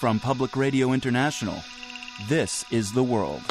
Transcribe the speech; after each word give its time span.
From 0.00 0.18
Public 0.18 0.56
Radio 0.56 0.94
International, 0.94 1.62
this 2.26 2.64
is 2.70 2.90
The 2.90 3.02
World. 3.02 3.42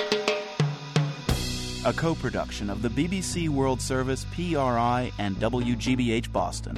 A 1.85 1.93
co 1.93 2.15
production 2.15 2.71
of 2.71 2.81
the 2.81 2.89
BBC 2.89 3.49
World 3.49 3.79
Service, 3.79 4.25
PRI, 4.33 5.11
and 5.19 5.35
WGBH 5.35 6.31
Boston. 6.31 6.75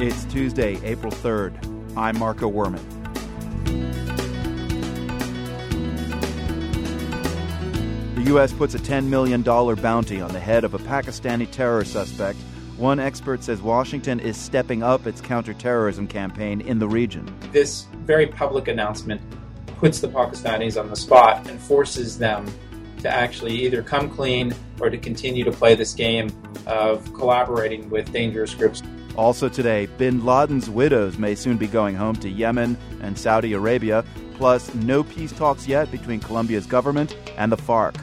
It's 0.00 0.24
Tuesday, 0.32 0.80
April 0.82 1.12
3rd. 1.12 1.94
I'm 1.94 2.18
Marco 2.18 2.50
Werman. 2.50 2.80
The 8.14 8.22
U.S. 8.30 8.54
puts 8.54 8.74
a 8.74 8.78
$10 8.78 9.08
million 9.08 9.42
bounty 9.42 10.22
on 10.22 10.32
the 10.32 10.40
head 10.40 10.64
of 10.64 10.72
a 10.72 10.78
Pakistani 10.78 11.50
terror 11.50 11.84
suspect 11.84 12.38
one 12.76 12.98
expert 12.98 13.42
says 13.42 13.62
Washington 13.62 14.18
is 14.18 14.36
stepping 14.36 14.82
up 14.82 15.06
its 15.06 15.20
counterterrorism 15.20 16.06
campaign 16.06 16.60
in 16.60 16.78
the 16.78 16.88
region. 16.88 17.32
This 17.52 17.86
very 18.04 18.26
public 18.26 18.68
announcement 18.68 19.20
puts 19.78 20.00
the 20.00 20.08
Pakistanis 20.08 20.80
on 20.80 20.88
the 20.88 20.96
spot 20.96 21.48
and 21.48 21.60
forces 21.60 22.18
them 22.18 22.46
to 23.00 23.08
actually 23.08 23.54
either 23.64 23.82
come 23.82 24.10
clean 24.10 24.54
or 24.80 24.90
to 24.90 24.98
continue 24.98 25.44
to 25.44 25.52
play 25.52 25.74
this 25.74 25.94
game 25.94 26.32
of 26.66 27.12
collaborating 27.14 27.88
with 27.90 28.10
dangerous 28.12 28.54
groups. 28.54 28.82
Also 29.16 29.48
today, 29.48 29.86
bin 29.98 30.24
Laden's 30.24 30.68
widows 30.68 31.18
may 31.18 31.34
soon 31.34 31.56
be 31.56 31.68
going 31.68 31.94
home 31.94 32.16
to 32.16 32.28
Yemen 32.28 32.76
and 33.02 33.16
Saudi 33.16 33.52
Arabia, 33.52 34.04
plus 34.34 34.74
no 34.74 35.04
peace 35.04 35.32
talks 35.32 35.68
yet 35.68 35.90
between 35.92 36.18
Colombia's 36.18 36.66
government 36.66 37.16
and 37.36 37.52
the 37.52 37.56
FARC. 37.56 37.94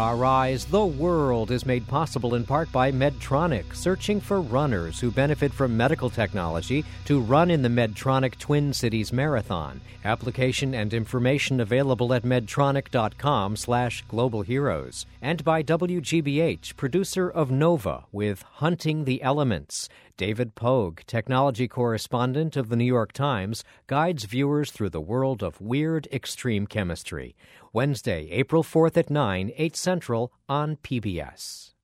PRI's 0.00 0.64
The 0.64 0.86
World 0.86 1.50
is 1.50 1.66
made 1.66 1.86
possible 1.86 2.34
in 2.34 2.46
part 2.46 2.72
by 2.72 2.90
Medtronic, 2.90 3.74
searching 3.74 4.18
for 4.18 4.40
runners 4.40 4.98
who 4.98 5.10
benefit 5.10 5.52
from 5.52 5.76
medical 5.76 6.08
technology 6.08 6.86
to 7.04 7.20
run 7.20 7.50
in 7.50 7.60
the 7.60 7.68
Medtronic 7.68 8.38
Twin 8.38 8.72
Cities 8.72 9.12
Marathon. 9.12 9.78
Application 10.02 10.72
and 10.72 10.94
information 10.94 11.60
available 11.60 12.14
at 12.14 12.22
medtronic.com 12.22 13.56
slash 13.56 14.02
global 14.08 14.40
heroes. 14.40 15.04
And 15.20 15.44
by 15.44 15.62
WGBH, 15.62 16.76
producer 16.76 17.28
of 17.28 17.50
Nova 17.50 18.04
with 18.10 18.40
Hunting 18.40 19.04
the 19.04 19.22
Elements. 19.22 19.90
David 20.16 20.54
Pogue, 20.54 21.00
technology 21.06 21.66
correspondent 21.66 22.54
of 22.54 22.68
the 22.68 22.76
New 22.76 22.84
York 22.84 23.12
Times, 23.12 23.64
guides 23.86 24.24
viewers 24.24 24.70
through 24.70 24.90
the 24.90 25.00
world 25.00 25.42
of 25.42 25.60
weird 25.62 26.08
extreme 26.12 26.66
chemistry. 26.66 27.34
Wednesday, 27.72 28.28
April 28.30 28.64
4th 28.64 28.96
at 28.96 29.10
9, 29.10 29.52
8 29.56 29.76
Central 29.76 30.32
on 30.48 30.76
PBS. 30.76 31.74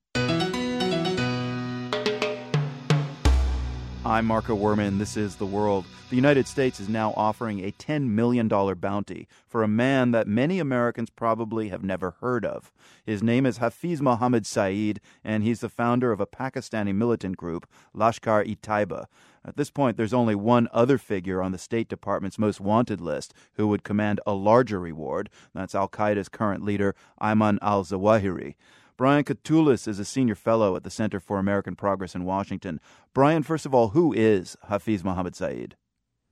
I'm 4.05 4.25
Marco 4.25 4.55
Werman. 4.55 4.99
This 4.99 5.17
is 5.17 5.35
The 5.35 5.45
World. 5.45 5.85
The 6.09 6.15
United 6.15 6.47
States 6.47 6.79
is 6.79 6.87
now 6.87 7.13
offering 7.17 7.59
a 7.59 7.71
$10 7.71 8.07
million 8.07 8.47
bounty 8.47 9.27
for 9.45 9.63
a 9.63 9.67
man 9.67 10.11
that 10.11 10.27
many 10.27 10.59
Americans 10.59 11.09
probably 11.09 11.69
have 11.69 11.83
never 11.83 12.11
heard 12.21 12.45
of. 12.45 12.71
His 13.05 13.21
name 13.21 13.45
is 13.45 13.57
Hafiz 13.57 14.01
Mohammed 14.01 14.45
Saeed, 14.45 15.01
and 15.23 15.43
he's 15.43 15.59
the 15.59 15.67
founder 15.67 16.11
of 16.13 16.21
a 16.21 16.27
Pakistani 16.27 16.95
militant 16.95 17.35
group, 17.35 17.67
Lashkar-e-Taiba. 17.93 19.07
At 19.45 19.57
this 19.57 19.71
point, 19.71 19.97
there's 19.97 20.13
only 20.13 20.35
one 20.35 20.67
other 20.71 20.97
figure 20.97 21.41
on 21.41 21.51
the 21.51 21.57
State 21.57 21.89
Department's 21.89 22.39
most 22.39 22.61
wanted 22.61 23.01
list 23.01 23.33
who 23.53 23.67
would 23.67 23.83
command 23.83 24.21
a 24.25 24.33
larger 24.33 24.79
reward. 24.79 25.29
That's 25.53 25.75
Al 25.75 25.89
Qaeda's 25.89 26.29
current 26.29 26.63
leader, 26.63 26.95
Ayman 27.21 27.57
al 27.61 27.83
Zawahiri. 27.83 28.55
Brian 28.97 29.23
Katulis 29.23 29.87
is 29.87 29.99
a 29.99 30.05
senior 30.05 30.33
fellow 30.33 30.75
at 30.75 30.83
the 30.83 30.89
Center 30.89 31.19
for 31.19 31.37
American 31.37 31.75
Progress 31.75 32.15
in 32.15 32.25
Washington. 32.25 32.79
Brian, 33.13 33.43
first 33.43 33.67
of 33.67 33.73
all, 33.73 33.89
who 33.89 34.11
is 34.11 34.57
Hafiz 34.67 35.03
Mohammed 35.03 35.35
Saeed? 35.35 35.75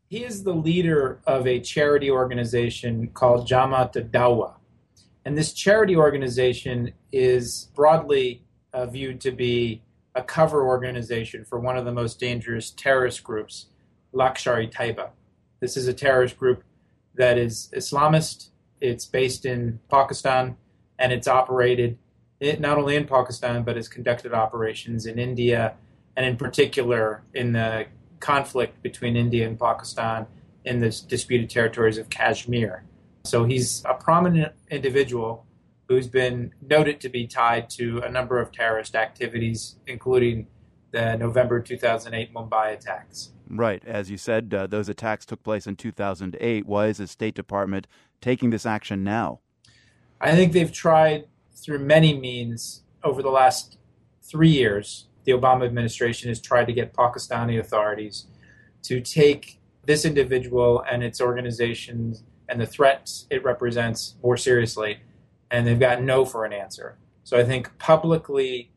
He 0.07 0.23
is 0.23 0.43
the 0.43 0.53
leader 0.53 1.21
of 1.27 1.45
a 1.45 1.59
charity 1.59 2.09
organization 2.09 3.09
called 3.09 3.47
Jamaat 3.47 3.93
Dawa. 4.09 4.55
And 5.23 5.37
this 5.37 5.53
charity 5.53 5.95
organization 5.95 6.91
is 7.11 7.69
broadly 7.75 8.43
uh, 8.73 8.87
viewed 8.87 9.21
to 9.21 9.31
be 9.31 9.83
a 10.15 10.23
cover 10.23 10.65
organization 10.65 11.45
for 11.45 11.59
one 11.59 11.77
of 11.77 11.85
the 11.85 11.91
most 11.91 12.19
dangerous 12.19 12.71
terrorist 12.71 13.23
groups, 13.23 13.67
Lashkar-e-Taiba. 14.11 15.09
This 15.59 15.77
is 15.77 15.87
a 15.87 15.93
terrorist 15.93 16.37
group 16.37 16.63
that 17.13 17.37
is 17.37 17.69
Islamist. 17.75 18.49
It's 18.81 19.05
based 19.05 19.45
in 19.45 19.79
Pakistan 19.87 20.57
and 20.97 21.11
it's 21.11 21.27
operated 21.27 21.97
not 22.41 22.77
only 22.77 22.95
in 22.95 23.05
Pakistan, 23.05 23.63
but 23.63 23.75
has 23.75 23.87
conducted 23.87 24.33
operations 24.33 25.05
in 25.05 25.19
India, 25.19 25.75
and 26.15 26.25
in 26.25 26.37
particular 26.37 27.23
in 27.33 27.53
the 27.53 27.85
conflict 28.19 28.81
between 28.81 29.15
India 29.15 29.47
and 29.47 29.59
Pakistan 29.59 30.27
in 30.63 30.79
the 30.79 30.89
disputed 31.07 31.49
territories 31.49 31.97
of 31.97 32.09
Kashmir. 32.09 32.83
So 33.23 33.43
he's 33.43 33.83
a 33.85 33.93
prominent 33.93 34.53
individual 34.69 35.45
who's 35.87 36.07
been 36.07 36.53
noted 36.67 36.99
to 37.01 37.09
be 37.09 37.27
tied 37.27 37.69
to 37.71 37.99
a 37.99 38.09
number 38.09 38.39
of 38.39 38.51
terrorist 38.51 38.95
activities, 38.95 39.75
including 39.85 40.47
the 40.91 41.15
November 41.17 41.59
2008 41.59 42.33
Mumbai 42.33 42.73
attacks. 42.73 43.31
Right. 43.47 43.83
As 43.85 44.09
you 44.09 44.17
said, 44.17 44.53
uh, 44.53 44.67
those 44.67 44.89
attacks 44.89 45.25
took 45.25 45.43
place 45.43 45.67
in 45.67 45.75
2008. 45.75 46.65
Why 46.65 46.87
is 46.87 46.97
the 46.97 47.07
State 47.07 47.35
Department 47.35 47.85
taking 48.21 48.49
this 48.49 48.65
action 48.65 49.03
now? 49.03 49.41
I 50.19 50.31
think 50.31 50.53
they've 50.53 50.71
tried 50.71 51.25
through 51.55 51.79
many 51.79 52.17
means 52.17 52.83
over 53.03 53.21
the 53.21 53.29
last 53.29 53.77
three 54.21 54.49
years, 54.49 55.07
the 55.23 55.31
Obama 55.31 55.65
administration 55.65 56.29
has 56.29 56.39
tried 56.39 56.65
to 56.65 56.73
get 56.73 56.93
Pakistani 56.93 57.59
authorities 57.59 58.27
to 58.83 59.01
take 59.01 59.59
this 59.85 60.05
individual 60.05 60.83
and 60.89 61.03
its 61.03 61.21
organizations 61.21 62.23
and 62.49 62.59
the 62.59 62.65
threats 62.65 63.25
it 63.29 63.43
represents 63.43 64.15
more 64.23 64.37
seriously, 64.37 64.99
and 65.49 65.65
they've 65.65 65.79
got 65.79 66.01
no 66.01 66.25
for 66.25 66.45
an 66.45 66.53
answer. 66.53 66.97
So 67.23 67.39
I 67.39 67.43
think 67.43 67.75
publicly 67.79 68.71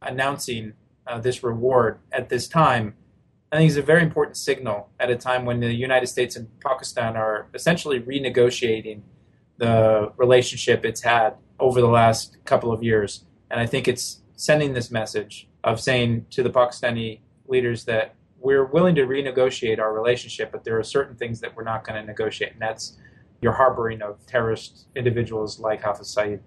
announcing 0.00 0.72
uh, 1.06 1.18
this 1.18 1.42
reward 1.42 1.98
at 2.12 2.28
this 2.28 2.48
time, 2.48 2.94
I 3.52 3.56
think 3.56 3.68
is 3.68 3.76
a 3.76 3.82
very 3.82 4.02
important 4.02 4.36
signal 4.36 4.88
at 4.98 5.10
a 5.10 5.16
time 5.16 5.44
when 5.44 5.60
the 5.60 5.72
United 5.72 6.06
States 6.06 6.36
and 6.36 6.48
Pakistan 6.60 7.16
are 7.16 7.48
essentially 7.52 8.00
renegotiating 8.00 9.02
the 9.58 10.12
relationship 10.16 10.86
it's 10.86 11.02
had 11.02 11.34
over 11.60 11.80
the 11.80 11.88
last 11.88 12.36
couple 12.44 12.72
of 12.72 12.82
years. 12.82 13.24
And 13.50 13.60
I 13.60 13.66
think 13.66 13.88
it's 13.88 14.22
sending 14.36 14.72
this 14.72 14.90
message 14.90 15.48
of 15.64 15.80
saying 15.80 16.26
to 16.30 16.42
the 16.42 16.50
Pakistani 16.50 17.20
leaders 17.46 17.84
that 17.84 18.14
we're 18.38 18.64
willing 18.64 18.94
to 18.94 19.02
renegotiate 19.02 19.78
our 19.78 19.92
relationship, 19.92 20.50
but 20.50 20.64
there 20.64 20.78
are 20.78 20.82
certain 20.82 21.14
things 21.14 21.40
that 21.40 21.54
we're 21.54 21.64
not 21.64 21.84
going 21.84 22.00
to 22.00 22.06
negotiate, 22.06 22.52
and 22.52 22.60
that's 22.60 22.96
your 23.42 23.52
harboring 23.52 24.02
of 24.02 24.24
terrorist 24.26 24.86
individuals 24.96 25.58
like 25.58 25.82
Hafiz 25.82 26.08
Saeed. 26.08 26.40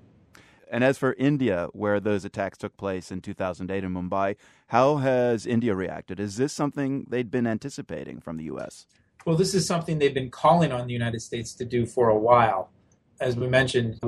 And 0.71 0.83
as 0.83 0.97
for 0.97 1.13
India, 1.19 1.67
where 1.73 1.99
those 1.99 2.25
attacks 2.25 2.57
took 2.57 2.75
place 2.77 3.11
in 3.11 3.21
2008 3.21 3.83
in 3.83 3.93
Mumbai, 3.93 4.37
how 4.67 4.97
has 4.97 5.45
India 5.45 5.75
reacted? 5.75 6.19
Is 6.19 6.37
this 6.37 6.51
something 6.51 7.05
they'd 7.07 7.29
been 7.29 7.45
anticipating 7.45 8.19
from 8.19 8.37
the 8.37 8.45
U.S.? 8.45 8.87
Well, 9.25 9.35
this 9.35 9.53
is 9.53 9.67
something 9.67 9.99
they've 9.99 10.13
been 10.13 10.31
calling 10.31 10.71
on 10.71 10.87
the 10.87 10.93
United 10.93 11.21
States 11.21 11.53
to 11.55 11.65
do 11.65 11.85
for 11.85 12.09
a 12.09 12.17
while. 12.17 12.71
As 13.21 13.37
we 13.37 13.47
mentioned, 13.47 13.99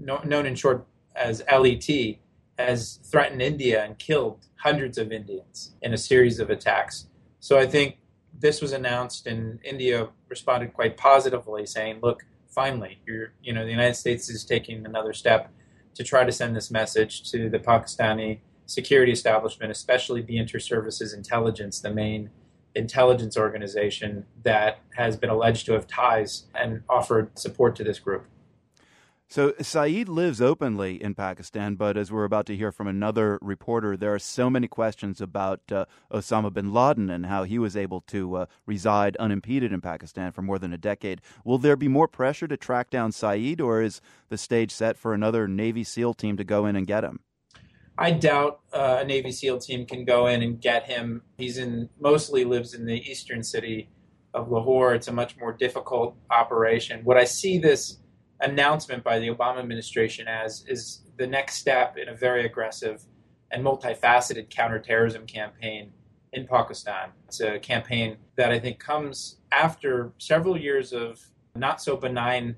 Lashkar-e-Taiba 0.00 0.26
known 0.26 0.46
in 0.46 0.54
short 0.54 0.86
as 1.14 1.42
LET, 1.50 2.18
has 2.58 3.00
threatened 3.04 3.42
India 3.42 3.84
and 3.84 3.98
killed 3.98 4.46
hundreds 4.56 4.98
of 4.98 5.12
Indians 5.12 5.74
in 5.82 5.92
a 5.92 5.98
series 5.98 6.38
of 6.38 6.50
attacks. 6.50 7.08
So 7.40 7.58
I 7.58 7.66
think 7.66 7.98
this 8.38 8.60
was 8.62 8.72
announced, 8.72 9.26
and 9.26 9.58
India 9.64 10.08
responded 10.28 10.72
quite 10.72 10.96
positively, 10.96 11.66
saying, 11.66 12.00
"Look, 12.02 12.24
finally, 12.48 13.00
you 13.06 13.52
know, 13.52 13.64
the 13.64 13.70
United 13.70 13.94
States 13.94 14.28
is 14.28 14.44
taking 14.44 14.86
another 14.86 15.12
step 15.12 15.50
to 15.94 16.02
try 16.02 16.24
to 16.24 16.32
send 16.32 16.56
this 16.56 16.70
message 16.70 17.30
to 17.30 17.48
the 17.48 17.58
Pakistani 17.58 18.40
security 18.66 19.12
establishment, 19.12 19.70
especially 19.70 20.22
the 20.22 20.38
Inter-Services 20.38 21.12
Intelligence, 21.12 21.80
the 21.80 21.92
main 21.92 22.30
intelligence 22.74 23.36
organization 23.36 24.26
that 24.42 24.80
has 24.96 25.16
been 25.16 25.30
alleged 25.30 25.66
to 25.66 25.72
have 25.72 25.86
ties 25.86 26.46
and 26.54 26.82
offered 26.88 27.38
support 27.38 27.76
to 27.76 27.84
this 27.84 27.98
group." 27.98 28.26
So 29.34 29.52
Saeed 29.60 30.08
lives 30.08 30.40
openly 30.40 31.02
in 31.02 31.16
Pakistan, 31.16 31.74
but 31.74 31.96
as 31.96 32.12
we're 32.12 32.22
about 32.22 32.46
to 32.46 32.56
hear 32.56 32.70
from 32.70 32.86
another 32.86 33.40
reporter, 33.42 33.96
there 33.96 34.14
are 34.14 34.18
so 34.20 34.48
many 34.48 34.68
questions 34.68 35.20
about 35.20 35.60
uh, 35.72 35.86
Osama 36.08 36.52
bin 36.52 36.72
Laden 36.72 37.10
and 37.10 37.26
how 37.26 37.42
he 37.42 37.58
was 37.58 37.76
able 37.76 38.00
to 38.02 38.36
uh, 38.36 38.46
reside 38.64 39.16
unimpeded 39.16 39.72
in 39.72 39.80
Pakistan 39.80 40.30
for 40.30 40.42
more 40.42 40.60
than 40.60 40.72
a 40.72 40.78
decade. 40.78 41.20
Will 41.44 41.58
there 41.58 41.74
be 41.74 41.88
more 41.88 42.06
pressure 42.06 42.46
to 42.46 42.56
track 42.56 42.90
down 42.90 43.10
Saeed, 43.10 43.60
or 43.60 43.82
is 43.82 44.00
the 44.28 44.38
stage 44.38 44.70
set 44.70 44.96
for 44.96 45.12
another 45.12 45.48
Navy 45.48 45.82
SEAL 45.82 46.14
team 46.14 46.36
to 46.36 46.44
go 46.44 46.64
in 46.66 46.76
and 46.76 46.86
get 46.86 47.02
him? 47.02 47.18
I 47.98 48.12
doubt 48.12 48.60
uh, 48.72 48.98
a 49.00 49.04
Navy 49.04 49.32
SEAL 49.32 49.58
team 49.58 49.84
can 49.84 50.04
go 50.04 50.28
in 50.28 50.42
and 50.42 50.60
get 50.60 50.86
him. 50.86 51.22
He's 51.38 51.58
in 51.58 51.88
mostly 51.98 52.44
lives 52.44 52.72
in 52.72 52.86
the 52.86 53.02
eastern 53.10 53.42
city 53.42 53.90
of 54.32 54.52
Lahore. 54.52 54.94
It's 54.94 55.08
a 55.08 55.12
much 55.12 55.36
more 55.36 55.52
difficult 55.52 56.16
operation. 56.30 57.00
What 57.02 57.16
I 57.16 57.24
see 57.24 57.58
this 57.58 57.98
announcement 58.40 59.02
by 59.04 59.18
the 59.18 59.28
Obama 59.28 59.58
administration 59.58 60.26
as 60.28 60.64
is 60.66 61.02
the 61.16 61.26
next 61.26 61.54
step 61.54 61.96
in 61.96 62.08
a 62.08 62.14
very 62.14 62.44
aggressive 62.44 63.02
and 63.50 63.64
multifaceted 63.64 64.50
counterterrorism 64.50 65.26
campaign 65.26 65.92
in 66.32 66.46
Pakistan. 66.46 67.10
It's 67.28 67.40
a 67.40 67.58
campaign 67.58 68.16
that 68.36 68.50
I 68.50 68.58
think 68.58 68.78
comes 68.78 69.36
after 69.52 70.12
several 70.18 70.58
years 70.58 70.92
of 70.92 71.20
not 71.54 71.80
so 71.80 71.96
benign 71.96 72.56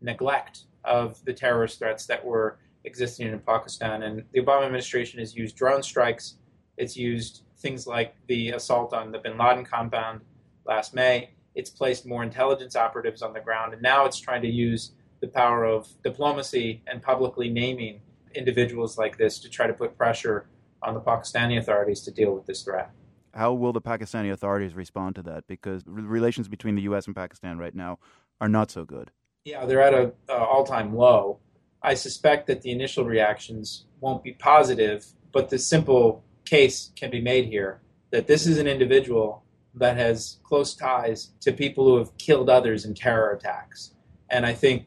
neglect 0.00 0.64
of 0.84 1.24
the 1.24 1.32
terrorist 1.32 1.78
threats 1.78 2.06
that 2.06 2.24
were 2.24 2.58
existing 2.84 3.28
in 3.28 3.38
Pakistan. 3.38 4.02
And 4.02 4.24
the 4.32 4.40
Obama 4.40 4.64
administration 4.64 5.20
has 5.20 5.36
used 5.36 5.56
drone 5.56 5.82
strikes, 5.82 6.36
it's 6.76 6.96
used 6.96 7.42
things 7.58 7.86
like 7.86 8.14
the 8.26 8.50
assault 8.50 8.92
on 8.92 9.12
the 9.12 9.18
bin 9.18 9.38
Laden 9.38 9.64
compound 9.64 10.20
last 10.66 10.94
May. 10.94 11.30
It's 11.54 11.70
placed 11.70 12.06
more 12.06 12.22
intelligence 12.22 12.74
operatives 12.74 13.22
on 13.22 13.32
the 13.32 13.40
ground, 13.40 13.72
and 13.74 13.82
now 13.82 14.06
it's 14.06 14.18
trying 14.18 14.42
to 14.42 14.48
use 14.48 14.92
the 15.22 15.28
power 15.28 15.64
of 15.64 15.88
diplomacy 16.02 16.82
and 16.86 17.00
publicly 17.00 17.48
naming 17.48 18.02
individuals 18.34 18.98
like 18.98 19.16
this 19.16 19.38
to 19.38 19.48
try 19.48 19.66
to 19.66 19.72
put 19.72 19.96
pressure 19.96 20.48
on 20.82 20.92
the 20.94 21.00
Pakistani 21.00 21.58
authorities 21.58 22.02
to 22.02 22.10
deal 22.10 22.34
with 22.34 22.44
this 22.44 22.62
threat. 22.62 22.90
How 23.32 23.54
will 23.54 23.72
the 23.72 23.80
Pakistani 23.80 24.32
authorities 24.32 24.74
respond 24.74 25.14
to 25.14 25.22
that? 25.22 25.46
Because 25.46 25.84
relations 25.86 26.48
between 26.48 26.74
the 26.74 26.82
U.S. 26.82 27.06
and 27.06 27.16
Pakistan 27.16 27.56
right 27.56 27.74
now 27.74 27.98
are 28.40 28.48
not 28.48 28.70
so 28.70 28.84
good. 28.84 29.10
Yeah, 29.44 29.64
they're 29.64 29.80
at 29.80 29.94
an 29.94 30.12
all-time 30.28 30.94
low. 30.94 31.38
I 31.82 31.94
suspect 31.94 32.48
that 32.48 32.62
the 32.62 32.72
initial 32.72 33.04
reactions 33.04 33.86
won't 34.00 34.22
be 34.22 34.32
positive, 34.32 35.06
but 35.32 35.48
the 35.48 35.58
simple 35.58 36.24
case 36.44 36.90
can 36.96 37.10
be 37.10 37.20
made 37.20 37.46
here 37.46 37.80
that 38.10 38.26
this 38.26 38.46
is 38.46 38.58
an 38.58 38.66
individual 38.66 39.44
that 39.74 39.96
has 39.96 40.38
close 40.42 40.74
ties 40.74 41.32
to 41.40 41.52
people 41.52 41.84
who 41.84 41.96
have 41.98 42.16
killed 42.18 42.50
others 42.50 42.84
in 42.84 42.92
terror 42.92 43.30
attacks. 43.30 43.94
And 44.28 44.44
I 44.44 44.52
think 44.52 44.86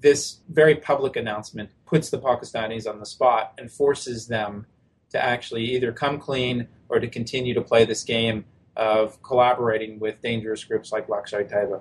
this 0.00 0.40
very 0.48 0.76
public 0.76 1.16
announcement 1.16 1.70
puts 1.86 2.10
the 2.10 2.18
Pakistanis 2.18 2.88
on 2.88 3.00
the 3.00 3.06
spot 3.06 3.54
and 3.58 3.70
forces 3.70 4.26
them 4.26 4.66
to 5.10 5.22
actually 5.22 5.64
either 5.74 5.92
come 5.92 6.18
clean 6.18 6.68
or 6.88 7.00
to 7.00 7.08
continue 7.08 7.54
to 7.54 7.62
play 7.62 7.84
this 7.84 8.02
game 8.02 8.44
of 8.76 9.22
collaborating 9.22 9.98
with 9.98 10.20
dangerous 10.20 10.62
groups 10.64 10.92
like 10.92 11.08
Lashkar-e-Taiba. 11.08 11.80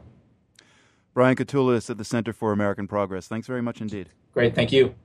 Brian 1.14 1.36
Katulis 1.36 1.90
at 1.90 1.98
the 1.98 2.06
Center 2.06 2.34
for 2.34 2.52
American 2.52 2.88
Progress. 2.88 3.28
Thanks 3.28 3.48
very 3.48 3.62
much 3.62 3.82
indeed. 3.82 4.10
Great, 4.34 4.54
thank 4.56 4.72
you. 4.72 4.96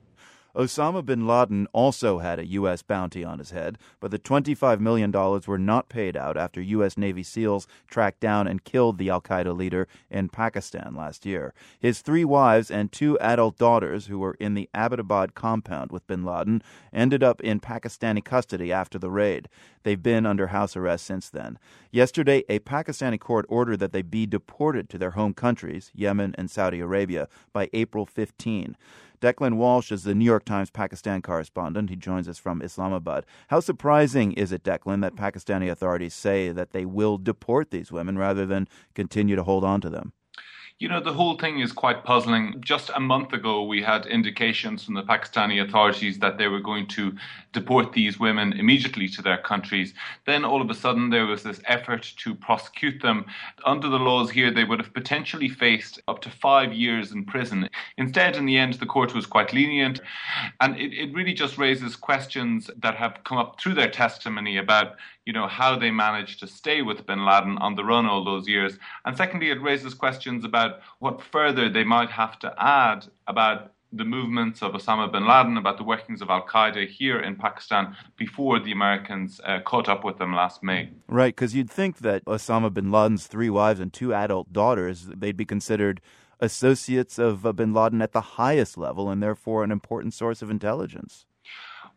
Osama 0.55 1.05
bin 1.05 1.27
Laden 1.27 1.69
also 1.73 2.19
had 2.19 2.39
a 2.39 2.47
U.S. 2.47 2.83
bounty 2.83 3.25
on 3.25 3.39
his 3.39 3.51
head, 3.51 3.79
but 4.01 4.11
the 4.11 4.19
$25 4.19 4.81
million 4.81 5.13
were 5.13 5.59
not 5.59 5.89
paid 5.89 6.17
out 6.17 6.37
after 6.37 6.61
U.S. 6.61 6.97
Navy 6.97 7.23
SEALs 7.23 7.67
tracked 7.89 8.21
down 8.21 8.47
and 8.47 8.65
killed 8.65 8.99
the 8.99 9.11
Al 9.11 9.21
Qaeda 9.21 9.57
leader 9.57 9.87
in 10.11 10.29
Pakistan 10.29 10.95
last 10.97 11.25
year. 11.25 11.55
His 11.79 12.01
three 12.01 12.25
wives 12.25 12.71
and 12.71 12.91
two 12.91 13.19
adult 13.21 13.59
daughters, 13.59 14.07
who 14.07 14.19
were 14.19 14.37
in 14.41 14.55
the 14.55 14.69
Abbottabad 14.75 15.35
compound 15.35 15.93
with 15.93 16.07
bin 16.07 16.25
Laden, 16.25 16.63
ended 16.93 17.23
up 17.23 17.41
in 17.41 17.61
Pakistani 17.61 18.25
custody 18.25 18.73
after 18.73 18.99
the 18.99 19.11
raid. 19.11 19.49
They've 19.83 20.03
been 20.03 20.27
under 20.27 20.49
house 20.49 20.77
arrest 20.77 21.07
since 21.07 21.31
then. 21.31 21.59
Yesterday, 21.91 22.45
a 22.49 22.59
Pakistani 22.59 23.19
court 23.19 23.47
ordered 23.49 23.79
that 23.79 23.93
they 23.93 24.03
be 24.03 24.27
deported 24.27 24.89
to 24.91 24.99
their 24.99 25.13
home 25.13 25.33
countries, 25.33 25.91
Yemen 25.95 26.35
and 26.37 26.51
Saudi 26.51 26.81
Arabia, 26.81 27.29
by 27.53 27.71
April 27.73 28.05
15. 28.05 28.77
Declan 29.21 29.57
Walsh 29.57 29.93
is 29.93 30.05
the 30.05 30.15
New 30.15 30.25
York 30.25 30.47
Times 30.47 30.71
Pakistan 30.71 31.21
correspondent. 31.21 31.91
He 31.91 31.97
joins 31.97 32.27
us 32.27 32.39
from 32.39 32.63
Islamabad. 32.63 33.27
How 33.49 33.61
surprising 33.61 34.33
is 34.33 34.51
it, 34.51 34.63
Declan, 34.63 35.03
that 35.03 35.15
Pakistani 35.15 35.71
authorities 35.71 36.15
say 36.15 36.53
that 36.53 36.71
they 36.71 36.87
will 36.87 37.19
deport 37.19 37.71
these 37.71 37.93
women 37.93 38.17
rather 38.17 38.47
than 38.47 38.67
continue 38.95 39.37
to 39.37 39.43
hold 39.43 39.63
on 39.63 39.83
to 39.83 39.91
them? 39.91 40.15
You 40.81 40.89
know, 40.89 40.99
the 40.99 41.13
whole 41.13 41.37
thing 41.37 41.61
is 41.61 41.73
quite 41.73 42.05
puzzling. 42.05 42.55
Just 42.63 42.91
a 42.95 43.01
month 43.01 43.35
ago, 43.35 43.65
we 43.65 43.83
had 43.83 44.07
indications 44.07 44.83
from 44.83 44.95
the 44.95 45.03
Pakistani 45.03 45.63
authorities 45.63 46.19
that 46.21 46.39
they 46.39 46.49
were 46.49 46.59
going 46.59 46.87
to 46.87 47.15
deport 47.53 47.93
these 47.93 48.19
women 48.19 48.55
immediately 48.55 49.07
to 49.09 49.21
their 49.21 49.37
countries. 49.37 49.93
Then 50.25 50.43
all 50.43 50.63
of 50.63 50.71
a 50.71 50.75
sudden, 50.75 51.11
there 51.11 51.27
was 51.27 51.43
this 51.43 51.61
effort 51.67 52.11
to 52.21 52.35
prosecute 52.35 53.03
them. 53.03 53.27
Under 53.67 53.91
the 53.91 53.99
laws 53.99 54.31
here, 54.31 54.51
they 54.51 54.65
would 54.65 54.79
have 54.79 54.95
potentially 54.95 55.51
faced 55.51 56.01
up 56.09 56.23
to 56.23 56.31
five 56.31 56.73
years 56.73 57.13
in 57.13 57.27
prison. 57.27 57.69
Instead, 57.99 58.37
in 58.37 58.47
the 58.47 58.57
end, 58.57 58.73
the 58.75 58.87
court 58.87 59.15
was 59.15 59.27
quite 59.27 59.53
lenient. 59.53 60.01
And 60.63 60.79
it, 60.79 60.95
it 60.95 61.13
really 61.13 61.35
just 61.35 61.59
raises 61.59 61.95
questions 61.95 62.71
that 62.79 62.95
have 62.95 63.23
come 63.25 63.37
up 63.37 63.61
through 63.61 63.75
their 63.75 63.91
testimony 63.91 64.57
about 64.57 64.97
you 65.31 65.35
know, 65.35 65.47
how 65.47 65.79
they 65.79 65.93
managed 65.93 66.41
to 66.41 66.47
stay 66.49 66.83
with 66.83 67.07
bin 67.07 67.25
Laden 67.25 67.57
on 67.59 67.77
the 67.77 67.85
run 67.85 68.05
all 68.05 68.25
those 68.25 68.49
years. 68.49 68.77
And 69.05 69.17
secondly, 69.17 69.51
it 69.51 69.63
raises 69.63 69.95
questions 69.95 70.45
about 70.45 70.81
what 70.99 71.23
further 71.23 71.69
they 71.69 71.85
might 71.85 72.11
have 72.11 72.37
to 72.41 72.53
add 72.59 73.07
about 73.29 73.73
the 73.93 74.05
movements 74.05 74.61
of 74.61 74.73
Osama 74.73 75.07
bin 75.13 75.29
Laden, 75.29 75.57
about 75.57 75.79
the 75.79 75.85
workings 75.85 76.21
of 76.21 76.31
Al 76.31 76.45
Qaeda 76.45 76.89
here 76.89 77.21
in 77.21 77.37
Pakistan 77.37 77.95
before 78.17 78.59
the 78.59 78.73
Americans 78.73 79.41
uh, 79.45 79.61
caught 79.61 79.89
up 79.89 80.03
with 80.03 80.19
them 80.19 80.35
last 80.35 80.65
May. 80.65 80.91
Right, 81.07 81.33
because 81.33 81.55
you'd 81.55 81.71
think 81.71 81.99
that 81.99 82.25
Osama 82.25 82.75
bin 82.75 82.91
Laden's 82.91 83.29
three 83.29 83.51
wives 83.51 83.79
and 83.79 83.93
two 83.93 84.13
adult 84.13 84.53
daughters, 84.53 85.07
they'd 85.15 85.37
be 85.37 85.45
considered 85.45 86.01
associates 86.41 87.21
of 87.21 87.47
uh, 87.47 87.53
bin 87.53 87.73
Laden 87.73 88.03
at 88.03 88.11
the 88.11 88.33
highest 88.43 88.77
level 88.77 89.09
and 89.09 89.23
therefore 89.23 89.63
an 89.63 89.71
important 89.71 90.13
source 90.13 90.43
of 90.43 90.51
intelligence. 90.51 91.25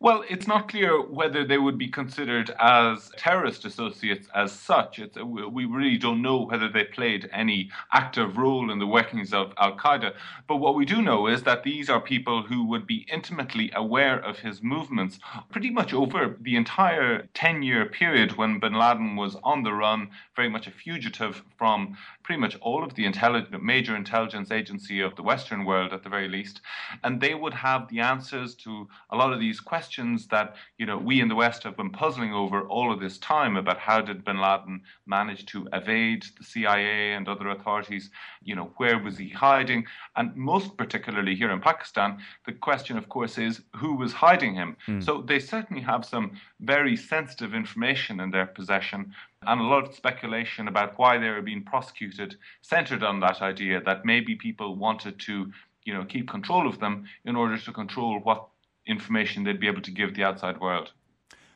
Well, 0.03 0.25
it's 0.29 0.47
not 0.47 0.67
clear 0.67 1.01
whether 1.01 1.45
they 1.45 1.57
would 1.57 1.77
be 1.77 1.87
considered 1.87 2.53
as 2.59 3.09
terrorist 3.15 3.63
associates 3.63 4.27
as 4.35 4.51
such. 4.51 4.99
It's, 4.99 5.15
uh, 5.15 5.25
we 5.25 5.63
really 5.63 5.97
don't 5.97 6.21
know 6.21 6.41
whether 6.41 6.67
they 6.67 6.83
played 6.83 7.29
any 7.31 7.71
active 7.93 8.37
role 8.37 8.69
in 8.69 8.79
the 8.79 8.85
workings 8.85 9.31
of 9.33 9.53
Al 9.57 9.77
Qaeda. 9.77 10.13
But 10.45 10.57
what 10.57 10.75
we 10.75 10.83
do 10.83 11.01
know 11.01 11.27
is 11.27 11.43
that 11.43 11.63
these 11.63 11.89
are 11.89 12.01
people 12.01 12.43
who 12.43 12.65
would 12.65 12.85
be 12.85 13.07
intimately 13.09 13.71
aware 13.73 14.19
of 14.19 14.39
his 14.39 14.61
movements 14.61 15.19
pretty 15.49 15.69
much 15.69 15.93
over 15.93 16.35
the 16.37 16.57
entire 16.57 17.29
10 17.33 17.63
year 17.63 17.85
period 17.85 18.35
when 18.35 18.59
bin 18.59 18.73
Laden 18.73 19.15
was 19.15 19.37
on 19.41 19.63
the 19.63 19.71
run, 19.71 20.09
very 20.35 20.49
much 20.49 20.67
a 20.67 20.71
fugitive 20.71 21.43
from 21.57 21.95
pretty 22.23 22.39
much 22.39 22.57
all 22.61 22.83
of 22.83 22.93
the 22.95 23.05
intelligent, 23.05 23.63
major 23.63 23.95
intelligence 23.95 24.51
agency 24.51 25.01
of 25.01 25.15
the 25.15 25.23
Western 25.23 25.65
world 25.65 25.93
at 25.93 26.03
the 26.03 26.09
very 26.09 26.27
least. 26.27 26.61
And 27.03 27.19
they 27.19 27.35
would 27.35 27.53
have 27.53 27.87
the 27.89 27.99
answers 27.99 28.55
to 28.55 28.87
a 29.09 29.15
lot 29.15 29.33
of 29.33 29.39
these 29.39 29.59
questions 29.59 29.83
questions 30.13 30.27
that 30.27 30.55
you 30.77 30.85
know 30.85 30.97
we 30.97 31.21
in 31.21 31.27
the 31.27 31.35
West 31.35 31.63
have 31.63 31.75
been 31.75 31.89
puzzling 31.89 32.33
over 32.33 32.61
all 32.67 32.91
of 32.91 32.99
this 32.99 33.17
time 33.17 33.57
about 33.57 33.77
how 33.77 34.01
did 34.01 34.23
Bin 34.23 34.39
Laden 34.39 34.81
manage 35.05 35.45
to 35.47 35.67
evade 35.73 36.23
the 36.37 36.43
CIA 36.43 37.13
and 37.13 37.27
other 37.27 37.49
authorities? 37.49 38.09
You 38.43 38.55
know, 38.55 38.71
where 38.77 38.99
was 38.99 39.17
he 39.17 39.29
hiding? 39.29 39.85
And 40.15 40.35
most 40.35 40.77
particularly 40.77 41.35
here 41.35 41.51
in 41.51 41.59
Pakistan, 41.59 42.19
the 42.45 42.53
question, 42.53 42.97
of 42.97 43.09
course, 43.09 43.37
is 43.37 43.61
who 43.75 43.95
was 43.95 44.13
hiding 44.13 44.53
him. 44.55 44.77
Mm. 44.87 45.03
So 45.03 45.21
they 45.21 45.39
certainly 45.39 45.83
have 45.83 46.05
some 46.05 46.31
very 46.59 46.95
sensitive 46.95 47.53
information 47.53 48.19
in 48.19 48.31
their 48.31 48.45
possession 48.45 49.13
and 49.47 49.61
a 49.61 49.63
lot 49.63 49.87
of 49.87 49.95
speculation 49.95 50.67
about 50.67 50.97
why 50.97 51.17
they 51.17 51.29
were 51.29 51.41
being 51.41 51.63
prosecuted 51.63 52.35
centered 52.61 53.03
on 53.03 53.19
that 53.19 53.41
idea 53.41 53.81
that 53.81 54.05
maybe 54.05 54.35
people 54.35 54.75
wanted 54.75 55.19
to 55.19 55.51
you 55.83 55.93
know 55.93 56.05
keep 56.05 56.27
control 56.29 56.67
of 56.67 56.79
them 56.79 57.05
in 57.25 57.35
order 57.35 57.57
to 57.57 57.71
control 57.71 58.19
what 58.19 58.47
information 58.85 59.43
they'd 59.43 59.59
be 59.59 59.67
able 59.67 59.81
to 59.81 59.91
give 59.91 60.15
the 60.15 60.23
outside 60.23 60.59
world. 60.59 60.91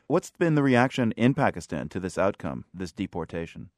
What's 0.08 0.32
been 0.32 0.56
the 0.56 0.63
reaction 0.63 1.12
in 1.17 1.34
Pakistan 1.34 1.89
to 1.89 2.00
this 2.00 2.17
outcome, 2.17 2.63
this 2.74 2.94
deportation? 2.94 3.70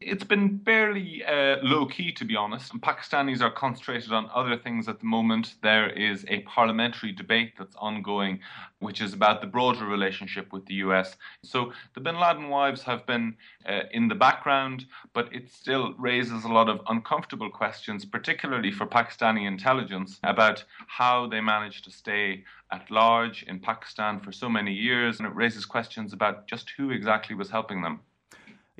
It's 0.00 0.22
been 0.22 0.60
fairly 0.64 1.24
uh, 1.24 1.56
low 1.60 1.84
key, 1.86 2.12
to 2.12 2.24
be 2.24 2.36
honest. 2.36 2.72
Pakistanis 2.80 3.40
are 3.40 3.50
concentrated 3.50 4.12
on 4.12 4.30
other 4.32 4.56
things 4.56 4.86
at 4.86 5.00
the 5.00 5.06
moment. 5.06 5.56
There 5.60 5.90
is 5.90 6.24
a 6.28 6.40
parliamentary 6.42 7.10
debate 7.10 7.54
that's 7.58 7.74
ongoing, 7.74 8.38
which 8.78 9.00
is 9.00 9.12
about 9.12 9.40
the 9.40 9.48
broader 9.48 9.86
relationship 9.86 10.52
with 10.52 10.66
the 10.66 10.74
US. 10.74 11.16
So 11.42 11.72
the 11.94 12.00
bin 12.00 12.20
Laden 12.20 12.48
wives 12.48 12.82
have 12.82 13.06
been 13.06 13.36
uh, 13.66 13.82
in 13.90 14.06
the 14.06 14.14
background, 14.14 14.86
but 15.14 15.34
it 15.34 15.50
still 15.50 15.94
raises 15.94 16.44
a 16.44 16.52
lot 16.52 16.68
of 16.68 16.80
uncomfortable 16.88 17.50
questions, 17.50 18.04
particularly 18.04 18.70
for 18.70 18.86
Pakistani 18.86 19.48
intelligence, 19.48 20.20
about 20.22 20.64
how 20.86 21.26
they 21.26 21.40
managed 21.40 21.82
to 21.84 21.90
stay 21.90 22.44
at 22.70 22.88
large 22.88 23.42
in 23.44 23.58
Pakistan 23.58 24.20
for 24.20 24.30
so 24.30 24.48
many 24.48 24.72
years. 24.72 25.18
And 25.18 25.26
it 25.26 25.34
raises 25.34 25.66
questions 25.66 26.12
about 26.12 26.46
just 26.46 26.70
who 26.76 26.90
exactly 26.90 27.34
was 27.34 27.50
helping 27.50 27.82
them. 27.82 27.98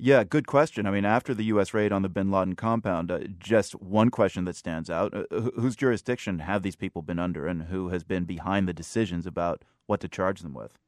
Yeah, 0.00 0.22
good 0.22 0.46
question. 0.46 0.86
I 0.86 0.92
mean, 0.92 1.04
after 1.04 1.34
the 1.34 1.44
U.S. 1.44 1.74
raid 1.74 1.90
on 1.90 2.02
the 2.02 2.08
bin 2.08 2.30
Laden 2.30 2.54
compound, 2.54 3.10
uh, 3.10 3.18
just 3.40 3.74
one 3.74 4.10
question 4.10 4.44
that 4.44 4.54
stands 4.54 4.88
out 4.88 5.12
uh, 5.12 5.24
whose 5.56 5.74
jurisdiction 5.74 6.38
have 6.38 6.62
these 6.62 6.76
people 6.76 7.02
been 7.02 7.18
under, 7.18 7.48
and 7.48 7.64
who 7.64 7.88
has 7.88 8.04
been 8.04 8.24
behind 8.24 8.68
the 8.68 8.72
decisions 8.72 9.26
about 9.26 9.64
what 9.86 10.00
to 10.00 10.08
charge 10.08 10.40
them 10.40 10.54
with? 10.54 10.78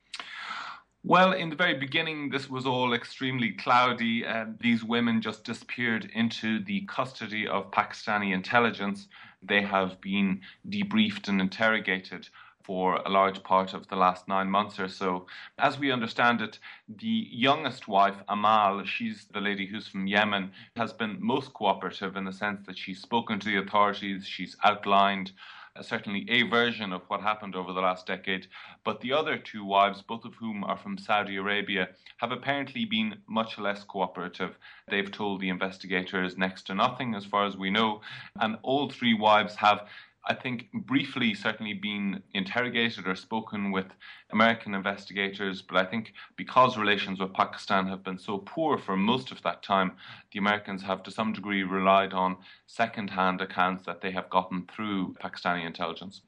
Well, 1.03 1.33
in 1.33 1.51
the 1.51 1.57
very 1.57 1.75
beginning, 1.75 2.31
this 2.31 2.49
was 2.49 2.67
all 2.67 2.93
extremely 2.93 3.53
cloudy. 3.53 4.25
Uh, 4.25 4.47
these 4.61 4.85
women 4.85 5.21
just 5.21 5.43
disappeared 5.45 6.11
into 6.15 6.63
the 6.63 6.83
custody 6.83 7.49
of 7.49 7.71
Pakistani 7.73 8.33
intelligence. 8.33 9.09
They 9.43 9.63
have 9.63 10.01
been 10.01 10.43
debriefed 10.69 11.27
and 11.29 11.41
interrogated 11.41 12.29
for 12.71 13.03
a 13.05 13.09
large 13.11 13.43
part 13.43 13.75
of 13.75 13.89
the 13.89 13.97
last 13.97 14.29
nine 14.29 14.49
months 14.49 14.79
or 14.79 14.87
so. 14.87 15.27
As 15.59 15.77
we 15.77 15.91
understand 15.91 16.41
it, 16.41 16.61
the 16.89 17.27
youngest 17.29 17.89
wife, 17.89 18.15
Amal, 18.29 18.85
she's 18.85 19.27
the 19.33 19.41
lady 19.41 19.67
who's 19.67 19.89
from 19.89 20.07
Yemen, 20.07 20.53
has 20.77 20.93
been 20.93 21.17
most 21.19 21.53
cooperative 21.53 22.15
in 22.15 22.25
the 22.25 22.33
sense 22.33 22.65
that 22.69 22.79
she's 22.79 23.03
spoken 23.03 23.41
to 23.41 23.47
the 23.47 23.59
authorities, 23.59 24.25
she's 24.25 24.57
outlined 24.63 25.33
uh, 25.77 25.83
certainly 25.83 26.25
a 26.29 26.43
version 26.43 26.93
of 26.93 27.03
what 27.09 27.21
happened 27.21 27.57
over 27.57 27.73
the 27.73 27.81
last 27.81 28.07
decade. 28.07 28.47
But 28.85 29.01
the 29.01 29.13
other 29.13 29.37
two 29.37 29.65
wives, 29.65 30.03
both 30.03 30.25
of 30.25 30.35
whom 30.35 30.63
are 30.63 30.77
from 30.77 30.97
Saudi 30.97 31.37
Arabia, 31.37 31.89
have 32.19 32.31
apparently 32.31 32.85
been 32.85 33.19
much 33.29 33.59
less 33.59 33.83
cooperative. 33.83 34.57
They've 34.89 35.11
told 35.11 35.41
the 35.41 35.49
investigators 35.49 36.37
next 36.37 36.65
to 36.69 36.75
nothing, 36.75 37.15
as 37.15 37.25
far 37.25 37.47
as 37.47 37.57
we 37.57 37.71
know. 37.71 38.01
And 38.41 38.59
all 38.63 38.91
three 38.91 39.15
wives 39.15 39.57
have 39.57 39.89
I 40.27 40.35
think, 40.35 40.71
briefly 40.73 41.35
certainly 41.35 41.73
been 41.73 42.23
interrogated 42.35 43.07
or 43.07 43.15
spoken 43.15 43.73
with 43.73 43.87
American 44.31 44.75
investigators, 44.75 45.63
but 45.63 45.79
I 45.79 45.85
think 45.85 46.13
because 46.37 46.77
relations 46.77 47.19
with 47.19 47.33
Pakistan 47.33 47.87
have 47.89 48.05
been 48.05 48.19
so 48.19 48.39
poor 48.39 48.77
for 48.77 48.97
most 48.97 49.33
of 49.33 49.43
that 49.43 49.63
time, 49.63 49.93
the 50.33 50.39
Americans 50.39 50.83
have 50.83 51.03
to 51.05 51.11
some 51.11 51.33
degree 51.33 51.63
relied 51.63 52.13
on 52.13 52.37
second 52.67 53.11
hand 53.11 53.41
accounts 53.41 53.87
that 53.87 54.03
they 54.03 54.11
have 54.11 54.29
gotten 54.29 54.67
through 54.67 55.15
Pakistani 55.23 55.65
intelligence. 55.65 56.21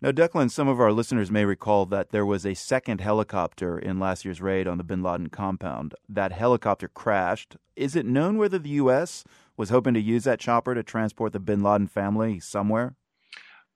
Now, 0.00 0.12
Declan, 0.12 0.48
some 0.48 0.68
of 0.68 0.78
our 0.78 0.92
listeners 0.92 1.28
may 1.28 1.44
recall 1.44 1.84
that 1.86 2.10
there 2.10 2.24
was 2.24 2.46
a 2.46 2.54
second 2.54 3.00
helicopter 3.00 3.76
in 3.76 3.98
last 3.98 4.24
year's 4.24 4.40
raid 4.40 4.68
on 4.68 4.78
the 4.78 4.84
bin 4.84 5.02
Laden 5.02 5.28
compound. 5.28 5.92
That 6.08 6.30
helicopter 6.30 6.86
crashed. 6.86 7.56
Is 7.74 7.96
it 7.96 8.06
known 8.06 8.38
whether 8.38 8.60
the 8.60 8.68
U.S. 8.70 9.24
was 9.56 9.70
hoping 9.70 9.94
to 9.94 10.00
use 10.00 10.22
that 10.22 10.38
chopper 10.38 10.76
to 10.76 10.84
transport 10.84 11.32
the 11.32 11.40
bin 11.40 11.64
Laden 11.64 11.88
family 11.88 12.38
somewhere? 12.38 12.94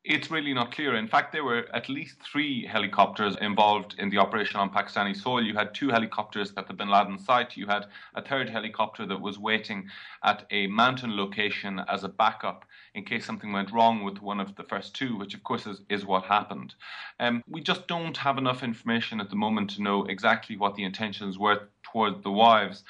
It's 0.05 0.33
really 0.33 0.53
not 0.53 0.73
clear. 0.73 0.97
In 0.97 1.07
fact, 1.07 1.31
there 1.31 1.45
were 1.45 1.69
at 1.73 1.89
least 1.89 2.19
three 2.21 2.67
helicopters 2.67 3.37
involved 3.41 3.95
in 3.99 4.11
the 4.11 4.19
operation 4.19 4.59
on 4.59 4.69
Pakistani 4.69 5.15
soil. 5.15 5.41
You 5.41 5.55
had 5.55 5.75
two 5.75 5.91
helicopters 5.91 6.53
at 6.57 6.67
the 6.67 6.75
bin 6.75 6.89
Laden 6.89 7.21
site. 7.21 7.57
You 7.57 7.69
had 7.69 7.87
a 8.17 8.21
third 8.21 8.51
helicopter 8.51 9.07
that 9.07 9.21
was 9.21 9.39
waiting 9.39 9.89
at 10.25 10.45
a 10.51 10.67
mountain 10.67 11.17
location 11.17 11.81
as 11.89 12.03
a 12.03 12.09
backup 12.09 12.65
in 12.95 13.05
case 13.05 13.25
something 13.25 13.53
went 13.53 13.71
wrong 13.71 14.03
with 14.03 14.21
one 14.21 14.41
of 14.41 14.57
the 14.57 14.65
first 14.65 14.93
two, 14.97 15.17
which 15.17 15.35
of 15.35 15.45
course 15.45 15.69
is, 15.69 15.83
is 15.89 16.05
what 16.05 16.25
happened. 16.25 16.75
Um, 17.21 17.45
we 17.49 17.61
just 17.61 17.87
don't 17.87 18.17
have 18.17 18.39
enough 18.39 18.65
information 18.65 19.21
at 19.21 19.31
the 19.31 19.37
moment 19.37 19.71
to 19.71 19.83
know 19.83 20.05
exactly 20.07 20.57
what 20.57 20.75
the 20.75 20.83
intentions 20.83 21.39
were 21.39 21.69
toward 21.85 22.25
the 22.25 22.31
wives. 22.31 22.83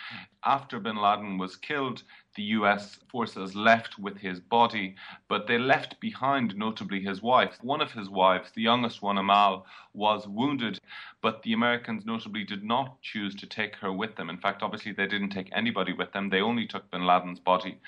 After 0.44 0.80
bin 0.80 0.96
Laden 0.96 1.36
was 1.36 1.56
killed, 1.56 2.04
the 2.34 2.42
US 2.58 2.98
forces 3.08 3.54
left 3.54 3.98
with 3.98 4.18
his 4.18 4.40
body, 4.40 4.94
but 5.28 5.46
they 5.46 5.58
left 5.58 6.00
behind 6.00 6.56
notably 6.56 7.00
his 7.02 7.20
wife. 7.22 7.58
One 7.62 7.80
of 7.80 7.92
his 7.92 8.08
wives, 8.08 8.50
the 8.52 8.62
youngest 8.62 9.02
one, 9.02 9.18
Amal, 9.18 9.66
was 9.92 10.26
wounded, 10.26 10.80
but 11.20 11.42
the 11.42 11.52
Americans 11.52 12.06
notably 12.06 12.44
did 12.44 12.64
not 12.64 13.00
choose 13.02 13.34
to 13.36 13.46
take 13.46 13.76
her 13.76 13.92
with 13.92 14.16
them. 14.16 14.30
In 14.30 14.38
fact, 14.38 14.62
obviously, 14.62 14.92
they 14.92 15.06
didn't 15.06 15.30
take 15.30 15.50
anybody 15.52 15.92
with 15.92 16.12
them, 16.12 16.30
they 16.30 16.40
only 16.40 16.66
took 16.66 16.90
bin 16.90 17.06
Laden's 17.06 17.40
body. 17.40 17.78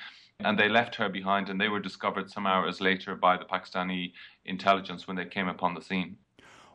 And 0.40 0.58
they 0.58 0.68
left 0.68 0.96
her 0.96 1.08
behind, 1.08 1.48
and 1.48 1.60
they 1.60 1.68
were 1.68 1.80
discovered 1.80 2.30
some 2.30 2.46
hours 2.46 2.80
later 2.80 3.14
by 3.14 3.36
the 3.36 3.44
Pakistani 3.44 4.12
intelligence 4.44 5.06
when 5.06 5.16
they 5.16 5.24
came 5.24 5.48
upon 5.48 5.74
the 5.74 5.80
scene. 5.80 6.16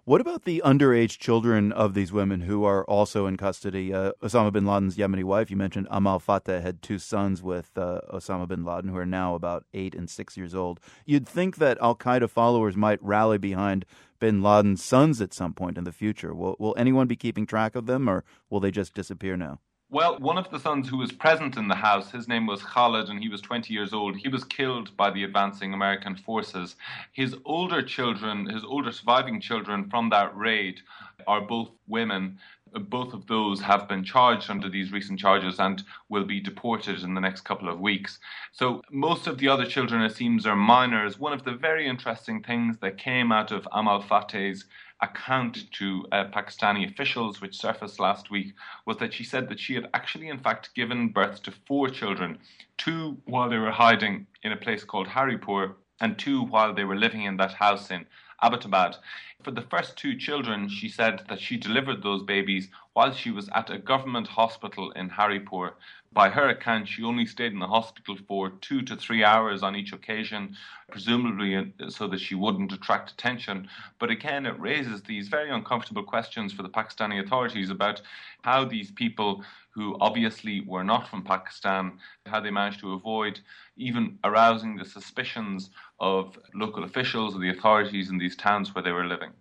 What 0.09 0.21
about 0.21 0.43
the 0.43 0.63
underage 0.65 1.19
children 1.19 1.71
of 1.71 1.93
these 1.93 2.11
women 2.11 2.41
who 2.41 2.63
are 2.63 2.83
also 2.85 3.27
in 3.27 3.37
custody? 3.37 3.93
Uh, 3.93 4.13
Osama 4.23 4.51
bin 4.51 4.65
Laden's 4.65 4.97
Yemeni 4.97 5.23
wife, 5.23 5.51
you 5.51 5.55
mentioned 5.55 5.87
Amal 5.91 6.17
Fateh, 6.17 6.61
had 6.61 6.81
two 6.81 6.97
sons 6.97 7.43
with 7.43 7.77
uh, 7.77 8.01
Osama 8.11 8.47
bin 8.47 8.65
Laden 8.65 8.89
who 8.89 8.97
are 8.97 9.05
now 9.05 9.35
about 9.35 9.65
eight 9.71 9.93
and 9.93 10.09
six 10.09 10.35
years 10.35 10.55
old. 10.55 10.79
You'd 11.05 11.27
think 11.27 11.57
that 11.57 11.77
Al 11.79 11.95
Qaeda 11.95 12.27
followers 12.27 12.75
might 12.75 12.97
rally 13.03 13.37
behind 13.37 13.85
bin 14.19 14.41
Laden's 14.41 14.83
sons 14.83 15.21
at 15.21 15.31
some 15.31 15.53
point 15.53 15.77
in 15.77 15.83
the 15.83 15.91
future. 15.91 16.33
Will, 16.33 16.55
will 16.57 16.73
anyone 16.75 17.05
be 17.05 17.15
keeping 17.15 17.45
track 17.45 17.75
of 17.75 17.85
them 17.85 18.09
or 18.09 18.23
will 18.49 18.59
they 18.59 18.71
just 18.71 18.95
disappear 18.95 19.37
now? 19.37 19.59
Well, 19.91 20.19
one 20.19 20.37
of 20.37 20.51
the 20.51 20.59
sons 20.59 20.87
who 20.87 20.97
was 20.97 21.11
present 21.11 21.57
in 21.57 21.67
the 21.67 21.73
house, 21.73 22.11
his 22.11 22.27
name 22.27 22.45
was 22.45 22.61
Khalid, 22.61 23.09
and 23.09 23.19
he 23.19 23.27
was 23.27 23.41
20 23.41 23.73
years 23.73 23.91
old. 23.91 24.15
He 24.15 24.29
was 24.29 24.43
killed 24.43 24.95
by 24.95 25.09
the 25.09 25.23
advancing 25.23 25.73
American 25.73 26.15
forces. 26.15 26.75
His 27.11 27.35
older 27.43 27.81
children, 27.81 28.45
his 28.45 28.63
older 28.63 28.91
surviving 28.91 29.41
children 29.41 29.89
from 29.89 30.11
that 30.11 30.37
raid, 30.37 30.81
are 31.25 31.41
both 31.41 31.71
women. 31.87 32.37
Both 32.71 33.15
of 33.15 33.25
those 33.25 33.61
have 33.61 33.87
been 33.87 34.03
charged 34.03 34.51
under 34.51 34.69
these 34.69 34.91
recent 34.91 35.19
charges 35.19 35.59
and 35.59 35.83
will 36.07 36.23
be 36.23 36.39
deported 36.39 37.01
in 37.01 37.15
the 37.15 37.21
next 37.21 37.41
couple 37.41 37.67
of 37.67 37.79
weeks. 37.79 38.19
So, 38.51 38.83
most 38.91 39.25
of 39.25 39.39
the 39.39 39.47
other 39.47 39.65
children, 39.65 40.03
it 40.03 40.15
seems, 40.15 40.45
are 40.45 40.55
minors. 40.55 41.17
One 41.17 41.33
of 41.33 41.45
the 41.45 41.53
very 41.53 41.87
interesting 41.87 42.43
things 42.43 42.77
that 42.81 42.99
came 42.99 43.31
out 43.31 43.51
of 43.51 43.67
Amal 43.71 44.03
Fateh's 44.03 44.65
account 45.01 45.71
to 45.71 46.05
uh, 46.11 46.25
Pakistani 46.25 46.89
officials, 46.89 47.41
which 47.41 47.57
surfaced 47.57 47.99
last 47.99 48.29
week, 48.29 48.53
was 48.85 48.97
that 48.97 49.13
she 49.13 49.23
said 49.23 49.49
that 49.49 49.59
she 49.59 49.75
had 49.75 49.89
actually, 49.93 50.27
in 50.27 50.39
fact, 50.39 50.73
given 50.75 51.09
birth 51.09 51.41
to 51.43 51.51
four 51.51 51.89
children 51.89 52.39
two 52.77 53.17
while 53.25 53.49
they 53.49 53.57
were 53.57 53.71
hiding 53.71 54.25
in 54.43 54.51
a 54.51 54.57
place 54.57 54.83
called 54.83 55.07
Haripur, 55.07 55.75
and 56.01 56.17
two 56.17 56.43
while 56.43 56.73
they 56.73 56.85
were 56.85 56.95
living 56.95 57.23
in 57.23 57.37
that 57.37 57.53
house 57.53 57.91
in 57.91 58.05
Abbottabad. 58.41 58.95
For 59.43 59.51
the 59.51 59.61
first 59.61 59.97
two 59.97 60.17
children, 60.17 60.69
she 60.69 60.89
said 60.89 61.23
that 61.29 61.41
she 61.41 61.57
delivered 61.57 62.01
those 62.01 62.23
babies 62.23 62.69
while 62.93 63.13
she 63.13 63.31
was 63.31 63.49
at 63.49 63.69
a 63.69 63.77
government 63.77 64.27
hospital 64.27 64.91
in 64.91 65.09
Haripur. 65.09 65.73
By 66.11 66.29
her 66.29 66.49
account, 66.49 66.87
she 66.87 67.03
only 67.03 67.27
stayed 67.27 67.53
in 67.53 67.59
the 67.59 67.67
hospital 67.67 68.17
for 68.27 68.49
two 68.49 68.81
to 68.81 68.95
three 68.95 69.23
hours 69.23 69.61
on 69.61 69.75
each 69.75 69.93
occasion, 69.93 70.57
presumably 70.89 71.71
so 71.89 72.07
that 72.07 72.19
she 72.19 72.33
wouldn't 72.33 72.73
attract 72.73 73.11
attention. 73.11 73.69
But 73.99 74.09
again, 74.09 74.47
it 74.47 74.59
raises 74.59 75.03
these 75.03 75.27
very 75.27 75.51
uncomfortable 75.51 76.03
questions 76.03 76.51
for 76.51 76.63
the 76.63 76.69
Pakistani 76.69 77.23
authorities 77.23 77.69
about 77.69 78.01
how 78.41 78.65
these 78.65 78.89
people 78.89 79.43
who 79.69 79.97
obviously 80.01 80.61
were 80.61 80.83
not 80.83 81.07
from 81.07 81.23
Pakistan, 81.23 81.99
how 82.25 82.39
they 82.39 82.49
managed 82.49 82.79
to 82.79 82.93
avoid 82.93 83.39
even 83.77 84.17
arousing 84.23 84.77
the 84.77 84.85
suspicions 84.85 85.69
of 85.99 86.39
local 86.55 86.83
officials 86.83 87.35
or 87.35 87.39
the 87.39 87.51
authorities 87.51 88.09
in 88.09 88.17
these 88.17 88.35
towns 88.35 88.73
where 88.73 88.83
they 88.83 88.91
were 88.91 89.05
living. 89.05 89.31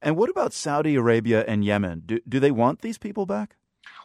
And 0.00 0.16
what 0.16 0.30
about 0.30 0.52
Saudi 0.52 0.94
Arabia 0.94 1.44
and 1.46 1.64
Yemen? 1.64 2.02
Do, 2.06 2.20
do 2.28 2.38
they 2.38 2.50
want 2.52 2.82
these 2.82 2.98
people 2.98 3.26
back? 3.26 3.56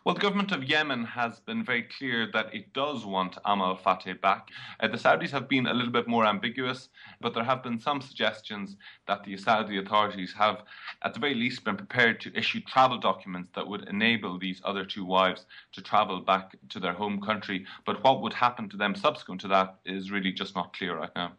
Well, 0.07 0.13
the 0.13 0.21
government 0.21 0.53
of 0.53 0.63
Yemen 0.63 1.03
has 1.03 1.41
been 1.41 1.65
very 1.65 1.83
clear 1.83 2.31
that 2.31 2.55
it 2.55 2.71
does 2.71 3.05
want 3.05 3.37
Amal 3.43 3.75
Fateh 3.75 4.13
back. 4.13 4.51
Uh, 4.79 4.87
the 4.87 4.95
Saudis 4.95 5.31
have 5.31 5.49
been 5.49 5.67
a 5.67 5.73
little 5.73 5.91
bit 5.91 6.07
more 6.07 6.25
ambiguous, 6.25 6.87
but 7.19 7.33
there 7.33 7.43
have 7.43 7.61
been 7.61 7.77
some 7.77 7.99
suggestions 7.99 8.77
that 9.09 9.25
the 9.25 9.35
Saudi 9.35 9.79
authorities 9.79 10.31
have, 10.31 10.63
at 11.01 11.13
the 11.13 11.19
very 11.19 11.33
least, 11.33 11.65
been 11.65 11.75
prepared 11.75 12.21
to 12.21 12.33
issue 12.37 12.61
travel 12.61 12.97
documents 12.97 13.51
that 13.53 13.67
would 13.67 13.89
enable 13.89 14.39
these 14.39 14.61
other 14.63 14.85
two 14.85 15.03
wives 15.03 15.45
to 15.73 15.81
travel 15.81 16.21
back 16.21 16.55
to 16.69 16.79
their 16.79 16.93
home 16.93 17.19
country. 17.19 17.65
But 17.85 18.01
what 18.01 18.21
would 18.21 18.31
happen 18.31 18.69
to 18.69 18.77
them 18.77 18.95
subsequent 18.95 19.41
to 19.41 19.49
that 19.49 19.75
is 19.83 20.09
really 20.09 20.31
just 20.31 20.55
not 20.55 20.71
clear 20.71 20.97
right 20.97 21.11
now. 21.17 21.33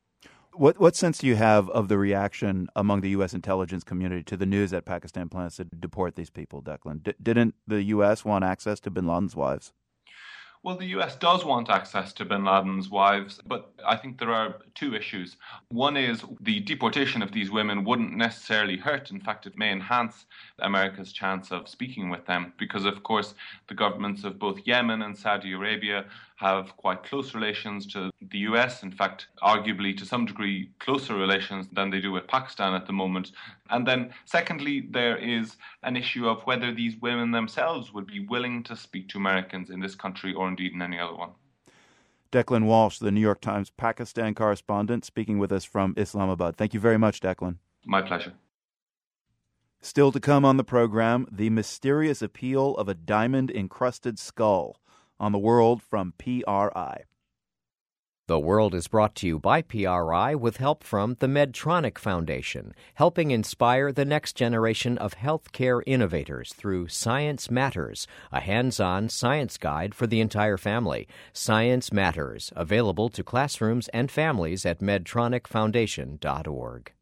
What 0.59 0.81
what 0.81 0.97
sense 0.97 1.19
do 1.19 1.29
you 1.29 1.37
have 1.37 1.71
of 1.71 1.87
the 1.87 1.97
reaction 1.97 2.67
among 2.75 3.01
the 3.01 3.11
U.S. 3.11 3.33
intelligence 3.33 3.85
community 3.85 4.25
to 4.25 4.37
the 4.37 4.45
news 4.45 4.73
that 4.73 4.85
Pakistan 4.85 5.29
plans 5.29 5.55
to 5.57 5.65
deport 5.65 6.17
these 6.17 6.31
people, 6.31 6.63
Declan? 6.63 7.05
D- 7.05 7.15
didn't 7.23 7.55
the 7.69 7.81
U.S. 7.95 8.25
want 8.25 8.43
access 8.43 8.81
to 8.81 8.91
Bin 8.91 9.07
Laden's 9.07 9.37
wives? 9.37 9.73
Well, 10.65 10.77
the 10.77 10.87
US 10.99 11.15
does 11.15 11.45
want 11.45 11.71
access 11.71 12.13
to 12.15 12.25
bin 12.25 12.45
Laden's 12.45 12.91
wives, 12.91 13.41
but 13.47 13.73
I 13.87 13.97
think 13.97 14.19
there 14.19 14.33
are 14.33 14.57
two 14.75 14.95
issues. 14.95 15.37
One 15.69 15.97
is 15.97 16.25
the 16.41 16.59
deportation 16.59 17.23
of 17.23 17.31
these 17.31 17.51
women 17.51 17.85
wouldn't 17.85 18.17
necessarily 18.17 18.77
hurt. 18.77 19.13
In 19.13 19.21
fact, 19.21 19.47
it 19.47 19.57
may 19.57 19.71
enhance 19.71 20.27
America's 20.59 21.13
chance 21.13 21.53
of 21.53 21.69
speaking 21.69 22.11
with 22.11 22.27
them 22.27 22.53
because, 22.59 22.85
of 22.85 23.05
course, 23.05 23.35
the 23.69 23.75
governments 23.75 24.25
of 24.25 24.41
both 24.41 24.67
Yemen 24.67 25.03
and 25.03 25.17
Saudi 25.17 25.53
Arabia 25.53 26.07
have 26.39 26.77
quite 26.77 27.03
close 27.03 27.35
relations 27.35 27.85
to 27.85 28.11
the 28.31 28.39
US. 28.51 28.85
In 28.85 28.93
fact, 28.93 29.27
arguably 29.43 29.97
to 29.99 30.07
some 30.07 30.25
degree, 30.25 30.71
closer 30.79 31.15
relations 31.15 31.67
than 31.73 31.91
they 31.91 32.01
do 32.01 32.13
with 32.13 32.29
Pakistan 32.29 32.75
at 32.75 32.87
the 32.87 32.93
moment. 32.93 33.33
And 33.71 33.87
then, 33.87 34.15
secondly, 34.25 34.87
there 34.89 35.17
is 35.17 35.57
an 35.83 35.97
issue 35.97 36.29
of 36.29 36.43
whether 36.43 36.73
these 36.73 36.97
women 37.01 37.33
themselves 37.33 37.93
would 37.93 38.07
be 38.07 38.21
willing 38.21 38.63
to 38.65 38.77
speak 38.77 39.09
to 39.09 39.19
Americans 39.19 39.69
in 39.69 39.81
this 39.81 39.97
country 39.97 40.33
or 40.33 40.47
indeed 40.47 40.73
in 40.73 40.81
any 40.81 40.99
other 40.99 41.15
one. 41.15 41.31
Declan 42.31 42.67
Walsh, 42.67 42.99
the 42.99 43.11
New 43.11 43.21
York 43.21 43.41
Times 43.41 43.71
Pakistan 43.71 44.35
correspondent, 44.35 45.05
speaking 45.05 45.39
with 45.39 45.51
us 45.51 45.65
from 45.65 45.95
Islamabad. 45.97 46.57
Thank 46.57 46.73
you 46.73 46.79
very 46.79 46.99
much, 46.99 47.21
Declan. 47.21 47.57
My 47.85 48.03
pleasure. 48.03 48.35
Still 49.81 50.13
to 50.13 50.21
come 50.21 50.45
on 50.45 50.57
the 50.57 50.65
program, 50.65 51.27
the 51.33 51.51
mysterious 51.51 52.23
appeal 52.23 52.77
of 52.77 52.89
a 52.89 52.95
diamond 52.95 53.51
encrusted 53.51 54.21
skull 54.21 54.81
on 55.19 55.33
the 55.33 55.39
world 55.39 55.83
from 55.83 56.13
PRI. 56.19 57.05
The 58.29 58.39
World 58.39 58.75
is 58.75 58.89
brought 58.89 59.15
to 59.17 59.27
you 59.27 59.39
by 59.39 59.63
PRI 59.63 60.35
with 60.35 60.59
help 60.59 60.85
from 60.85 61.17
the 61.19 61.27
Medtronic 61.27 61.97
Foundation, 61.97 62.75
helping 62.93 63.31
inspire 63.31 63.91
the 63.91 64.05
next 64.05 64.37
generation 64.37 64.99
of 64.99 65.15
healthcare 65.15 65.81
innovators 65.87 66.53
through 66.53 66.89
Science 66.89 67.51
Matters, 67.51 68.07
a 68.31 68.41
hands 68.41 68.81
on 68.81 69.09
science 69.09 69.57
guide 69.57 69.95
for 69.95 70.07
the 70.07 70.21
entire 70.21 70.59
family. 70.59 71.09
Science 71.33 71.91
Matters, 71.91 72.53
available 72.55 73.09
to 73.09 73.25
classrooms 73.25 73.89
and 73.95 74.11
families 74.11 74.67
at 74.67 74.81
medtronicfoundation.org. 74.81 76.93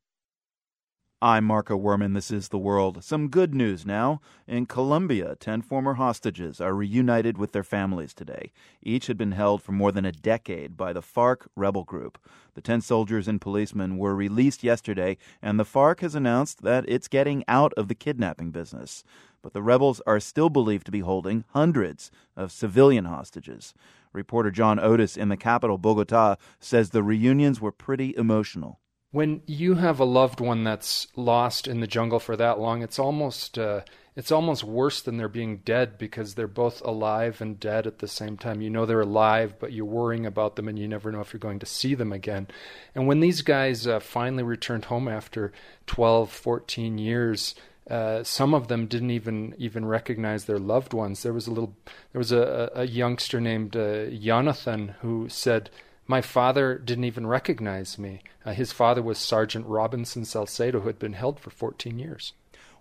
I'm 1.23 1.47
Marco 1.47 1.79
Werman. 1.79 2.13
This 2.13 2.31
is 2.31 2.49
The 2.51 2.59
World. 2.59 3.03
Some 3.03 3.29
good 3.29 3.55
news 3.55 3.87
now. 3.87 4.21
In 4.47 4.67
Colombia, 4.67 5.35
10 5.41 5.63
former 5.63 5.95
hostages 5.95 6.61
are 6.61 6.75
reunited 6.75 7.39
with 7.39 7.53
their 7.53 7.65
families 7.65 8.13
today. 8.13 8.53
Each 8.83 9.07
had 9.07 9.17
been 9.17 9.33
held 9.33 9.63
for 9.63 9.73
more 9.73 9.93
than 9.93 10.05
a 10.05 10.13
decade 10.13 10.77
by 10.77 10.93
the 10.93 11.01
FARC 11.01 11.47
rebel 11.57 11.85
group. 11.85 12.19
The 12.53 12.61
10 12.61 12.83
soldiers 12.83 13.29
and 13.29 13.41
policemen 13.41 13.97
were 13.97 14.15
released 14.15 14.63
yesterday, 14.63 15.17
and 15.41 15.59
the 15.59 15.65
FARC 15.65 16.01
has 16.01 16.15
announced 16.15 16.61
that 16.65 16.85
it's 16.87 17.09
getting 17.09 17.45
out 17.49 17.73
of 17.79 17.89
the 17.89 17.95
kidnapping 17.95 18.51
business. 18.51 19.03
But 19.41 19.55
the 19.55 19.63
rebels 19.63 20.03
are 20.07 20.21
still 20.21 20.51
believed 20.51 20.85
to 20.85 20.93
be 20.93 21.01
holding 21.01 21.45
hundreds 21.55 22.11
of 22.37 22.53
civilian 22.53 23.07
hostages. 23.07 23.73
Reporter 24.13 24.51
John 24.51 24.79
Otis 24.79 25.17
in 25.17 25.31
the 25.31 25.39
capital, 25.39 25.79
Bogota, 25.79 26.37
says 26.61 26.91
the 26.91 27.03
reunions 27.03 27.59
were 27.59 27.73
pretty 27.73 28.15
emotional 28.19 28.81
when 29.17 29.41
you 29.47 29.77
have 29.77 29.99
a 29.99 30.05
loved 30.05 30.41
one 30.41 30.63
that's 30.63 31.07
lost 31.17 31.67
in 31.67 31.81
the 31.81 31.87
jungle 31.87 32.21
for 32.21 32.37
that 32.37 32.59
long, 32.59 32.83
it's 32.83 32.99
almost 32.99 33.59
uh, 33.59 33.81
it's 34.15 34.31
almost 34.31 34.63
worse 34.63 35.01
than 35.01 35.17
they're 35.17 35.27
being 35.27 35.57
dead 35.65 35.97
because 35.97 36.35
they're 36.35 36.47
both 36.47 36.83
alive 36.83 37.41
and 37.41 37.59
dead 37.59 37.87
at 37.87 38.01
the 38.01 38.09
same 38.09 38.37
time. 38.37 38.61
You 38.61 38.69
know 38.69 38.85
they're 38.85 39.01
alive, 39.01 39.55
but 39.59 39.73
you're 39.73 39.87
worrying 39.87 40.27
about 40.27 40.57
them, 40.57 40.69
and 40.69 40.79
you 40.79 40.87
never 40.87 41.11
know 41.11 41.23
if 41.23 41.33
you're 41.33 41.41
going 41.41 41.61
to 41.61 41.65
see 41.67 41.95
them 41.95 42.13
again. 42.13 42.47
And 42.95 43.07
when 43.07 43.21
these 43.21 43.41
guys 43.41 43.87
uh, 43.87 44.01
finally 44.01 44.43
returned 44.43 44.85
home 44.85 45.09
after 45.09 45.51
12, 45.87 46.31
14 46.31 46.99
years. 46.99 47.55
Uh, 47.89 48.25
some 48.25 48.53
of 48.53 48.67
them 48.67 48.89
didn't 48.89 49.13
even 49.13 49.55
even 49.59 49.85
recognize 49.85 50.45
their 50.45 50.59
loved 50.59 50.93
ones. 50.93 51.23
There 51.23 51.33
was 51.33 51.47
a 51.47 51.53
little, 51.53 51.73
there 52.13 52.19
was 52.19 52.33
a, 52.33 52.69
a 52.75 52.85
youngster 52.85 53.41
named 53.41 53.77
uh, 53.77 54.11
Jonathan 54.11 54.97
who 55.03 55.29
said, 55.29 55.71
my 56.07 56.21
father 56.21 56.79
didn't 56.79 57.05
even 57.05 57.27
recognize 57.27 57.99
me. 57.99 58.21
Uh, 58.45 58.53
his 58.53 58.73
father 58.73 59.03
was 59.03 59.19
Sergeant 59.19 59.67
Robinson 59.67 60.25
Salcedo, 60.25 60.81
who 60.81 60.87
had 60.87 60.99
been 60.99 61.15
held 61.15 61.41
for 61.41 61.51
14 61.51 61.99
years. 61.99 62.33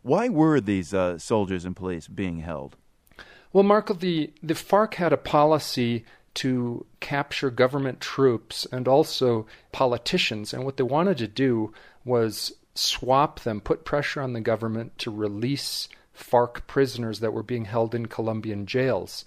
Why 0.03 0.29
were 0.29 0.61
these 0.61 0.93
uh, 0.93 1.17
soldiers 1.17 1.65
and 1.65 1.75
police 1.75 2.07
being 2.07 2.39
held? 2.39 2.75
Well, 3.51 3.63
Marco, 3.63 3.93
the, 3.93 4.31
the 4.43 4.53
FARC 4.53 4.95
had 4.95 5.13
a 5.13 5.17
policy 5.17 6.05
to 6.35 6.85
capture 6.99 7.49
government 7.49 8.01
troops 8.01 8.67
and 8.71 8.87
also 8.87 9.47
politicians. 9.71 10.53
And 10.53 10.65
what 10.65 10.77
they 10.77 10.83
wanted 10.83 11.17
to 11.19 11.27
do 11.27 11.73
was 12.03 12.53
swap 12.75 13.39
them, 13.39 13.61
put 13.61 13.85
pressure 13.85 14.21
on 14.21 14.33
the 14.33 14.41
government 14.41 14.97
to 14.99 15.09
release 15.09 15.87
FARC 16.13 16.67
prisoners 16.67 17.19
that 17.21 17.33
were 17.33 17.43
being 17.43 17.65
held 17.65 17.95
in 17.95 18.07
Colombian 18.07 18.65
jails. 18.65 19.25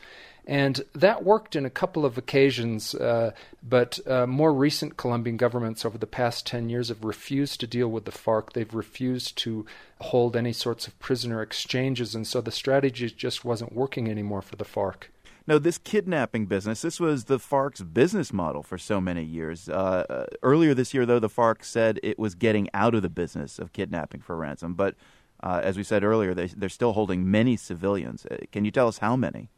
And 0.49 0.81
that 0.95 1.25
worked 1.25 1.57
in 1.57 1.67
a 1.67 1.71
couple 1.71 2.07
of 2.07 2.17
occasions, 2.17 2.95
uh, 2.95 3.33
but 3.63 3.99
uh, 4.07 4.27
more 4.27 4.51
recent 4.51 4.97
Colombian 4.97 5.37
governments 5.37 5.85
over 5.85 5.99
the 5.99 6.07
past 6.07 6.47
10 6.47 6.71
years 6.71 6.89
have 6.89 7.05
refused 7.05 7.61
to 7.61 7.67
deal 7.67 7.89
with 7.89 8.07
the 8.07 8.13
FARC. 8.13 8.55
They've 8.55 8.73
refused 8.73 9.37
to 9.39 9.67
hold 10.01 10.35
any 10.35 10.55
sorts 10.55 10.87
of 10.87 10.99
prisoner 11.01 11.43
exchanges, 11.43 12.15
and 12.15 12.27
so 12.27 12.41
the 12.41 12.51
strategy 12.51 13.11
just 13.11 13.45
wasn't 13.45 13.75
working 13.75 14.11
anymore 14.11 14.41
for 14.41 14.57
the 14.57 14.65
FARC. 14.65 15.09
No, 15.47 15.59
this 15.59 15.77
kidnapping 15.77 16.47
business, 16.47 16.81
this 16.81 16.99
was 16.99 17.25
the 17.25 17.39
FARC's 17.39 17.83
business 17.83 18.33
model 18.33 18.63
for 18.63 18.79
so 18.79 19.03
many 19.03 19.25
years. 19.25 19.69
Uh, 19.69 20.07
uh 20.09 20.27
earlier 20.43 20.73
this 20.73 20.95
year, 20.95 21.05
though, 21.05 21.19
the 21.19 21.29
FARC 21.29 21.63
said 21.63 22.01
it 22.03 22.19
was 22.19 22.35
getting 22.35 22.71
out 22.73 22.95
of 22.95 23.03
the 23.03 23.11
business 23.11 23.59
of 23.59 23.75
kidnapping 23.75 24.23
for 24.23 24.35
ransom. 24.35 24.73
But 24.73 24.95
uh, 25.43 25.61
as 25.63 25.77
we 25.77 25.83
said 25.83 26.05
earlier, 26.05 26.33
they, 26.33 26.47
they're 26.47 26.71
still 26.71 26.95
holding 26.95 27.31
many 27.31 27.59
civilians. 27.59 28.25
Uh, 28.25 28.39
can 28.51 28.65
you 28.65 28.71
tell 28.71 28.89
us 28.89 28.99
how 28.99 29.15
many? 29.15 29.51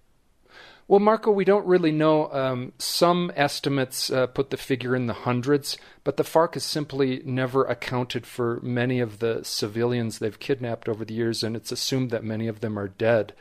Well, 0.90 0.98
Marco, 0.98 1.30
we 1.30 1.44
don't 1.44 1.66
really 1.66 1.92
know. 1.92 2.32
Um, 2.32 2.72
some 2.78 3.30
estimates 3.36 4.10
uh, 4.10 4.26
put 4.26 4.50
the 4.50 4.56
figure 4.56 4.96
in 4.96 5.06
the 5.06 5.12
hundreds, 5.12 5.78
but 6.02 6.16
the 6.16 6.24
FARC 6.24 6.54
has 6.54 6.64
simply 6.64 7.22
never 7.24 7.62
accounted 7.64 8.26
for 8.26 8.58
many 8.60 8.98
of 8.98 9.20
the 9.20 9.44
civilians 9.44 10.18
they've 10.18 10.36
kidnapped 10.36 10.88
over 10.88 11.04
the 11.04 11.14
years, 11.14 11.44
and 11.44 11.54
it's 11.54 11.70
assumed 11.70 12.10
that 12.10 12.24
many 12.24 12.48
of 12.48 12.58
them 12.58 12.76
are 12.76 12.88
dead. 12.88 13.34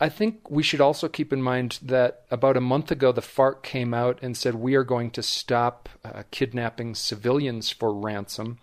I 0.00 0.08
think 0.08 0.50
we 0.50 0.64
should 0.64 0.80
also 0.80 1.06
keep 1.06 1.32
in 1.32 1.40
mind 1.40 1.78
that 1.80 2.24
about 2.32 2.56
a 2.56 2.60
month 2.60 2.90
ago, 2.90 3.12
the 3.12 3.20
FARC 3.22 3.62
came 3.62 3.94
out 3.94 4.18
and 4.20 4.36
said, 4.36 4.56
We 4.56 4.74
are 4.74 4.82
going 4.82 5.12
to 5.12 5.22
stop 5.22 5.88
uh, 6.04 6.24
kidnapping 6.32 6.96
civilians 6.96 7.70
for 7.70 7.94
ransom. 7.94 8.58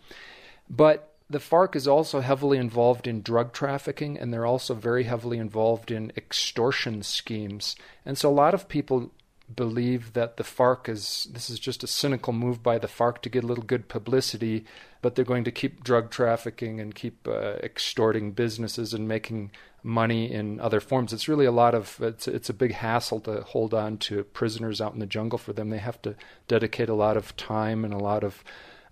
But 0.70 1.11
the 1.32 1.40
FARC 1.40 1.76
is 1.76 1.88
also 1.88 2.20
heavily 2.20 2.58
involved 2.58 3.08
in 3.08 3.22
drug 3.22 3.54
trafficking 3.54 4.18
and 4.18 4.34
they're 4.34 4.46
also 4.46 4.74
very 4.74 5.04
heavily 5.04 5.38
involved 5.38 5.92
in 5.92 6.12
extortion 6.18 7.04
schemes. 7.04 7.76
And 8.06 8.18
so 8.18 8.30
a 8.30 8.34
lot 8.34 8.54
of 8.54 8.68
people 8.68 9.12
believe 9.56 10.14
that 10.14 10.38
the 10.38 10.44
FARC 10.44 10.88
is 10.90 11.28
this 11.32 11.50
is 11.50 11.60
just 11.60 11.84
a 11.84 11.88
cynical 11.88 12.34
move 12.34 12.64
by 12.64 12.78
the 12.78 12.88
FARC 12.88 13.22
to 13.22 13.30
get 13.30 13.44
a 13.44 13.48
little 13.48 13.64
good 13.64 13.88
publicity, 13.88 14.66
but 15.02 15.16
they're 15.16 15.26
going 15.26 15.44
to 15.44 15.52
keep 15.52 15.84
drug 15.84 16.10
trafficking 16.10 16.80
and 16.80 16.96
keep 16.96 17.28
uh, 17.28 17.56
extorting 17.64 18.32
businesses 18.32 18.94
and 18.94 19.08
making 19.08 19.52
money 19.84 20.32
in 20.32 20.60
other 20.60 20.80
forms. 20.80 21.12
It's 21.12 21.28
really 21.28 21.46
a 21.46 21.52
lot 21.52 21.74
of 21.74 21.98
it's 22.02 22.28
it's 22.28 22.50
a 22.50 22.54
big 22.54 22.74
hassle 22.74 23.20
to 23.22 23.42
hold 23.42 23.74
on 23.74 23.98
to 24.00 24.24
prisoners 24.24 24.80
out 24.80 24.94
in 24.94 25.00
the 25.00 25.06
jungle 25.06 25.40
for 25.40 25.54
them. 25.54 25.70
They 25.70 25.80
have 25.80 26.02
to 26.04 26.16
dedicate 26.48 26.90
a 26.90 26.94
lot 26.94 27.18
of 27.18 27.36
time 27.36 27.84
and 27.84 27.94
a 27.94 27.98
lot 27.98 28.24
of 28.24 28.44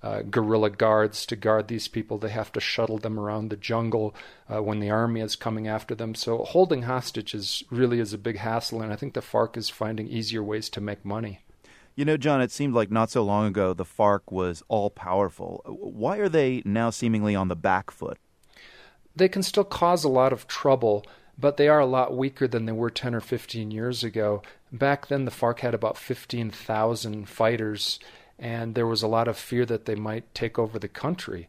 uh, 0.01 0.21
guerrilla 0.21 0.69
guards 0.69 1.25
to 1.25 1.35
guard 1.35 1.67
these 1.67 1.87
people. 1.87 2.17
They 2.17 2.29
have 2.29 2.51
to 2.53 2.59
shuttle 2.59 2.97
them 2.97 3.19
around 3.19 3.49
the 3.49 3.57
jungle 3.57 4.15
uh, 4.51 4.63
when 4.63 4.79
the 4.79 4.89
army 4.89 5.21
is 5.21 5.35
coming 5.35 5.67
after 5.67 5.93
them. 5.93 6.15
So 6.15 6.39
holding 6.39 6.83
hostages 6.83 7.63
really 7.69 7.99
is 7.99 8.13
a 8.13 8.17
big 8.17 8.37
hassle, 8.37 8.81
and 8.81 8.93
I 8.93 8.95
think 8.95 9.13
the 9.13 9.21
FARC 9.21 9.57
is 9.57 9.69
finding 9.69 10.07
easier 10.07 10.43
ways 10.43 10.69
to 10.69 10.81
make 10.81 11.03
money. 11.03 11.41
You 11.95 12.05
know, 12.05 12.15
John, 12.15 12.41
it 12.41 12.51
seemed 12.51 12.73
like 12.73 12.91
not 12.91 13.11
so 13.11 13.23
long 13.23 13.45
ago 13.45 13.73
the 13.73 13.83
FARC 13.83 14.31
was 14.31 14.63
all 14.69 14.89
powerful. 14.89 15.61
Why 15.65 16.17
are 16.17 16.29
they 16.29 16.61
now 16.63 16.91
seemingly 16.91 17.35
on 17.35 17.49
the 17.49 17.57
back 17.57 17.91
foot? 17.91 18.17
They 19.15 19.27
can 19.27 19.43
still 19.43 19.65
cause 19.65 20.05
a 20.05 20.09
lot 20.09 20.31
of 20.31 20.47
trouble, 20.47 21.05
but 21.37 21.57
they 21.57 21.67
are 21.67 21.79
a 21.79 21.85
lot 21.85 22.15
weaker 22.15 22.47
than 22.47 22.65
they 22.65 22.71
were 22.71 22.89
10 22.89 23.13
or 23.13 23.19
15 23.19 23.71
years 23.71 24.01
ago. 24.01 24.41
Back 24.71 25.07
then, 25.07 25.25
the 25.25 25.31
FARC 25.31 25.59
had 25.59 25.73
about 25.73 25.97
15,000 25.97 27.27
fighters 27.27 27.99
and 28.39 28.73
there 28.73 28.87
was 28.87 29.03
a 29.03 29.07
lot 29.07 29.27
of 29.27 29.37
fear 29.37 29.65
that 29.65 29.85
they 29.85 29.95
might 29.95 30.33
take 30.33 30.57
over 30.57 30.79
the 30.79 30.87
country. 30.87 31.47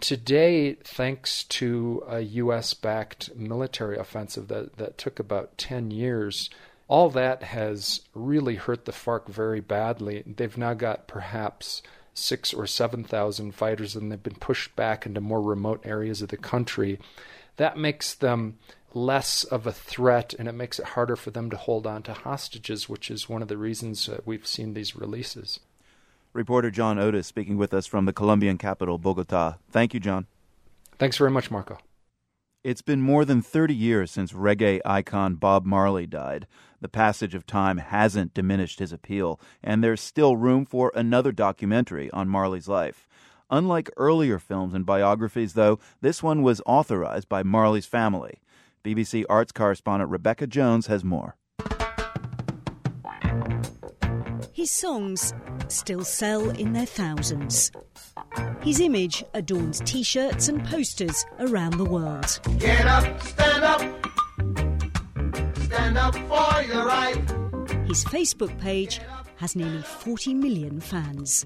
Today, 0.00 0.74
thanks 0.74 1.44
to 1.44 2.04
a 2.06 2.20
U.S. 2.20 2.74
backed 2.74 3.34
military 3.34 3.96
offensive 3.96 4.48
that, 4.48 4.76
that 4.76 4.98
took 4.98 5.18
about 5.18 5.56
10 5.56 5.90
years, 5.90 6.50
all 6.86 7.08
that 7.10 7.42
has 7.42 8.02
really 8.14 8.56
hurt 8.56 8.84
the 8.84 8.92
FARC 8.92 9.26
very 9.26 9.60
badly. 9.60 10.22
They've 10.26 10.56
now 10.58 10.74
got 10.74 11.08
perhaps 11.08 11.82
six 12.12 12.52
or 12.52 12.66
7,000 12.66 13.52
fighters, 13.54 13.96
and 13.96 14.12
they've 14.12 14.22
been 14.22 14.34
pushed 14.34 14.76
back 14.76 15.06
into 15.06 15.20
more 15.20 15.40
remote 15.40 15.80
areas 15.84 16.20
of 16.20 16.28
the 16.28 16.36
country. 16.36 16.98
That 17.56 17.78
makes 17.78 18.14
them 18.14 18.58
less 18.92 19.44
of 19.44 19.66
a 19.66 19.72
threat 19.72 20.34
and 20.38 20.48
it 20.48 20.52
makes 20.52 20.78
it 20.78 20.86
harder 20.86 21.16
for 21.16 21.30
them 21.30 21.50
to 21.50 21.56
hold 21.56 21.86
on 21.86 22.02
to 22.02 22.14
hostages, 22.14 22.88
which 22.88 23.10
is 23.10 23.28
one 23.28 23.42
of 23.42 23.48
the 23.48 23.58
reasons 23.58 24.06
that 24.06 24.26
we've 24.26 24.46
seen 24.46 24.72
these 24.72 24.96
releases. 24.96 25.60
Reporter 26.36 26.70
John 26.70 26.98
Otis 26.98 27.26
speaking 27.26 27.56
with 27.56 27.72
us 27.72 27.86
from 27.86 28.04
the 28.04 28.12
Colombian 28.12 28.58
capital, 28.58 28.98
Bogota. 28.98 29.54
Thank 29.70 29.94
you, 29.94 30.00
John. 30.00 30.26
Thanks 30.98 31.16
very 31.16 31.30
much, 31.30 31.50
Marco. 31.50 31.78
It's 32.62 32.82
been 32.82 33.00
more 33.00 33.24
than 33.24 33.42
30 33.42 33.74
years 33.74 34.10
since 34.10 34.32
reggae 34.32 34.80
icon 34.84 35.36
Bob 35.36 35.64
Marley 35.64 36.06
died. 36.06 36.46
The 36.80 36.88
passage 36.88 37.34
of 37.34 37.46
time 37.46 37.78
hasn't 37.78 38.34
diminished 38.34 38.80
his 38.80 38.92
appeal, 38.92 39.40
and 39.62 39.82
there's 39.82 40.00
still 40.00 40.36
room 40.36 40.66
for 40.66 40.92
another 40.94 41.32
documentary 41.32 42.10
on 42.10 42.28
Marley's 42.28 42.68
life. 42.68 43.08
Unlike 43.50 43.90
earlier 43.96 44.38
films 44.38 44.74
and 44.74 44.84
biographies, 44.84 45.54
though, 45.54 45.78
this 46.00 46.22
one 46.22 46.42
was 46.42 46.60
authorized 46.66 47.28
by 47.28 47.42
Marley's 47.42 47.86
family. 47.86 48.40
BBC 48.84 49.24
arts 49.28 49.52
correspondent 49.52 50.10
Rebecca 50.10 50.46
Jones 50.46 50.88
has 50.88 51.04
more. 51.04 51.36
His 54.66 54.72
songs 54.72 55.32
still 55.68 56.02
sell 56.02 56.50
in 56.50 56.72
their 56.72 56.86
thousands. 56.86 57.70
His 58.62 58.80
image 58.80 59.22
adorns 59.32 59.78
t 59.78 60.02
shirts 60.02 60.48
and 60.48 60.64
posters 60.64 61.24
around 61.38 61.74
the 61.74 61.84
world. 61.84 62.40
Get 62.58 62.84
up, 62.84 63.04
stand 63.22 63.62
up, 63.62 63.80
stand 65.58 65.96
up 65.96 66.16
for 66.16 66.62
your 66.64 66.84
right. 66.84 67.14
His 67.86 68.04
Facebook 68.06 68.58
page 68.60 69.00
has 69.36 69.54
nearly 69.54 69.82
40 69.82 70.34
million 70.34 70.80
fans. 70.80 71.44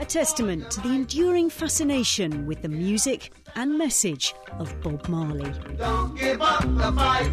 A 0.00 0.06
testament 0.06 0.70
to 0.70 0.80
the 0.80 0.88
enduring 0.88 1.50
fascination 1.50 2.46
with 2.46 2.62
the 2.62 2.70
music 2.70 3.30
and 3.56 3.76
message 3.76 4.34
of 4.58 4.74
Bob 4.80 5.06
Marley. 5.06 5.52
Don't 5.76 6.18
give 6.18 6.40
up 6.40 6.62
the 6.62 6.92
fight. 6.92 7.30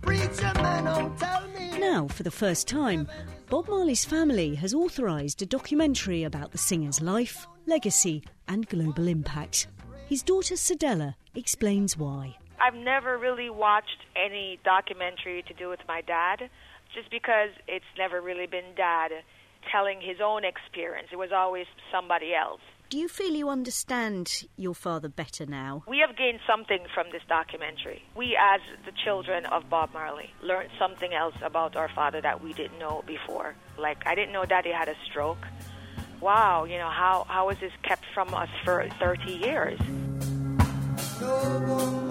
Preacher 0.00 0.52
man, 0.54 0.84
don't 0.84 1.18
tell 1.18 1.50
now, 1.90 2.06
for 2.06 2.22
the 2.22 2.30
first 2.30 2.68
time, 2.68 3.08
Bob 3.48 3.68
Marley's 3.68 4.04
family 4.04 4.54
has 4.54 4.72
authorised 4.72 5.42
a 5.42 5.46
documentary 5.46 6.22
about 6.22 6.52
the 6.52 6.58
singer's 6.58 7.00
life, 7.00 7.48
legacy, 7.66 8.22
and 8.46 8.68
global 8.68 9.08
impact. 9.08 9.66
His 10.08 10.22
daughter 10.22 10.54
Cedella 10.54 11.14
explains 11.34 11.98
why. 11.98 12.36
I've 12.64 12.76
never 12.76 13.18
really 13.18 13.50
watched 13.50 14.06
any 14.14 14.60
documentary 14.64 15.42
to 15.48 15.54
do 15.54 15.68
with 15.68 15.80
my 15.88 16.00
dad, 16.00 16.48
just 16.94 17.10
because 17.10 17.50
it's 17.66 17.92
never 17.98 18.20
really 18.20 18.46
been 18.46 18.74
dad 18.76 19.10
telling 19.72 20.00
his 20.00 20.18
own 20.22 20.44
experience. 20.44 21.08
It 21.10 21.16
was 21.16 21.32
always 21.34 21.66
somebody 21.90 22.34
else. 22.34 22.60
Do 22.90 22.98
you 22.98 23.06
feel 23.06 23.34
you 23.36 23.48
understand 23.48 24.48
your 24.56 24.74
father 24.74 25.08
better 25.08 25.46
now? 25.46 25.84
We 25.86 26.02
have 26.04 26.16
gained 26.16 26.40
something 26.44 26.80
from 26.92 27.06
this 27.12 27.22
documentary. 27.28 28.02
We, 28.16 28.36
as 28.36 28.60
the 28.84 28.90
children 29.04 29.46
of 29.46 29.70
Bob 29.70 29.92
Marley, 29.92 30.34
learned 30.42 30.70
something 30.76 31.14
else 31.14 31.36
about 31.40 31.76
our 31.76 31.88
father 31.88 32.20
that 32.20 32.42
we 32.42 32.52
didn't 32.52 32.80
know 32.80 33.04
before. 33.06 33.54
Like, 33.78 33.98
I 34.06 34.16
didn't 34.16 34.32
know 34.32 34.44
Daddy 34.44 34.72
had 34.72 34.88
a 34.88 34.96
stroke. 35.08 35.46
Wow, 36.20 36.64
you 36.64 36.78
know, 36.78 36.90
how, 36.90 37.26
how 37.28 37.46
was 37.46 37.58
this 37.60 37.70
kept 37.84 38.06
from 38.12 38.34
us 38.34 38.48
for 38.64 38.88
30 38.98 39.34
years? 39.34 39.78
The 41.20 42.09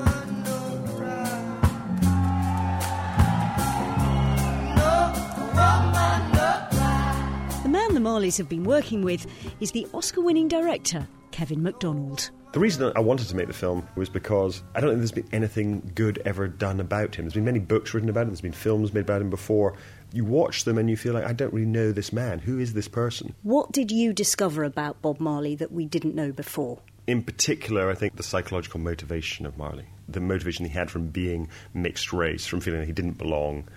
the 7.99 8.09
Marleys 8.09 8.38
have 8.38 8.47
been 8.47 8.63
working 8.63 9.01
with 9.01 9.27
is 9.59 9.73
the 9.73 9.85
Oscar 9.93 10.21
winning 10.21 10.47
director, 10.47 11.05
Kevin 11.31 11.62
Macdonald. 11.62 12.29
The 12.53 12.59
reason 12.59 12.93
I 12.95 13.01
wanted 13.01 13.27
to 13.27 13.35
make 13.35 13.47
the 13.47 13.53
film 13.53 13.85
was 13.97 14.07
because 14.07 14.63
I 14.73 14.79
don't 14.79 14.91
think 14.91 14.99
there's 14.99 15.12
been 15.12 15.27
anything 15.33 15.91
good 15.95 16.21
ever 16.23 16.47
done 16.47 16.79
about 16.79 17.15
him. 17.15 17.25
There's 17.25 17.33
been 17.33 17.43
many 17.43 17.59
books 17.59 17.93
written 17.93 18.07
about 18.07 18.21
him, 18.21 18.29
there's 18.29 18.39
been 18.39 18.53
films 18.53 18.93
made 18.93 19.01
about 19.01 19.21
him 19.21 19.29
before. 19.29 19.75
You 20.13 20.23
watch 20.23 20.63
them 20.63 20.77
and 20.77 20.89
you 20.89 20.95
feel 20.95 21.13
like, 21.13 21.25
I 21.25 21.33
don't 21.33 21.53
really 21.53 21.67
know 21.67 21.91
this 21.91 22.13
man. 22.13 22.39
Who 22.39 22.57
is 22.57 22.71
this 22.71 22.88
person? 22.88 23.35
What 23.43 23.73
did 23.73 23.91
you 23.91 24.13
discover 24.13 24.63
about 24.63 25.01
Bob 25.01 25.19
Marley 25.19 25.55
that 25.55 25.73
we 25.73 25.85
didn't 25.85 26.15
know 26.15 26.31
before? 26.31 26.79
In 27.05 27.21
particular, 27.21 27.89
I 27.89 27.95
think 27.95 28.15
the 28.15 28.23
psychological 28.23 28.79
motivation 28.79 29.45
of 29.45 29.57
Marley, 29.57 29.88
the 30.07 30.21
motivation 30.21 30.63
he 30.63 30.71
had 30.71 30.89
from 30.89 31.07
being 31.07 31.49
mixed 31.73 32.13
race, 32.13 32.45
from 32.45 32.62
feeling 32.62 32.79
that 32.79 32.85
he 32.85 32.93
didn't 32.93 33.17
belong. 33.17 33.67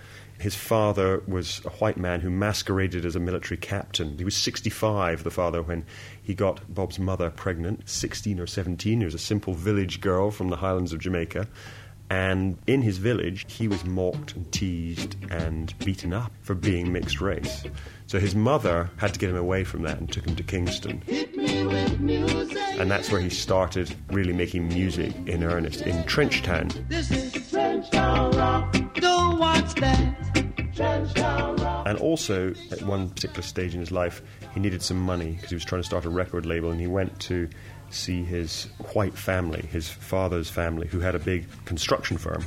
His 0.42 0.57
father 0.57 1.22
was 1.28 1.62
a 1.64 1.70
white 1.70 1.96
man 1.96 2.22
who 2.22 2.28
masqueraded 2.28 3.07
as 3.07 3.14
a 3.14 3.20
military 3.20 3.57
captain. 3.57 4.18
He 4.18 4.24
was 4.24 4.37
65, 4.37 5.22
the 5.22 5.31
father, 5.31 5.62
when 5.62 5.85
he 6.20 6.35
got 6.35 6.74
Bob's 6.74 6.98
mother 6.98 7.31
pregnant, 7.31 7.88
16 7.88 8.40
or 8.40 8.48
17. 8.48 8.98
He 8.98 9.05
was 9.05 9.14
a 9.14 9.18
simple 9.18 9.55
village 9.55 10.00
girl 10.00 10.33
from 10.33 10.48
the 10.48 10.57
highlands 10.57 10.92
of 10.92 10.98
Jamaica. 10.98 11.46
And 12.12 12.59
in 12.66 12.83
his 12.83 12.98
village, 12.98 13.46
he 13.51 13.68
was 13.68 13.87
mocked 13.87 14.37
and 14.37 14.53
teased 14.53 15.16
and 15.31 15.72
beaten 15.79 16.12
up 16.12 16.31
for 16.42 16.55
being 16.55 16.92
mixed 16.92 17.22
race. 17.22 17.64
So 18.07 18.18
his 18.18 18.35
mother 18.35 18.90
had 18.98 19.14
to 19.14 19.18
get 19.18 19.31
him 19.31 19.37
away 19.37 19.64
from 19.64 19.81
that 19.85 19.98
and 19.98 20.12
took 20.12 20.27
him 20.27 20.37
to 20.37 20.42
Kingston. 20.42 21.03
And 21.09 22.90
that's 22.90 23.11
where 23.11 23.22
he 23.22 23.31
started 23.31 23.96
really 24.11 24.35
making 24.35 24.68
music 24.68 25.14
in 25.27 25.42
earnest 25.42 25.87
in 25.87 26.05
Trenchtown. 26.05 26.87
This 26.87 27.11
is 27.11 27.33
Trenchtown 27.33 28.37
Rock. 28.37 28.77
Don't 28.96 29.38
watch 29.38 29.75
that. 29.77 30.14
Trenchtown 30.75 31.61
Rock. 31.61 31.87
And 31.88 31.98
also, 31.98 32.53
at 32.70 32.83
one 32.83 33.09
particular 33.09 33.42
stage 33.42 33.72
in 33.72 33.81
his 33.81 33.90
life, 33.90 34.20
he 34.53 34.61
needed 34.61 34.83
some 34.83 35.01
money 35.01 35.33
because 35.33 35.48
he 35.48 35.57
was 35.57 35.64
trying 35.64 35.81
to 35.81 35.87
start 35.87 36.05
a 36.05 36.11
record 36.11 36.44
label 36.44 36.70
and 36.70 36.79
he 36.79 36.87
went 36.87 37.18
to 37.20 37.48
see 37.94 38.24
his 38.24 38.64
white 38.92 39.16
family, 39.16 39.62
his 39.70 39.88
father's 39.88 40.50
family, 40.50 40.88
who 40.88 41.00
had 41.00 41.14
a 41.14 41.18
big 41.18 41.46
construction 41.64 42.16
firm. 42.18 42.44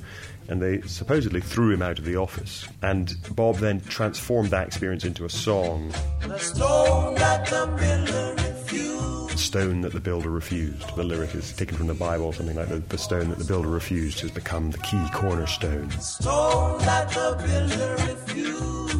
And 0.47 0.61
they 0.61 0.81
supposedly 0.81 1.41
threw 1.41 1.71
him 1.71 1.81
out 1.81 1.97
of 1.97 2.05
the 2.05 2.17
office. 2.17 2.67
And 2.81 3.15
Bob 3.35 3.57
then 3.57 3.81
transformed 3.81 4.51
that 4.51 4.67
experience 4.67 5.03
into 5.03 5.25
a 5.25 5.29
song. 5.29 5.91
The 6.21 6.37
stone 6.37 7.15
that 7.15 7.45
the 7.47 7.65
builder 7.77 8.35
refused. 8.43 9.39
Stone 9.39 9.81
that 9.81 9.93
the 9.93 9.99
builder 9.99 10.29
refused. 10.29 10.95
The 10.95 11.03
lyric 11.03 11.33
is 11.33 11.51
taken 11.53 11.77
from 11.77 11.87
the 11.87 11.95
Bible, 11.95 12.31
something 12.31 12.55
like 12.55 12.69
the, 12.69 12.77
the 12.77 12.97
stone 12.97 13.29
that 13.29 13.39
the 13.39 13.45
builder 13.45 13.69
refused 13.69 14.19
has 14.19 14.31
become 14.31 14.71
the 14.71 14.77
key 14.79 15.03
cornerstone. 15.13 15.89
Stone 15.99 16.79
that 16.79 17.09
the 17.09 17.35
builder 17.43 18.11
refused. 18.11 18.94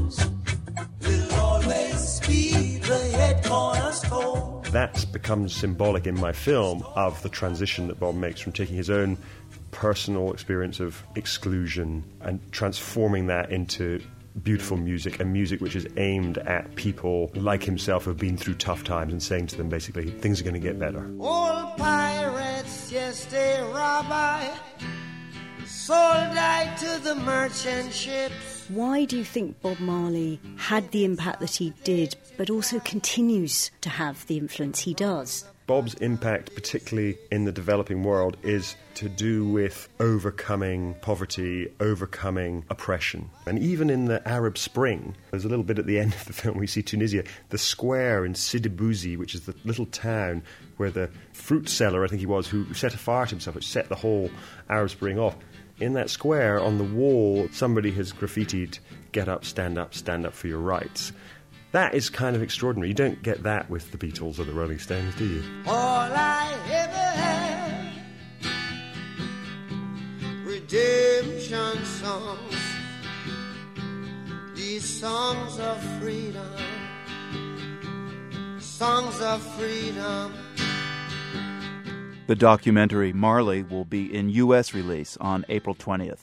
That 4.75 5.05
becomes 5.13 5.55
symbolic 5.55 6.05
in 6.05 6.19
my 6.19 6.33
film 6.33 6.83
of 6.95 7.23
the 7.23 7.29
transition 7.29 7.87
that 7.87 7.97
Bob 7.97 8.15
makes 8.15 8.41
from 8.41 8.51
taking 8.51 8.75
his 8.75 8.89
own 8.89 9.17
personal 9.71 10.33
experience 10.33 10.81
of 10.81 11.01
exclusion 11.15 12.03
and 12.19 12.41
transforming 12.51 13.27
that 13.27 13.53
into 13.53 14.01
beautiful 14.43 14.75
music 14.75 15.21
and 15.21 15.31
music 15.31 15.61
which 15.61 15.77
is 15.77 15.87
aimed 15.95 16.39
at 16.39 16.75
people 16.75 17.31
like 17.35 17.63
himself 17.63 18.03
who 18.03 18.09
have 18.09 18.19
been 18.19 18.35
through 18.35 18.55
tough 18.55 18.83
times 18.83 19.13
and 19.13 19.23
saying 19.23 19.47
to 19.47 19.55
them 19.55 19.69
basically 19.69 20.09
things 20.09 20.41
are 20.41 20.43
going 20.43 20.53
to 20.53 20.59
get 20.59 20.77
better. 20.77 21.09
All 21.21 21.73
pirates, 21.77 22.91
yes, 22.91 23.23
they. 23.27 23.55
Sold 25.65 25.97
I 25.97 26.75
to 26.79 27.01
the 27.01 27.15
merchant 27.15 27.93
ships. 27.93 28.54
Why 28.69 29.05
do 29.05 29.17
you 29.17 29.23
think 29.23 29.61
Bob 29.61 29.79
Marley 29.79 30.39
had 30.57 30.89
the 30.91 31.05
impact 31.05 31.39
that 31.41 31.55
he 31.55 31.73
did, 31.83 32.15
but 32.35 32.49
also 32.49 32.79
continues 32.79 33.69
to 33.81 33.89
have 33.89 34.25
the 34.25 34.37
influence 34.37 34.79
he 34.79 34.95
does? 34.95 35.45
Bob's 35.67 35.95
impact, 35.95 36.53
particularly 36.53 37.17
in 37.31 37.45
the 37.45 37.51
developing 37.51 38.03
world, 38.03 38.37
is 38.43 38.75
to 38.95 39.09
do 39.09 39.47
with 39.47 39.89
overcoming 39.99 40.95
poverty, 41.01 41.71
overcoming 41.79 42.63
oppression. 42.69 43.29
And 43.47 43.59
even 43.59 43.89
in 43.89 44.05
the 44.05 44.27
Arab 44.27 44.57
Spring, 44.57 45.15
there's 45.31 45.45
a 45.45 45.49
little 45.49 45.63
bit 45.63 45.79
at 45.79 45.85
the 45.85 45.99
end 46.01 46.13
of 46.13 46.25
the 46.25 46.33
film 46.33 46.55
where 46.55 46.61
we 46.61 46.67
see 46.67 46.83
Tunisia, 46.83 47.23
the 47.49 47.57
square 47.57 48.25
in 48.25 48.35
Sidi 48.35 48.69
Bouzid, 48.69 49.17
which 49.17 49.33
is 49.33 49.41
the 49.41 49.55
little 49.63 49.87
town 49.87 50.43
where 50.77 50.91
the 50.91 51.09
fruit 51.33 51.69
seller, 51.69 52.03
I 52.03 52.07
think 52.07 52.19
he 52.19 52.25
was, 52.25 52.47
who 52.47 52.71
set 52.73 52.93
a 52.93 52.97
fire 52.97 53.25
to 53.25 53.31
himself, 53.31 53.55
which 53.55 53.67
set 53.67 53.89
the 53.89 53.95
whole 53.95 54.29
Arab 54.69 54.89
Spring 54.91 55.17
off. 55.19 55.35
In 55.79 55.93
that 55.93 56.09
square, 56.09 56.59
on 56.59 56.77
the 56.77 56.85
wall, 56.85 57.49
somebody 57.51 57.91
has 57.91 58.13
graffitied, 58.13 58.79
Get 59.11 59.27
up, 59.27 59.45
stand 59.45 59.77
up, 59.77 59.93
stand 59.93 60.25
up 60.25 60.33
for 60.33 60.47
your 60.47 60.59
rights. 60.59 61.11
That 61.71 61.93
is 61.93 62.09
kind 62.09 62.35
of 62.35 62.41
extraordinary. 62.41 62.89
You 62.89 62.93
don't 62.93 63.21
get 63.21 63.43
that 63.43 63.69
with 63.69 63.91
the 63.91 63.97
Beatles 63.97 64.39
or 64.39 64.45
the 64.45 64.53
Rolling 64.53 64.79
Stones, 64.79 65.13
do 65.15 65.25
you? 65.25 65.43
All 65.67 66.09
I 66.11 66.53
ever 66.69 66.93
had. 66.95 67.91
Redemption 70.45 71.85
songs. 71.85 72.55
These 74.55 74.99
songs 75.01 75.59
of 75.59 75.81
freedom. 75.99 76.55
Songs 78.59 79.21
of 79.21 79.41
freedom. 79.57 80.33
The 82.27 82.35
documentary 82.35 83.13
Marley 83.13 83.61
will 83.61 83.85
be 83.85 84.11
in 84.11 84.29
U.S. 84.29 84.73
release 84.73 85.15
on 85.17 85.45
April 85.47 85.75
20th. 85.75 86.21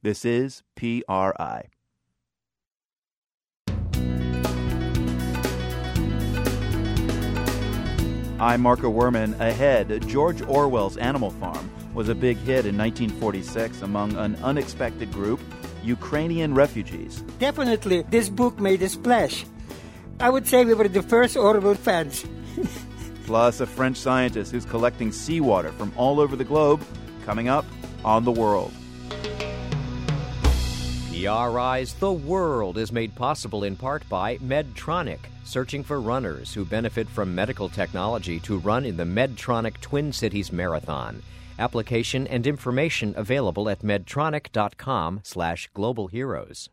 This 0.00 0.24
is 0.24 0.62
PRI. 0.76 1.70
I'm 8.38 8.60
Marco 8.60 8.92
Werman. 8.92 9.38
Ahead, 9.40 10.06
George 10.06 10.40
Orwell's 10.42 10.96
Animal 10.98 11.30
Farm 11.32 11.68
was 11.94 12.08
a 12.08 12.14
big 12.14 12.36
hit 12.36 12.64
in 12.64 12.78
1946 12.78 13.82
among 13.82 14.16
an 14.16 14.36
unexpected 14.44 15.12
group, 15.12 15.40
Ukrainian 15.82 16.54
refugees. 16.54 17.22
Definitely, 17.40 18.02
this 18.02 18.28
book 18.28 18.60
made 18.60 18.82
a 18.82 18.88
splash. 18.88 19.44
I 20.20 20.28
would 20.28 20.46
say 20.46 20.64
we 20.64 20.74
were 20.74 20.86
the 20.86 21.02
first 21.02 21.36
Orwell 21.36 21.74
fans. 21.74 22.26
Plus, 23.24 23.60
a 23.60 23.66
French 23.66 23.96
scientist 23.96 24.52
who's 24.52 24.66
collecting 24.66 25.12
seawater 25.12 25.72
from 25.72 25.92
all 25.96 26.20
over 26.20 26.36
the 26.36 26.44
globe, 26.44 26.84
coming 27.24 27.48
up 27.48 27.64
on 28.04 28.24
The 28.24 28.32
World. 28.32 28.72
PRI's 31.08 31.94
The 31.94 32.12
World 32.12 32.76
is 32.76 32.92
made 32.92 33.14
possible 33.14 33.64
in 33.64 33.76
part 33.76 34.06
by 34.08 34.36
Medtronic, 34.38 35.20
searching 35.44 35.82
for 35.84 36.00
runners 36.00 36.52
who 36.52 36.64
benefit 36.64 37.08
from 37.08 37.34
medical 37.34 37.68
technology 37.68 38.40
to 38.40 38.58
run 38.58 38.84
in 38.84 38.96
the 38.96 39.04
Medtronic 39.04 39.80
Twin 39.80 40.12
Cities 40.12 40.52
Marathon. 40.52 41.22
Application 41.58 42.26
and 42.26 42.46
information 42.46 43.14
available 43.16 43.68
at 43.68 43.80
medtronic.com 43.80 45.20
slash 45.22 45.68
global 45.74 46.08
heroes. 46.08 46.68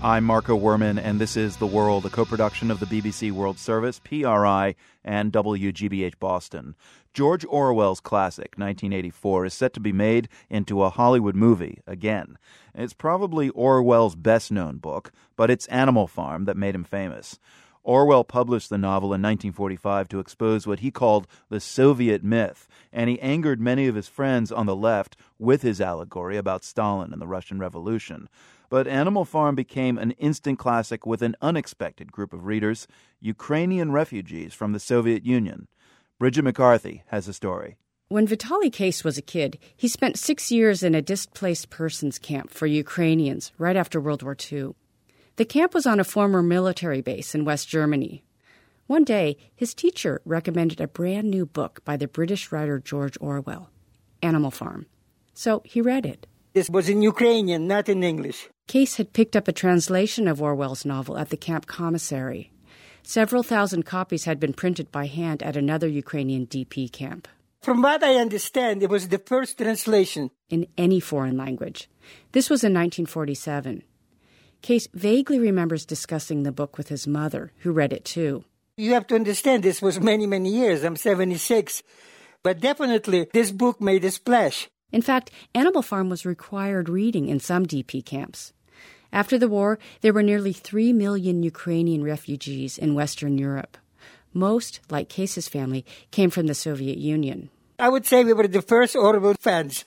I'm 0.00 0.22
Marco 0.22 0.56
Werman, 0.56 0.96
and 1.02 1.20
this 1.20 1.36
is 1.36 1.56
The 1.56 1.66
World, 1.66 2.06
a 2.06 2.08
co 2.08 2.24
production 2.24 2.70
of 2.70 2.78
the 2.78 2.86
BBC 2.86 3.32
World 3.32 3.58
Service, 3.58 3.98
PRI, 3.98 4.76
and 5.04 5.32
WGBH 5.32 6.20
Boston. 6.20 6.76
George 7.12 7.44
Orwell's 7.44 7.98
classic, 7.98 8.54
1984, 8.54 9.46
is 9.46 9.54
set 9.54 9.72
to 9.72 9.80
be 9.80 9.92
made 9.92 10.28
into 10.48 10.84
a 10.84 10.90
Hollywood 10.90 11.34
movie 11.34 11.80
again. 11.84 12.38
It's 12.76 12.92
probably 12.92 13.48
Orwell's 13.48 14.14
best 14.14 14.52
known 14.52 14.76
book, 14.76 15.10
but 15.34 15.50
it's 15.50 15.66
Animal 15.66 16.06
Farm 16.06 16.44
that 16.44 16.56
made 16.56 16.76
him 16.76 16.84
famous. 16.84 17.40
Orwell 17.82 18.22
published 18.22 18.70
the 18.70 18.78
novel 18.78 19.08
in 19.08 19.22
1945 19.22 20.08
to 20.10 20.20
expose 20.20 20.64
what 20.64 20.78
he 20.78 20.92
called 20.92 21.26
the 21.48 21.58
Soviet 21.58 22.22
myth, 22.22 22.68
and 22.92 23.10
he 23.10 23.20
angered 23.20 23.60
many 23.60 23.88
of 23.88 23.96
his 23.96 24.06
friends 24.06 24.52
on 24.52 24.66
the 24.66 24.76
left 24.76 25.16
with 25.40 25.62
his 25.62 25.80
allegory 25.80 26.36
about 26.36 26.62
Stalin 26.62 27.12
and 27.12 27.20
the 27.20 27.26
Russian 27.26 27.58
Revolution. 27.58 28.28
But 28.70 28.86
Animal 28.86 29.24
Farm 29.24 29.54
became 29.54 29.96
an 29.96 30.10
instant 30.12 30.58
classic 30.58 31.06
with 31.06 31.22
an 31.22 31.36
unexpected 31.40 32.12
group 32.12 32.32
of 32.32 32.44
readers 32.44 32.86
Ukrainian 33.20 33.92
refugees 33.92 34.52
from 34.52 34.72
the 34.72 34.80
Soviet 34.80 35.24
Union. 35.24 35.68
Bridget 36.18 36.42
McCarthy 36.42 37.02
has 37.06 37.28
a 37.28 37.32
story. 37.32 37.76
When 38.08 38.26
Vitaly 38.26 38.70
Keis 38.70 39.04
was 39.04 39.18
a 39.18 39.22
kid, 39.22 39.58
he 39.76 39.86
spent 39.86 40.18
six 40.18 40.50
years 40.50 40.82
in 40.82 40.94
a 40.94 41.02
displaced 41.02 41.70
persons 41.70 42.18
camp 42.18 42.50
for 42.50 42.66
Ukrainians 42.66 43.52
right 43.58 43.76
after 43.76 44.00
World 44.00 44.22
War 44.22 44.36
II. 44.50 44.74
The 45.36 45.44
camp 45.44 45.74
was 45.74 45.86
on 45.86 46.00
a 46.00 46.04
former 46.04 46.42
military 46.42 47.00
base 47.00 47.34
in 47.34 47.44
West 47.44 47.68
Germany. 47.68 48.24
One 48.86 49.04
day, 49.04 49.36
his 49.54 49.74
teacher 49.74 50.22
recommended 50.24 50.80
a 50.80 50.88
brand 50.88 51.30
new 51.30 51.44
book 51.44 51.84
by 51.84 51.96
the 51.98 52.08
British 52.08 52.50
writer 52.50 52.78
George 52.78 53.18
Orwell, 53.20 53.70
Animal 54.22 54.50
Farm. 54.50 54.86
So 55.34 55.62
he 55.64 55.80
read 55.82 56.06
it. 56.06 56.26
This 56.58 56.68
was 56.68 56.88
in 56.88 57.02
Ukrainian, 57.02 57.68
not 57.68 57.88
in 57.88 58.02
English. 58.02 58.48
Keis 58.66 58.96
had 58.96 59.12
picked 59.12 59.36
up 59.36 59.46
a 59.46 59.52
translation 59.52 60.26
of 60.26 60.42
Orwell's 60.42 60.84
novel 60.84 61.16
at 61.16 61.30
the 61.30 61.36
camp 61.36 61.66
commissary. 61.66 62.50
Several 63.04 63.44
thousand 63.44 63.84
copies 63.84 64.24
had 64.24 64.40
been 64.40 64.52
printed 64.52 64.90
by 64.90 65.06
hand 65.06 65.40
at 65.44 65.56
another 65.56 65.86
Ukrainian 65.86 66.48
DP 66.48 66.90
camp. 66.90 67.28
From 67.62 67.80
what 67.80 68.02
I 68.02 68.16
understand, 68.16 68.82
it 68.82 68.90
was 68.90 69.06
the 69.06 69.22
first 69.24 69.58
translation 69.58 70.32
in 70.50 70.66
any 70.76 70.98
foreign 70.98 71.36
language. 71.36 71.88
This 72.32 72.50
was 72.50 72.64
in 72.64 72.74
1947. 72.74 73.84
Keis 74.64 74.88
vaguely 74.92 75.38
remembers 75.38 75.86
discussing 75.86 76.42
the 76.42 76.58
book 76.60 76.76
with 76.76 76.88
his 76.88 77.06
mother, 77.06 77.52
who 77.58 77.70
read 77.70 77.92
it 77.92 78.04
too. 78.04 78.42
You 78.76 78.94
have 78.94 79.06
to 79.06 79.14
understand 79.14 79.62
this 79.62 79.80
was 79.80 80.00
many, 80.00 80.26
many 80.26 80.50
years. 80.50 80.82
I'm 80.82 80.96
76. 80.96 81.84
But 82.42 82.58
definitely, 82.58 83.28
this 83.32 83.52
book 83.52 83.80
made 83.80 84.04
a 84.04 84.10
splash. 84.10 84.68
In 84.90 85.02
fact, 85.02 85.30
Animal 85.54 85.82
Farm 85.82 86.08
was 86.08 86.24
required 86.24 86.88
reading 86.88 87.28
in 87.28 87.40
some 87.40 87.66
DP 87.66 88.04
camps. 88.04 88.52
After 89.12 89.38
the 89.38 89.48
war, 89.48 89.78
there 90.00 90.12
were 90.12 90.22
nearly 90.22 90.52
3 90.52 90.92
million 90.92 91.42
Ukrainian 91.42 92.02
refugees 92.04 92.78
in 92.78 92.94
Western 92.94 93.38
Europe. 93.38 93.76
Most, 94.32 94.80
like 94.90 95.08
Keis's 95.08 95.48
family, 95.48 95.84
came 96.10 96.30
from 96.30 96.46
the 96.46 96.54
Soviet 96.54 96.98
Union. 96.98 97.50
I 97.78 97.88
would 97.88 98.06
say 98.06 98.24
we 98.24 98.32
were 98.32 98.48
the 98.48 98.62
first 98.62 98.96
Orwell 98.96 99.34
fans. 99.34 99.84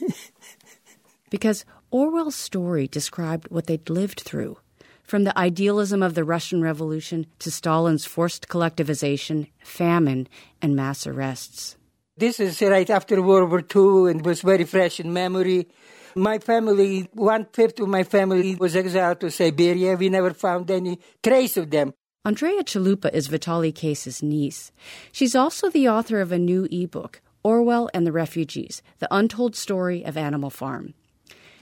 because 1.30 1.64
Orwell's 1.90 2.36
story 2.36 2.86
described 2.86 3.50
what 3.50 3.66
they'd 3.66 3.90
lived 3.90 4.20
through 4.20 4.58
from 5.02 5.24
the 5.24 5.36
idealism 5.36 6.04
of 6.04 6.14
the 6.14 6.24
Russian 6.24 6.62
Revolution 6.62 7.26
to 7.40 7.50
Stalin's 7.50 8.04
forced 8.04 8.46
collectivization, 8.46 9.48
famine, 9.58 10.28
and 10.62 10.76
mass 10.76 11.04
arrests. 11.04 11.76
This 12.20 12.38
is 12.38 12.60
right 12.60 12.90
after 12.90 13.22
World 13.22 13.48
War 13.48 13.60
II 13.60 14.10
and 14.10 14.26
was 14.26 14.42
very 14.42 14.64
fresh 14.64 15.00
in 15.00 15.10
memory. 15.10 15.68
My 16.14 16.38
family, 16.38 17.08
one 17.14 17.46
fifth 17.50 17.80
of 17.80 17.88
my 17.88 18.02
family 18.02 18.56
was 18.56 18.76
exiled 18.76 19.20
to 19.20 19.30
Siberia. 19.30 19.96
We 19.96 20.10
never 20.10 20.34
found 20.34 20.70
any 20.70 20.98
trace 21.22 21.56
of 21.56 21.70
them. 21.70 21.94
Andrea 22.26 22.62
Chalupa 22.62 23.10
is 23.14 23.28
Vitaly 23.28 23.74
Keis's 23.74 24.22
niece. 24.22 24.70
She's 25.12 25.34
also 25.34 25.70
the 25.70 25.88
author 25.88 26.20
of 26.20 26.30
a 26.30 26.38
new 26.38 26.68
ebook, 26.70 27.22
Orwell 27.42 27.88
and 27.94 28.06
the 28.06 28.12
Refugees 28.12 28.82
The 28.98 29.08
Untold 29.10 29.56
Story 29.56 30.04
of 30.04 30.18
Animal 30.18 30.50
Farm. 30.50 30.92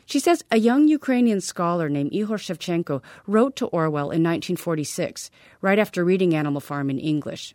She 0.07 0.18
says 0.18 0.42
a 0.51 0.59
young 0.59 0.88
Ukrainian 0.88 1.40
scholar 1.40 1.88
named 1.88 2.11
Ihor 2.11 2.40
Shevchenko 2.42 3.01
wrote 3.29 3.55
to 3.55 3.66
Orwell 3.66 4.11
in 4.11 4.25
1946, 4.25 5.31
right 5.61 5.79
after 5.79 6.05
reading 6.05 6.35
Animal 6.35 6.61
Farm 6.61 6.90
in 6.90 6.99
English. 6.99 7.55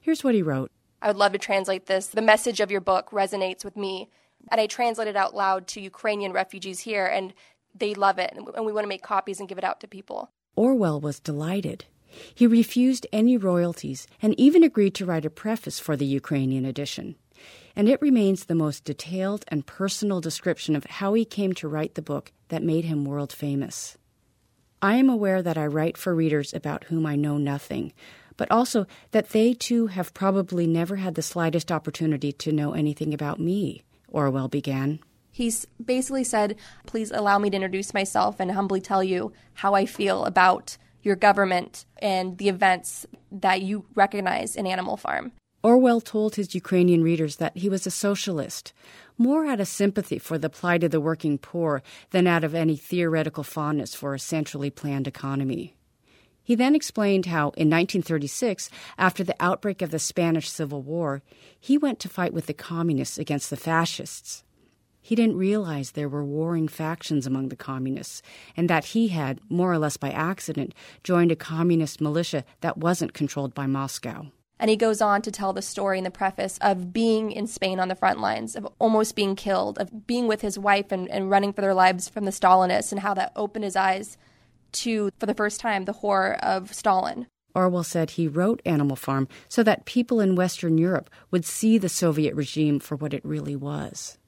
Here's 0.00 0.22
what 0.22 0.34
he 0.34 0.42
wrote 0.42 0.70
I 1.02 1.08
would 1.08 1.16
love 1.16 1.32
to 1.32 1.38
translate 1.38 1.86
this. 1.86 2.06
The 2.06 2.22
message 2.22 2.60
of 2.60 2.70
your 2.70 2.80
book 2.80 3.10
resonates 3.10 3.64
with 3.64 3.76
me. 3.76 4.08
And 4.50 4.60
I 4.60 4.66
translate 4.66 5.08
it 5.08 5.16
out 5.16 5.34
loud 5.34 5.66
to 5.68 5.80
Ukrainian 5.80 6.32
refugees 6.32 6.80
here, 6.80 7.06
and 7.06 7.32
they 7.74 7.94
love 7.94 8.18
it. 8.18 8.32
And 8.34 8.66
we 8.66 8.72
want 8.72 8.84
to 8.84 8.88
make 8.88 9.02
copies 9.02 9.38
and 9.38 9.48
give 9.48 9.58
it 9.58 9.64
out 9.64 9.80
to 9.80 9.88
people. 9.88 10.30
Orwell 10.56 11.00
was 11.00 11.20
delighted. 11.20 11.84
He 12.34 12.46
refused 12.46 13.06
any 13.12 13.36
royalties 13.36 14.06
and 14.20 14.38
even 14.38 14.62
agreed 14.62 14.94
to 14.96 15.06
write 15.06 15.24
a 15.24 15.30
preface 15.30 15.78
for 15.78 15.96
the 15.96 16.06
Ukrainian 16.06 16.64
edition. 16.64 17.16
And 17.74 17.88
it 17.88 18.02
remains 18.02 18.44
the 18.44 18.54
most 18.54 18.84
detailed 18.84 19.44
and 19.48 19.66
personal 19.66 20.20
description 20.20 20.76
of 20.76 20.84
how 20.84 21.14
he 21.14 21.24
came 21.24 21.54
to 21.54 21.68
write 21.68 21.94
the 21.94 22.02
book 22.02 22.30
that 22.48 22.62
made 22.62 22.84
him 22.84 23.04
world 23.04 23.32
famous. 23.32 23.96
I 24.82 24.96
am 24.96 25.08
aware 25.08 25.42
that 25.42 25.56
I 25.56 25.66
write 25.66 25.96
for 25.96 26.14
readers 26.14 26.52
about 26.52 26.84
whom 26.84 27.06
I 27.06 27.16
know 27.16 27.38
nothing, 27.38 27.92
but 28.36 28.50
also 28.50 28.86
that 29.10 29.30
they 29.30 29.54
too 29.54 29.88
have 29.88 30.14
probably 30.14 30.66
never 30.66 30.96
had 30.96 31.14
the 31.14 31.22
slightest 31.22 31.70
opportunity 31.70 32.32
to 32.32 32.52
know 32.52 32.72
anything 32.72 33.12
about 33.14 33.40
me, 33.40 33.82
Orwell 34.08 34.48
began. 34.48 35.00
He's 35.30 35.66
basically 35.82 36.24
said, 36.24 36.56
Please 36.86 37.10
allow 37.10 37.38
me 37.38 37.50
to 37.50 37.56
introduce 37.56 37.94
myself 37.94 38.38
and 38.38 38.52
humbly 38.52 38.80
tell 38.80 39.02
you 39.02 39.32
how 39.54 39.74
I 39.74 39.86
feel 39.86 40.24
about 40.24 40.76
your 41.02 41.16
government 41.16 41.84
and 42.00 42.38
the 42.38 42.48
events 42.48 43.06
that 43.30 43.62
you 43.62 43.86
recognize 43.94 44.54
in 44.54 44.66
Animal 44.66 44.96
Farm. 44.96 45.32
Orwell 45.64 46.00
told 46.00 46.34
his 46.34 46.54
Ukrainian 46.54 47.04
readers 47.04 47.36
that 47.36 47.56
he 47.56 47.68
was 47.68 47.86
a 47.86 47.90
socialist, 47.90 48.72
more 49.16 49.46
out 49.46 49.60
of 49.60 49.68
sympathy 49.68 50.18
for 50.18 50.36
the 50.36 50.50
plight 50.50 50.82
of 50.82 50.90
the 50.90 51.00
working 51.00 51.38
poor 51.38 51.82
than 52.10 52.26
out 52.26 52.42
of 52.42 52.54
any 52.54 52.76
theoretical 52.76 53.44
fondness 53.44 53.94
for 53.94 54.14
a 54.14 54.18
centrally 54.18 54.70
planned 54.70 55.06
economy. 55.06 55.76
He 56.44 56.54
then 56.54 56.74
explained 56.74 57.26
how, 57.26 57.50
in 57.50 57.70
1936, 57.70 58.68
after 58.98 59.22
the 59.22 59.36
outbreak 59.38 59.80
of 59.80 59.90
the 59.90 59.98
Spanish 59.98 60.50
Civil 60.50 60.82
War, 60.82 61.22
he 61.58 61.78
went 61.78 62.00
to 62.00 62.08
fight 62.08 62.32
with 62.32 62.46
the 62.46 62.54
communists 62.54 63.18
against 63.18 63.48
the 63.50 63.56
fascists. 63.56 64.42
He 65.00 65.14
didn't 65.14 65.36
realize 65.36 65.92
there 65.92 66.08
were 66.08 66.24
warring 66.24 66.68
factions 66.68 67.26
among 67.26 67.48
the 67.48 67.56
communists, 67.56 68.22
and 68.56 68.70
that 68.70 68.86
he 68.86 69.08
had, 69.08 69.40
more 69.48 69.72
or 69.72 69.78
less 69.78 69.96
by 69.96 70.10
accident, 70.10 70.74
joined 71.02 71.32
a 71.32 71.36
communist 71.36 72.00
militia 72.00 72.44
that 72.60 72.78
wasn't 72.78 73.12
controlled 73.12 73.54
by 73.54 73.66
Moscow. 73.66 74.26
And 74.60 74.70
he 74.70 74.76
goes 74.76 75.00
on 75.00 75.22
to 75.22 75.32
tell 75.32 75.52
the 75.52 75.60
story 75.60 75.98
in 75.98 76.04
the 76.04 76.10
preface 76.10 76.56
of 76.60 76.92
being 76.92 77.32
in 77.32 77.48
Spain 77.48 77.80
on 77.80 77.88
the 77.88 77.96
front 77.96 78.20
lines, 78.20 78.54
of 78.54 78.68
almost 78.78 79.16
being 79.16 79.34
killed, 79.34 79.76
of 79.78 80.06
being 80.06 80.28
with 80.28 80.40
his 80.40 80.56
wife 80.56 80.92
and, 80.92 81.10
and 81.10 81.30
running 81.30 81.52
for 81.52 81.62
their 81.62 81.74
lives 81.74 82.08
from 82.08 82.24
the 82.24 82.30
Stalinists, 82.30 82.92
and 82.92 83.00
how 83.00 83.12
that 83.14 83.32
opened 83.34 83.64
his 83.64 83.74
eyes 83.74 84.16
to, 84.72 85.10
for 85.18 85.26
the 85.26 85.34
first 85.34 85.60
time, 85.60 85.84
the 85.84 85.92
horror 85.92 86.34
of 86.42 86.72
Stalin. 86.74 87.26
Orwell 87.54 87.84
said 87.84 88.10
he 88.10 88.28
wrote 88.28 88.62
Animal 88.64 88.96
Farm 88.96 89.28
so 89.48 89.62
that 89.62 89.84
people 89.84 90.20
in 90.20 90.36
Western 90.36 90.78
Europe 90.78 91.10
would 91.30 91.44
see 91.44 91.78
the 91.78 91.88
Soviet 91.88 92.34
regime 92.34 92.80
for 92.80 92.96
what 92.96 93.14
it 93.14 93.24
really 93.24 93.56
was. 93.56 94.18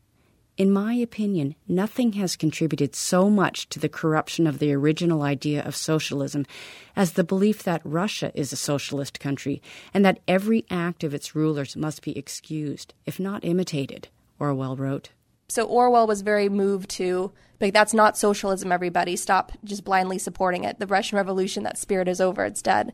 In 0.57 0.70
my 0.70 0.94
opinion, 0.94 1.57
nothing 1.66 2.12
has 2.12 2.37
contributed 2.37 2.94
so 2.94 3.28
much 3.28 3.68
to 3.70 3.80
the 3.80 3.88
corruption 3.88 4.46
of 4.46 4.61
the 4.61 4.72
original 4.72 5.22
idea 5.22 5.61
of 5.64 5.74
socialism 5.74 6.46
as 6.94 7.12
the 7.12 7.24
belief 7.24 7.64
that 7.64 7.83
Russia 7.83 8.30
is 8.37 8.52
a 8.52 8.57
socialist 8.57 9.18
country 9.18 9.61
and 9.92 10.04
that 10.04 10.20
every 10.28 10.64
act 10.70 11.02
of 11.02 11.12
its 11.12 11.35
rulers 11.35 11.74
must 11.74 12.02
be 12.02 12.16
excused, 12.16 12.94
if 13.04 13.18
not 13.18 13.44
imitated, 13.44 14.09
Orwell 14.38 14.76
wrote. 14.76 15.11
So 15.54 15.64
Orwell 15.66 16.08
was 16.08 16.22
very 16.22 16.48
moved 16.48 16.90
to, 16.90 17.30
like, 17.60 17.72
that's 17.72 17.94
not 17.94 18.18
socialism, 18.18 18.72
everybody. 18.72 19.14
Stop 19.14 19.52
just 19.62 19.84
blindly 19.84 20.18
supporting 20.18 20.64
it. 20.64 20.80
The 20.80 20.86
Russian 20.88 21.14
Revolution, 21.16 21.62
that 21.62 21.78
spirit 21.78 22.08
is 22.08 22.20
over, 22.20 22.44
it's 22.44 22.60
dead. 22.60 22.92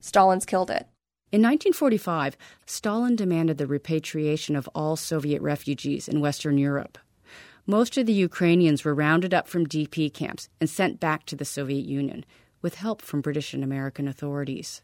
Stalin's 0.00 0.44
killed 0.44 0.68
it. 0.68 0.86
In 1.32 1.40
1945, 1.40 2.36
Stalin 2.66 3.16
demanded 3.16 3.56
the 3.56 3.66
repatriation 3.66 4.54
of 4.54 4.68
all 4.74 4.96
Soviet 4.96 5.40
refugees 5.40 6.06
in 6.06 6.20
Western 6.20 6.58
Europe. 6.58 6.98
Most 7.66 7.96
of 7.96 8.04
the 8.04 8.12
Ukrainians 8.12 8.84
were 8.84 8.94
rounded 8.94 9.32
up 9.32 9.48
from 9.48 9.66
DP 9.66 10.12
camps 10.12 10.50
and 10.60 10.68
sent 10.68 11.00
back 11.00 11.24
to 11.24 11.36
the 11.36 11.46
Soviet 11.46 11.86
Union, 11.86 12.26
with 12.60 12.74
help 12.74 13.00
from 13.00 13.22
British 13.22 13.54
and 13.54 13.64
American 13.64 14.08
authorities. 14.08 14.82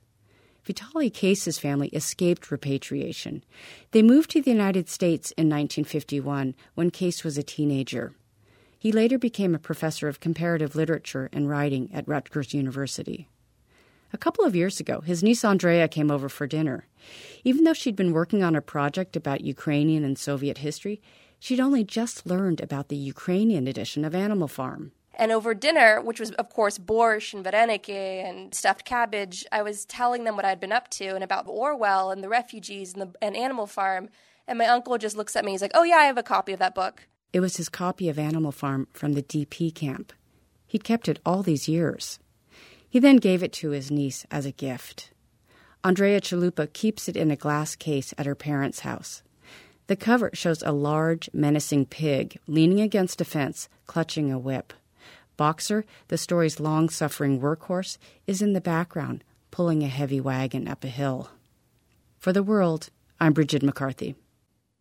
Vitaly 0.66 1.10
Keis's 1.10 1.58
family 1.58 1.88
escaped 1.88 2.50
repatriation. 2.50 3.42
They 3.92 4.02
moved 4.02 4.30
to 4.30 4.42
the 4.42 4.50
United 4.50 4.88
States 4.88 5.30
in 5.32 5.48
1951 5.48 6.54
when 6.74 6.90
Keis 6.90 7.24
was 7.24 7.38
a 7.38 7.42
teenager. 7.42 8.12
He 8.78 8.92
later 8.92 9.18
became 9.18 9.54
a 9.54 9.58
professor 9.58 10.08
of 10.08 10.20
comparative 10.20 10.74
literature 10.74 11.28
and 11.32 11.48
writing 11.48 11.90
at 11.92 12.08
Rutgers 12.08 12.54
University. 12.54 13.28
A 14.12 14.18
couple 14.18 14.44
of 14.44 14.56
years 14.56 14.80
ago, 14.80 15.00
his 15.00 15.22
niece 15.22 15.44
Andrea 15.44 15.86
came 15.86 16.10
over 16.10 16.28
for 16.28 16.46
dinner. 16.46 16.86
Even 17.44 17.64
though 17.64 17.74
she'd 17.74 17.94
been 17.94 18.12
working 18.12 18.42
on 18.42 18.56
a 18.56 18.62
project 18.62 19.16
about 19.16 19.42
Ukrainian 19.42 20.02
and 20.02 20.18
Soviet 20.18 20.58
history, 20.58 21.00
she'd 21.38 21.60
only 21.60 21.84
just 21.84 22.26
learned 22.26 22.60
about 22.60 22.88
the 22.88 22.96
Ukrainian 22.96 23.68
edition 23.68 24.04
of 24.04 24.14
Animal 24.14 24.48
Farm. 24.48 24.92
And 25.20 25.32
over 25.32 25.52
dinner, 25.52 26.00
which 26.00 26.18
was, 26.18 26.30
of 26.32 26.48
course, 26.48 26.78
borscht 26.78 27.34
and 27.34 27.44
vareniki 27.44 28.24
and 28.26 28.54
stuffed 28.54 28.86
cabbage, 28.86 29.44
I 29.52 29.60
was 29.60 29.84
telling 29.84 30.24
them 30.24 30.34
what 30.34 30.46
I'd 30.46 30.60
been 30.60 30.72
up 30.72 30.88
to 30.92 31.08
and 31.08 31.22
about 31.22 31.46
Orwell 31.46 32.10
and 32.10 32.24
the 32.24 32.28
refugees 32.30 32.94
and, 32.94 33.02
the, 33.02 33.12
and 33.20 33.36
Animal 33.36 33.66
Farm. 33.66 34.08
And 34.48 34.56
my 34.58 34.64
uncle 34.64 34.96
just 34.96 35.18
looks 35.18 35.36
at 35.36 35.44
me. 35.44 35.50
He's 35.50 35.60
like, 35.60 35.72
Oh, 35.74 35.82
yeah, 35.82 35.96
I 35.96 36.04
have 36.04 36.16
a 36.16 36.22
copy 36.22 36.54
of 36.54 36.58
that 36.60 36.74
book. 36.74 37.06
It 37.34 37.40
was 37.40 37.58
his 37.58 37.68
copy 37.68 38.08
of 38.08 38.18
Animal 38.18 38.50
Farm 38.50 38.88
from 38.94 39.12
the 39.12 39.22
DP 39.22 39.74
camp. 39.74 40.14
He'd 40.66 40.84
kept 40.84 41.06
it 41.06 41.20
all 41.26 41.42
these 41.42 41.68
years. 41.68 42.18
He 42.88 42.98
then 42.98 43.16
gave 43.16 43.42
it 43.42 43.52
to 43.54 43.70
his 43.70 43.90
niece 43.90 44.24
as 44.30 44.46
a 44.46 44.52
gift. 44.52 45.10
Andrea 45.84 46.22
Chalupa 46.22 46.72
keeps 46.72 47.10
it 47.10 47.16
in 47.16 47.30
a 47.30 47.36
glass 47.36 47.76
case 47.76 48.14
at 48.16 48.24
her 48.24 48.34
parents' 48.34 48.80
house. 48.80 49.22
The 49.86 49.96
cover 49.96 50.30
shows 50.32 50.62
a 50.62 50.72
large, 50.72 51.28
menacing 51.34 51.86
pig 51.86 52.38
leaning 52.46 52.80
against 52.80 53.20
a 53.20 53.24
fence, 53.26 53.68
clutching 53.86 54.32
a 54.32 54.38
whip. 54.38 54.72
Boxer, 55.40 55.86
the 56.08 56.18
story's 56.18 56.60
long 56.60 56.90
suffering 56.90 57.40
workhorse, 57.40 57.96
is 58.26 58.42
in 58.42 58.52
the 58.52 58.60
background, 58.60 59.24
pulling 59.50 59.82
a 59.82 59.88
heavy 59.88 60.20
wagon 60.20 60.68
up 60.68 60.84
a 60.84 60.88
hill. 60.88 61.30
For 62.18 62.30
the 62.30 62.42
world, 62.42 62.90
I'm 63.18 63.32
Bridget 63.32 63.62
McCarthy. 63.62 64.16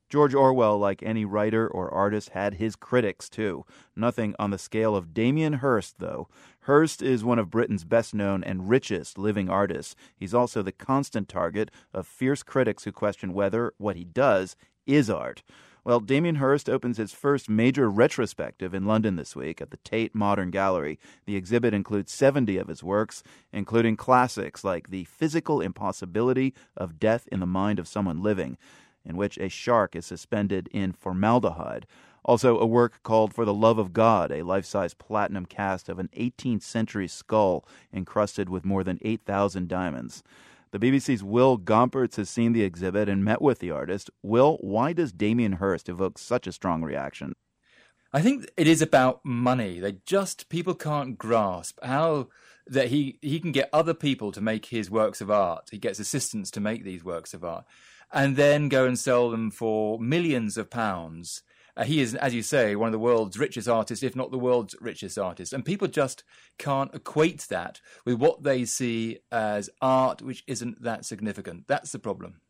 George 0.10 0.34
Orwell, 0.34 0.78
like 0.78 1.02
any 1.02 1.24
writer 1.24 1.65
or 1.65 1.89
artist, 1.89 2.32
had 2.32 2.56
his 2.56 2.76
critics 2.76 3.30
too. 3.30 3.63
Nothing 3.95 4.36
on 4.38 4.52
the 4.52 4.58
scale 4.58 4.98
of 4.98 5.13
Damien 5.13 5.54
Hirst, 5.54 6.00
though. 6.00 6.28
Hirst 6.63 7.02
is 7.02 7.24
one 7.24 7.39
of 7.39 7.50
Britain's 7.50 7.86
best 7.86 8.13
known 8.13 8.43
and 8.43 8.67
richest 8.67 9.17
living 9.17 9.50
artists. 9.50 9.95
He's 10.17 10.34
also 10.34 10.62
the 10.62 10.74
constant 10.74 11.30
target 11.30 11.72
of 11.93 12.06
fierce 12.06 12.43
critics 12.43 12.84
who 12.84 12.91
question 12.91 13.32
whether 13.32 13.72
what 13.78 13.95
he 13.95 14.04
does 14.04 14.58
is 14.86 15.10
art. 15.10 15.41
Well, 15.84 16.00
Damien 16.00 16.36
Hirst 16.36 16.70
opens 16.70 16.98
his 16.98 17.13
first 17.13 17.50
major 17.50 17.89
retrospective 17.89 18.74
in 18.74 18.86
London 18.86 19.15
this 19.15 19.36
week 19.36 19.62
at 19.62 19.72
the 19.72 19.78
Tate 19.78 20.13
Modern 20.13 20.52
Gallery. 20.52 21.00
The 21.26 21.36
exhibit 21.36 21.74
includes 21.74 22.12
70 22.12 22.58
of 22.58 22.68
his 22.68 22.84
works, 22.84 23.24
including 23.52 23.96
classics 23.96 24.63
like 24.63 24.89
The 24.89 25.06
Physical 25.06 25.62
Impossibility 25.62 26.54
of 26.76 27.00
Death 27.00 27.28
in 27.32 27.39
the 27.39 27.46
Mind 27.46 27.80
of 27.80 27.88
Someone 27.88 28.22
Living 28.22 28.58
in 29.06 29.18
which 29.18 29.38
a 29.38 29.50
shark 29.50 29.96
is 29.96 30.06
suspended 30.06 30.70
in 30.72 30.92
formaldehyde. 30.92 31.88
Also, 32.24 32.60
a 32.60 32.65
work 32.65 33.02
called 33.02 33.34
For 33.34 33.46
the 33.46 33.54
Love 33.54 33.78
of 33.78 33.94
God, 33.94 34.32
a 34.32 34.44
life 34.44 34.65
size 34.65 34.94
platinum 34.94 35.46
cast 35.46 35.89
of 35.89 36.00
an 36.00 36.10
18th 36.15 36.62
century 36.62 37.08
skull 37.08 37.65
encrusted 37.94 38.50
with 38.50 38.65
more 38.65 38.84
than 38.84 39.00
8,000 39.02 39.68
diamonds. 39.68 40.22
The 40.71 40.79
BBC's 40.79 41.23
Will 41.23 41.58
Gompertz 41.58 42.17
has 42.17 42.29
seen 42.29 42.53
the 42.53 42.62
exhibit 42.62 43.10
and 43.10 43.25
met 43.25 43.41
with 43.41 43.58
the 43.60 43.71
artist. 43.71 44.12
Will, 44.21 44.58
why 44.62 44.93
does 44.93 45.12
Damien 45.12 45.53
Hirst 45.53 45.89
evoke 45.89 46.19
such 46.19 46.45
a 46.45 46.51
strong 46.51 46.84
reaction? 46.84 47.34
I 48.13 48.21
think 48.21 48.49
it 48.55 48.67
is 48.67 48.82
about 48.82 49.21
money. 49.23 49.79
They 49.79 49.97
just 50.05 50.49
people 50.49 50.75
can't 50.75 51.17
grasp 51.17 51.79
how 51.84 52.27
that 52.67 52.88
he 52.88 53.17
he 53.21 53.39
can 53.39 53.51
get 53.51 53.69
other 53.73 53.93
people 53.93 54.32
to 54.32 54.41
make 54.41 54.67
his 54.67 54.91
works 54.91 55.21
of 55.21 55.32
art. 55.32 55.69
He 55.71 55.77
gets 55.77 55.99
assistants 55.99 56.51
to 56.51 56.60
make 56.60 56.84
these 56.84 57.03
works 57.03 57.34
of 57.34 57.43
art, 57.43 57.65
and 58.12 58.36
then 58.36 58.69
go 58.69 58.86
and 58.86 58.97
sell 58.97 59.29
them 59.29 59.51
for 59.51 59.99
millions 59.99 60.58
of 60.58 60.69
pounds. 60.69 61.43
Uh, 61.80 61.86
he 61.86 62.02
is, 62.02 62.13
as 62.15 62.36
you 62.36 62.44
say, 62.44 62.76
one 62.76 62.89
of 62.89 62.92
the 62.92 63.00
world's 63.00 63.39
richest 63.39 63.70
artists, 63.70 64.04
if 64.04 64.13
not 64.13 64.32
the 64.32 64.38
world's 64.38 64.76
richest 64.82 65.18
artist. 65.18 65.54
And 65.54 65.63
people 65.63 65.88
just 65.88 66.26
can't 66.58 66.94
equate 66.94 67.48
that 67.50 67.80
with 68.04 68.15
what 68.15 68.44
they 68.44 68.65
see 68.65 69.20
as 69.32 69.70
art, 69.82 70.22
which 70.22 70.44
isn't 70.46 70.84
that 70.84 71.06
significant. 71.06 71.68
That's 71.68 71.94
the 71.94 72.00
problem. 72.00 72.42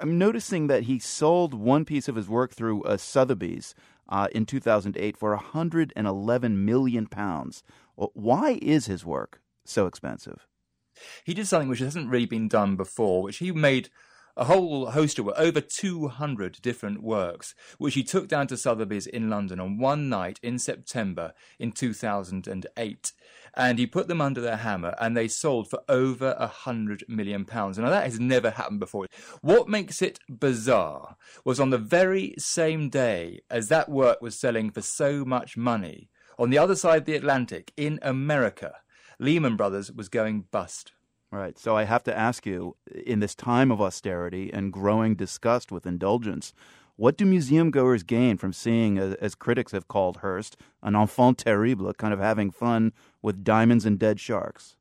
I'm 0.00 0.16
noticing 0.16 0.68
that 0.68 0.84
he 0.84 1.00
sold 1.00 1.54
one 1.54 1.84
piece 1.84 2.06
of 2.06 2.14
his 2.14 2.28
work 2.28 2.54
through 2.54 2.84
uh, 2.84 2.98
Sotheby's 2.98 3.74
uh, 4.08 4.28
in 4.30 4.46
2008 4.46 5.16
for 5.16 5.30
111 5.30 6.64
million 6.64 7.06
pounds. 7.08 7.64
Why 7.96 8.60
is 8.62 8.86
his 8.86 9.04
work 9.04 9.40
so 9.64 9.86
expensive? 9.86 10.46
He 11.24 11.34
did 11.34 11.48
something 11.48 11.68
which 11.68 11.80
hasn't 11.80 12.10
really 12.10 12.26
been 12.26 12.46
done 12.46 12.76
before, 12.76 13.24
which 13.24 13.38
he 13.38 13.50
made 13.50 13.90
a 14.38 14.44
whole 14.44 14.90
host 14.90 15.18
of 15.18 15.26
work, 15.26 15.34
over 15.36 15.60
200 15.60 16.62
different 16.62 17.02
works, 17.02 17.54
which 17.76 17.94
he 17.94 18.04
took 18.04 18.28
down 18.28 18.46
to 18.46 18.56
Sotheby's 18.56 19.06
in 19.06 19.28
London 19.28 19.58
on 19.58 19.78
one 19.78 20.08
night 20.08 20.38
in 20.42 20.58
September 20.58 21.32
in 21.58 21.72
2008. 21.72 23.12
And 23.54 23.78
he 23.78 23.86
put 23.86 24.06
them 24.06 24.20
under 24.20 24.40
their 24.40 24.58
hammer 24.58 24.94
and 25.00 25.16
they 25.16 25.26
sold 25.26 25.68
for 25.68 25.80
over 25.88 26.36
a 26.38 26.46
hundred 26.46 27.04
million 27.08 27.44
pounds. 27.44 27.78
Now 27.78 27.90
that 27.90 28.04
has 28.04 28.20
never 28.20 28.50
happened 28.50 28.78
before. 28.78 29.06
What 29.40 29.68
makes 29.68 30.00
it 30.00 30.20
bizarre 30.28 31.16
was 31.44 31.58
on 31.58 31.70
the 31.70 31.78
very 31.78 32.34
same 32.38 32.88
day 32.88 33.40
as 33.50 33.68
that 33.68 33.88
work 33.88 34.22
was 34.22 34.38
selling 34.38 34.70
for 34.70 34.82
so 34.82 35.24
much 35.24 35.56
money, 35.56 36.10
on 36.38 36.50
the 36.50 36.58
other 36.58 36.76
side 36.76 36.98
of 36.98 37.04
the 37.06 37.16
Atlantic 37.16 37.72
in 37.76 37.98
America, 38.00 38.76
Lehman 39.18 39.56
Brothers 39.56 39.90
was 39.90 40.08
going 40.08 40.44
bust. 40.52 40.92
Right. 41.30 41.58
So 41.58 41.76
I 41.76 41.84
have 41.84 42.02
to 42.04 42.16
ask 42.16 42.46
you, 42.46 42.76
in 42.90 43.20
this 43.20 43.34
time 43.34 43.70
of 43.70 43.82
austerity 43.82 44.50
and 44.50 44.72
growing 44.72 45.14
disgust 45.14 45.70
with 45.70 45.86
indulgence, 45.86 46.54
what 46.96 47.18
do 47.18 47.26
museum 47.26 47.70
goers 47.70 48.02
gain 48.02 48.38
from 48.38 48.52
seeing, 48.52 48.98
as 48.98 49.34
critics 49.34 49.72
have 49.72 49.88
called 49.88 50.16
Hirst, 50.18 50.56
an 50.82 50.96
enfant 50.96 51.38
terrible, 51.38 51.92
kind 51.94 52.14
of 52.14 52.18
having 52.18 52.50
fun 52.50 52.92
with 53.22 53.44
diamonds 53.44 53.84
and 53.84 53.98
dead 53.98 54.18
sharks? 54.18 54.76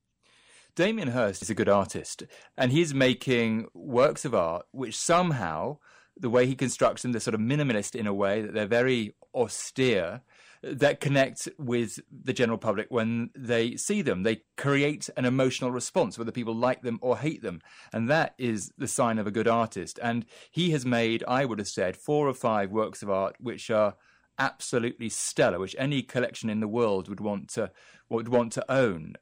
Damien 0.74 1.10
Hirst 1.10 1.42
is 1.42 1.50
a 1.50 1.56
good 1.56 1.70
artist, 1.70 2.24
and 2.58 2.72
he's 2.72 2.94
making 2.94 3.68
works 3.74 4.26
of 4.26 4.34
art 4.34 4.66
which 4.72 4.98
somehow, 4.98 5.78
the 6.16 6.30
way 6.30 6.46
he 6.46 6.56
constructs 6.56 7.02
them, 7.02 7.12
they're 7.12 7.20
sort 7.22 7.36
of 7.36 7.42
minimalist 7.42 7.94
in 7.94 8.08
a 8.08 8.14
way 8.14 8.42
that 8.42 8.54
they're 8.54 8.68
very 8.68 9.14
austere 9.36 10.22
that 10.64 11.00
connect 11.00 11.48
with 11.58 12.00
the 12.12 12.34
general 12.34 12.58
public 12.58 12.88
when 12.90 13.30
they 13.36 13.76
see 13.76 14.02
them. 14.02 14.24
They 14.24 14.44
create 14.56 15.10
an 15.18 15.26
emotional 15.26 15.72
response, 15.72 16.18
whether 16.18 16.32
people 16.32 16.56
like 16.56 16.82
them 16.82 17.00
or 17.02 17.18
hate 17.18 17.42
them. 17.42 17.62
And 17.94 18.10
that 18.10 18.34
is 18.38 18.72
the 18.78 18.88
sign 18.88 19.20
of 19.20 19.28
a 19.28 19.32
good 19.32 19.48
artist. 19.48 20.00
And 20.02 20.26
he 20.52 20.72
has 20.72 20.86
made, 20.86 21.24
I 21.28 21.46
would 21.46 21.60
have 21.60 21.68
said, 21.68 21.96
four 21.96 22.28
or 22.28 22.34
five 22.34 22.72
works 22.72 23.04
of 23.04 23.10
art 23.10 23.36
which 23.40 23.70
are 23.70 23.96
absolutely 24.40 25.10
stellar, 25.10 25.60
which 25.60 25.76
any 25.78 26.02
collection 26.02 26.50
in 26.50 26.60
the 26.60 26.68
world 26.68 27.10
would 27.10 27.20
want 27.20 27.50
to 27.50 27.72
would 28.10 28.28
want 28.28 28.54
to 28.54 28.72
own. 28.72 29.16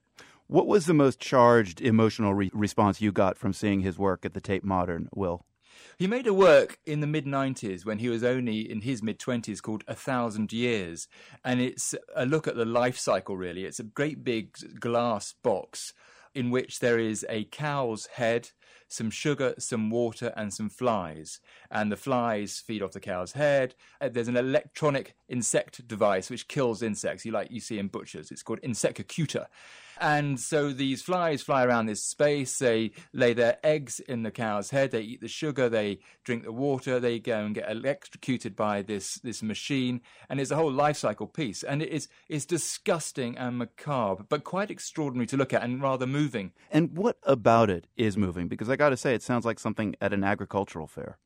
What 0.47 0.67
was 0.67 0.85
the 0.85 0.93
most 0.93 1.19
charged 1.19 1.81
emotional 1.81 2.35
re- 2.35 2.51
response 2.53 3.01
you 3.01 3.11
got 3.11 3.37
from 3.37 3.51
seeing 3.51 3.79
his 3.79 3.97
work 3.97 4.25
at 4.25 4.33
the 4.35 4.41
Tate 4.41 4.63
Modern, 4.63 5.09
Will? 5.15 5.43
He 5.97 6.07
made 6.07 6.27
a 6.27 6.33
work 6.33 6.79
in 6.85 6.99
the 6.99 7.07
mid 7.07 7.25
90s 7.25 7.85
when 7.85 7.99
he 7.99 8.09
was 8.09 8.23
only 8.23 8.69
in 8.69 8.81
his 8.81 9.01
mid 9.01 9.19
20s 9.19 9.61
called 9.61 9.83
A 9.87 9.95
Thousand 9.95 10.51
Years. 10.51 11.07
And 11.43 11.61
it's 11.61 11.95
a 12.15 12.25
look 12.25 12.47
at 12.47 12.55
the 12.55 12.65
life 12.65 12.97
cycle, 12.97 13.37
really. 13.37 13.65
It's 13.65 13.79
a 13.79 13.83
great 13.83 14.23
big 14.23 14.79
glass 14.79 15.33
box 15.43 15.93
in 16.33 16.51
which 16.51 16.79
there 16.79 16.99
is 16.99 17.25
a 17.29 17.45
cow's 17.45 18.07
head, 18.07 18.51
some 18.87 19.09
sugar, 19.09 19.53
some 19.57 19.89
water, 19.89 20.33
and 20.35 20.53
some 20.53 20.69
flies. 20.69 21.39
And 21.71 21.91
the 21.91 21.97
flies 21.97 22.59
feed 22.59 22.81
off 22.81 22.91
the 22.91 22.99
cow's 22.99 23.33
head. 23.33 23.75
Uh, 23.99 24.09
there's 24.09 24.27
an 24.27 24.37
electronic 24.37 25.15
insect 25.27 25.87
device 25.87 26.29
which 26.29 26.47
kills 26.47 26.81
insects, 26.81 27.25
you 27.25 27.31
like 27.31 27.51
you 27.51 27.59
see 27.59 27.79
in 27.79 27.87
butchers. 27.87 28.31
It's 28.31 28.43
called 28.43 28.61
Insectocutor. 28.61 29.47
And 29.99 30.39
so 30.39 30.71
these 30.71 31.01
flies 31.01 31.41
fly 31.41 31.63
around 31.63 31.85
this 31.85 32.03
space. 32.03 32.59
They 32.59 32.91
lay 33.13 33.33
their 33.33 33.57
eggs 33.63 33.99
in 33.99 34.23
the 34.23 34.31
cow's 34.31 34.69
head. 34.69 34.91
They 34.91 35.01
eat 35.01 35.21
the 35.21 35.27
sugar. 35.27 35.69
They 35.69 35.99
drink 36.23 36.43
the 36.43 36.51
water. 36.51 36.99
They 36.99 37.19
go 37.19 37.45
and 37.45 37.55
get 37.55 37.69
electrocuted 37.69 38.55
by 38.55 38.81
this 38.81 39.15
this 39.15 39.41
machine. 39.41 40.01
And 40.29 40.39
it's 40.39 40.51
a 40.51 40.55
whole 40.55 40.71
life 40.71 40.97
cycle 40.97 41.27
piece. 41.27 41.63
And 41.63 41.81
it 41.81 41.89
is 41.89 42.07
it's 42.27 42.45
disgusting 42.45 43.37
and 43.37 43.57
macabre, 43.57 44.25
but 44.27 44.43
quite 44.43 44.69
extraordinary 44.69 45.27
to 45.27 45.37
look 45.37 45.53
at 45.53 45.63
and 45.63 45.81
rather 45.81 46.07
moving. 46.07 46.51
And 46.71 46.97
what 46.97 47.17
about 47.23 47.69
it 47.69 47.87
is 47.95 48.17
moving? 48.17 48.47
Because 48.47 48.69
got 48.75 48.89
to 48.89 48.97
say, 48.97 49.13
it 49.13 49.23
sounds 49.23 49.45
like 49.45 49.59
something 49.59 49.95
at 50.01 50.13
an 50.13 50.23
agricultural 50.23 50.87
fair 50.87 51.17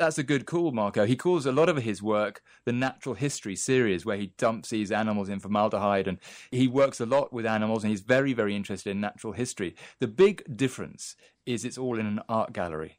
that's 0.00 0.18
a 0.18 0.22
good 0.22 0.46
call, 0.46 0.72
Marco. 0.72 1.04
He 1.04 1.14
calls 1.14 1.44
a 1.44 1.52
lot 1.52 1.68
of 1.68 1.76
his 1.76 2.02
work 2.02 2.42
the 2.64 2.72
natural 2.72 3.14
history 3.14 3.54
series, 3.54 4.04
where 4.06 4.16
he 4.16 4.32
dumps 4.38 4.70
these 4.70 4.90
animals 4.90 5.28
in 5.28 5.40
formaldehyde, 5.40 6.08
and 6.08 6.18
he 6.50 6.66
works 6.66 7.00
a 7.00 7.06
lot 7.06 7.32
with 7.32 7.46
animals, 7.46 7.84
and 7.84 7.90
he's 7.90 8.00
very, 8.00 8.32
very 8.32 8.56
interested 8.56 8.90
in 8.90 9.00
natural 9.00 9.34
history. 9.34 9.76
The 10.00 10.08
big 10.08 10.56
difference 10.56 11.16
is 11.44 11.64
it's 11.64 11.78
all 11.78 11.98
in 11.98 12.06
an 12.06 12.20
art 12.28 12.52
gallery. 12.54 12.98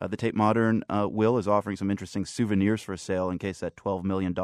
Uh, 0.00 0.06
the 0.06 0.16
Tate 0.16 0.36
Modern 0.36 0.84
uh, 0.88 1.08
Will 1.10 1.38
is 1.38 1.48
offering 1.48 1.76
some 1.76 1.90
interesting 1.90 2.24
souvenirs 2.24 2.82
for 2.82 2.96
sale 2.96 3.30
in 3.30 3.38
case 3.38 3.58
that 3.58 3.74
$12 3.74 4.04
million 4.04 4.34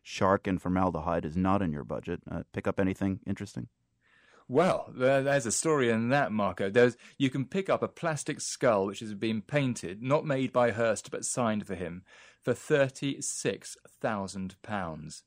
shark 0.00 0.46
and 0.46 0.62
formaldehyde 0.62 1.24
is 1.24 1.36
not 1.36 1.60
in 1.60 1.72
your 1.72 1.82
budget. 1.82 2.20
Uh, 2.30 2.44
pick 2.52 2.68
up 2.68 2.78
anything 2.78 3.18
interesting? 3.26 3.66
Well, 4.48 4.92
there's 4.94 5.46
a 5.46 5.52
story 5.52 5.90
in 5.90 6.08
that, 6.10 6.32
Marco. 6.32 6.70
There's 6.70 6.96
you 7.18 7.30
can 7.30 7.44
pick 7.44 7.70
up 7.70 7.82
a 7.82 7.88
plastic 7.88 8.40
skull 8.40 8.86
which 8.86 9.00
has 9.00 9.14
been 9.14 9.42
painted, 9.42 10.02
not 10.02 10.26
made 10.26 10.52
by 10.52 10.72
Hirst 10.72 11.10
but 11.10 11.24
signed 11.24 11.66
for 11.66 11.74
him, 11.74 12.02
for 12.40 12.54
thirty 12.54 13.20
six 13.20 13.76
thousand 14.00 14.56
pounds. 14.62 15.22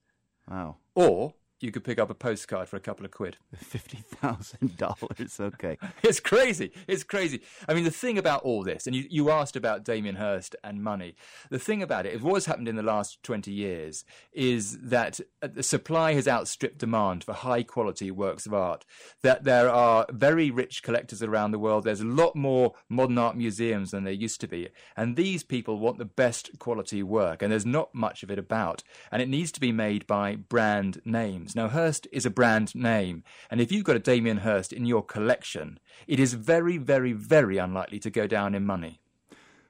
Wow. 0.50 0.78
Or 0.94 1.34
you 1.66 1.72
could 1.72 1.84
pick 1.84 1.98
up 1.98 2.12
a 2.12 2.14
postcard 2.14 2.70
for 2.70 2.78
a 2.78 2.80
couple 2.80 3.06
of 3.06 3.12
quid. 3.12 3.38
Fifty 3.56 3.98
thousand 3.98 4.78
dollars. 4.78 5.40
Okay, 5.40 5.78
it's 6.04 6.20
crazy. 6.20 6.72
It's 6.88 7.04
crazy. 7.04 7.42
I 7.68 7.74
mean, 7.74 7.84
the 7.84 7.92
thing 7.92 8.18
about 8.18 8.44
all 8.44 8.64
this, 8.64 8.86
and 8.86 8.96
you, 8.96 9.06
you 9.10 9.32
asked 9.32 9.56
about 9.56 9.84
Damien 9.84 10.16
Hirst 10.16 10.56
and 10.64 10.84
money. 10.84 11.16
The 11.50 11.60
thing 11.60 11.82
about 11.82 12.06
it, 12.06 12.22
what 12.22 12.36
has 12.36 12.46
happened 12.46 12.68
in 12.68 12.76
the 12.76 12.84
last 12.84 13.22
twenty 13.24 13.52
years, 13.52 14.06
is 14.32 14.78
that 14.80 15.20
uh, 15.42 15.48
the 15.52 15.64
supply 15.64 16.14
has 16.14 16.28
outstripped 16.28 16.78
demand 16.78 17.24
for 17.24 17.34
high 17.34 17.64
quality 17.64 18.12
works 18.12 18.46
of 18.46 18.54
art. 18.54 18.86
That 19.24 19.44
there 19.44 19.70
are 19.70 20.06
very 20.12 20.52
rich 20.52 20.84
collectors 20.84 21.24
around 21.24 21.52
the 21.52 21.60
world. 21.60 21.84
There's 21.84 22.02
a 22.02 22.06
lot 22.06 22.36
more 22.36 22.74
modern 22.90 23.18
art 23.18 23.36
museums 23.36 23.92
than 23.92 24.04
there 24.04 24.14
used 24.14 24.40
to 24.42 24.48
be, 24.48 24.70
and 24.96 25.16
these 25.16 25.44
people 25.44 25.80
want 25.80 25.98
the 25.98 26.06
best 26.06 26.60
quality 26.60 27.02
work, 27.02 27.42
and 27.42 27.52
there's 27.52 27.66
not 27.66 27.96
much 27.96 28.22
of 28.22 28.30
it 28.30 28.38
about, 28.38 28.84
and 29.12 29.20
it 29.22 29.30
needs 29.30 29.52
to 29.54 29.60
be 29.60 29.72
made 29.72 30.06
by 30.06 30.36
brand 30.36 31.02
names 31.04 31.55
Now, 31.56 31.70
Hirst 31.70 32.06
is 32.12 32.26
a 32.26 32.30
brand 32.30 32.76
name, 32.76 33.24
and 33.50 33.62
if 33.62 33.72
you've 33.72 33.86
got 33.86 33.96
a 33.96 34.00
Damien 34.00 34.40
Hirst 34.40 34.74
in 34.74 34.86
your 34.86 35.02
collection, 35.02 35.80
it 36.06 36.20
is 36.20 36.34
very, 36.34 36.78
very, 36.78 37.14
very 37.14 37.58
unlikely 37.58 37.98
to 38.00 38.10
go 38.10 38.28
down 38.28 38.54
in 38.54 38.66
money. 38.66 39.00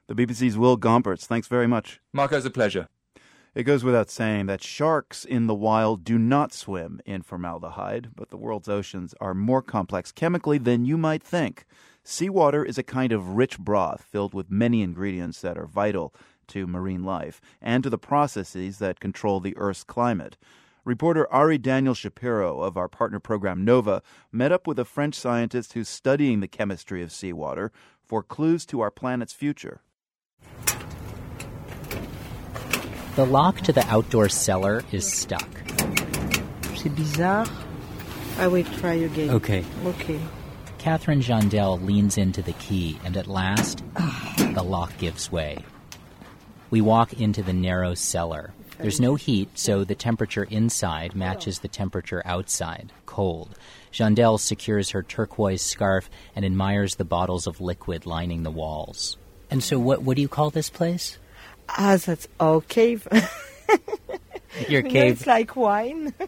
The 0.08 0.16
BBC's 0.16 0.58
Will 0.58 0.76
Gompertz, 0.76 1.26
thanks 1.26 1.46
very 1.46 1.68
much. 1.68 2.00
Marco, 2.12 2.38
it's 2.38 2.44
a 2.44 2.50
pleasure. 2.50 2.88
It 3.54 3.62
goes 3.62 3.84
without 3.84 4.10
saying 4.10 4.46
that 4.46 4.64
sharks 4.64 5.24
in 5.24 5.46
the 5.46 5.54
wild 5.54 6.02
do 6.02 6.18
not 6.18 6.52
swim 6.52 7.00
in 7.06 7.22
formaldehyde, 7.22 8.08
but 8.16 8.30
the 8.30 8.36
world's 8.36 8.68
oceans 8.68 9.14
are 9.20 9.32
more 9.32 9.62
complex 9.62 10.10
chemically 10.10 10.58
than 10.58 10.84
you 10.84 10.98
might 10.98 11.22
think. 11.22 11.66
Seawater 12.02 12.64
is 12.64 12.78
a 12.78 12.82
kind 12.82 13.12
of 13.12 13.36
rich 13.36 13.60
broth 13.60 14.02
filled 14.02 14.34
with 14.34 14.50
many 14.50 14.82
ingredients 14.82 15.40
that 15.40 15.56
are 15.56 15.66
vital 15.66 16.12
to 16.48 16.66
marine 16.66 17.04
life 17.04 17.40
and 17.62 17.84
to 17.84 17.90
the 17.90 17.96
processes 17.96 18.78
that 18.78 18.98
control 18.98 19.38
the 19.38 19.56
Earth's 19.56 19.84
climate. 19.84 20.36
Reporter 20.86 21.26
Ari 21.32 21.58
Daniel 21.58 21.94
Shapiro 21.94 22.60
of 22.60 22.76
our 22.76 22.86
partner 22.86 23.18
program 23.18 23.64
Nova 23.64 24.04
met 24.30 24.52
up 24.52 24.68
with 24.68 24.78
a 24.78 24.84
French 24.84 25.16
scientist 25.16 25.72
who's 25.72 25.88
studying 25.88 26.38
the 26.38 26.46
chemistry 26.46 27.02
of 27.02 27.10
seawater 27.10 27.72
for 28.04 28.22
clues 28.22 28.64
to 28.66 28.80
our 28.82 28.92
planet's 28.92 29.32
future. 29.32 29.80
The 33.16 33.26
lock 33.26 33.62
to 33.62 33.72
the 33.72 33.84
outdoor 33.88 34.28
cellar 34.28 34.84
is 34.92 35.12
stuck. 35.12 35.48
C'est 36.76 36.94
bizarre. 36.94 37.48
I 38.38 38.46
will 38.46 38.62
try 38.78 38.92
again. 38.92 39.30
Okay. 39.30 39.64
Okay. 39.84 40.20
Catherine 40.78 41.20
Jeandel 41.20 41.84
leans 41.84 42.16
into 42.16 42.42
the 42.42 42.52
key, 42.52 42.96
and 43.04 43.16
at 43.16 43.26
last, 43.26 43.82
the 44.54 44.62
lock 44.62 44.96
gives 44.98 45.32
way. 45.32 45.64
We 46.70 46.80
walk 46.80 47.12
into 47.14 47.42
the 47.42 47.52
narrow 47.52 47.94
cellar. 47.94 48.52
There's 48.78 49.00
no 49.00 49.14
heat, 49.14 49.58
so 49.58 49.84
the 49.84 49.94
temperature 49.94 50.44
inside 50.44 51.14
matches 51.14 51.60
the 51.60 51.68
temperature 51.68 52.22
outside, 52.24 52.92
cold. 53.06 53.56
Jeandel 53.92 54.38
secures 54.38 54.90
her 54.90 55.02
turquoise 55.02 55.62
scarf 55.62 56.10
and 56.34 56.44
admires 56.44 56.96
the 56.96 57.04
bottles 57.04 57.46
of 57.46 57.60
liquid 57.60 58.04
lining 58.06 58.42
the 58.42 58.50
walls. 58.50 59.16
And 59.50 59.62
so, 59.62 59.78
what, 59.78 60.02
what 60.02 60.16
do 60.16 60.22
you 60.22 60.28
call 60.28 60.50
this 60.50 60.68
place? 60.70 61.18
Ah, 61.68 61.96
that's 62.04 62.28
our 62.38 62.60
cave. 62.60 63.08
Your 64.68 64.82
You 64.84 64.90
cave. 64.90 65.12
it's 65.18 65.26
like 65.26 65.56
wine. 65.56 66.12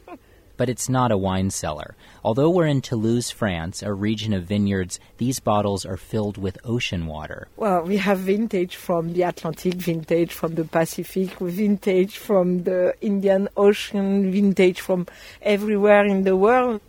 But 0.59 0.69
it's 0.69 0.91
not 0.91 1.11
a 1.11 1.17
wine 1.17 1.51
cellar. 1.51 1.95
Although 2.23 2.51
we're 2.51 2.67
in 2.67 2.83
Toulouse, 2.83 3.31
France, 3.31 3.83
a 3.83 3.95
region 3.95 4.35
of 4.35 4.45
vineyards, 4.45 5.01
these 5.17 5.41
bottles 5.41 5.87
are 5.87 5.97
filled 5.97 6.37
with 6.37 6.59
ocean 6.65 7.07
water. 7.07 7.49
Well, 7.57 7.83
we 7.83 7.97
have 7.97 8.19
vintage 8.19 8.77
from 8.77 9.15
the 9.15 9.23
Atlantic, 9.23 9.75
vintage 9.75 10.33
from 10.33 10.57
the 10.57 10.65
Pacific, 10.65 11.31
vintage 11.39 12.19
from 12.19 12.65
the 12.65 12.95
Indian 13.01 13.49
Ocean, 13.57 14.31
vintage 14.31 14.81
from 14.81 15.07
everywhere 15.41 16.05
in 16.05 16.25
the 16.25 16.37
world. 16.37 16.83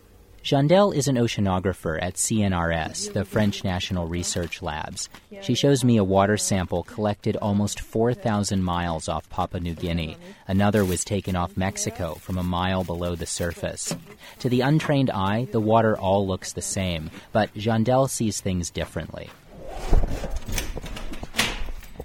Jeandel 0.49 0.95
is 0.95 1.07
an 1.07 1.15
oceanographer 1.15 2.01
at 2.01 2.15
CNRS, 2.15 3.13
the 3.13 3.23
French 3.23 3.63
National 3.63 4.07
Research 4.07 4.63
Labs. 4.63 5.07
She 5.43 5.53
shows 5.53 5.83
me 5.83 5.97
a 5.97 6.03
water 6.03 6.37
sample 6.37 6.81
collected 6.81 7.37
almost 7.37 7.79
4,000 7.79 8.63
miles 8.63 9.07
off 9.07 9.29
Papua 9.29 9.61
New 9.61 9.75
Guinea. 9.75 10.17
Another 10.47 10.83
was 10.83 11.05
taken 11.05 11.35
off 11.35 11.55
Mexico 11.55 12.15
from 12.15 12.39
a 12.39 12.43
mile 12.43 12.83
below 12.83 13.13
the 13.13 13.27
surface. 13.27 13.95
To 14.39 14.49
the 14.49 14.61
untrained 14.61 15.11
eye, 15.11 15.47
the 15.51 15.59
water 15.59 15.95
all 15.95 16.25
looks 16.25 16.53
the 16.53 16.63
same, 16.63 17.11
but 17.31 17.53
Jeandel 17.53 18.09
sees 18.09 18.41
things 18.41 18.71
differently. 18.71 19.29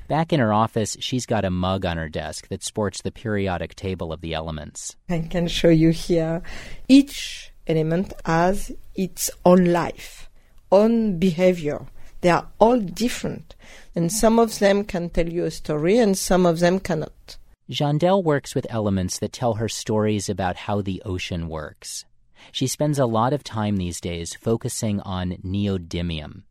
Back 0.06 0.34
in 0.34 0.40
her 0.40 0.52
office, 0.52 0.98
she's 1.00 1.24
got 1.24 1.46
a 1.46 1.50
mug 1.50 1.86
on 1.86 1.96
her 1.96 2.10
desk 2.10 2.48
that 2.48 2.62
sports 2.62 3.00
the 3.00 3.10
periodic 3.10 3.74
table 3.74 4.12
of 4.12 4.20
the 4.20 4.34
elements. 4.34 4.96
I 5.08 5.20
can 5.20 5.48
show 5.48 5.70
you 5.70 5.92
here. 5.92 6.42
Each 6.88 7.53
element 7.66 8.12
has 8.24 8.72
its 8.94 9.30
own 9.44 9.66
life, 9.66 10.28
own 10.70 11.18
behavior. 11.18 11.86
They 12.20 12.30
are 12.30 12.48
all 12.58 12.80
different. 12.80 13.54
And 13.94 14.10
some 14.10 14.38
of 14.38 14.58
them 14.58 14.84
can 14.84 15.10
tell 15.10 15.28
you 15.28 15.44
a 15.44 15.50
story 15.50 15.98
and 15.98 16.16
some 16.16 16.46
of 16.46 16.60
them 16.60 16.80
cannot. 16.80 17.36
Jeandel 17.70 18.22
works 18.22 18.54
with 18.54 18.66
elements 18.68 19.18
that 19.18 19.32
tell 19.32 19.54
her 19.54 19.68
stories 19.68 20.28
about 20.28 20.56
how 20.56 20.82
the 20.82 21.02
ocean 21.04 21.48
works. 21.48 22.04
She 22.52 22.66
spends 22.66 22.98
a 22.98 23.06
lot 23.06 23.32
of 23.32 23.42
time 23.42 23.76
these 23.76 24.00
days 24.00 24.34
focusing 24.34 25.00
on 25.00 25.38
neodymium. 25.44 26.42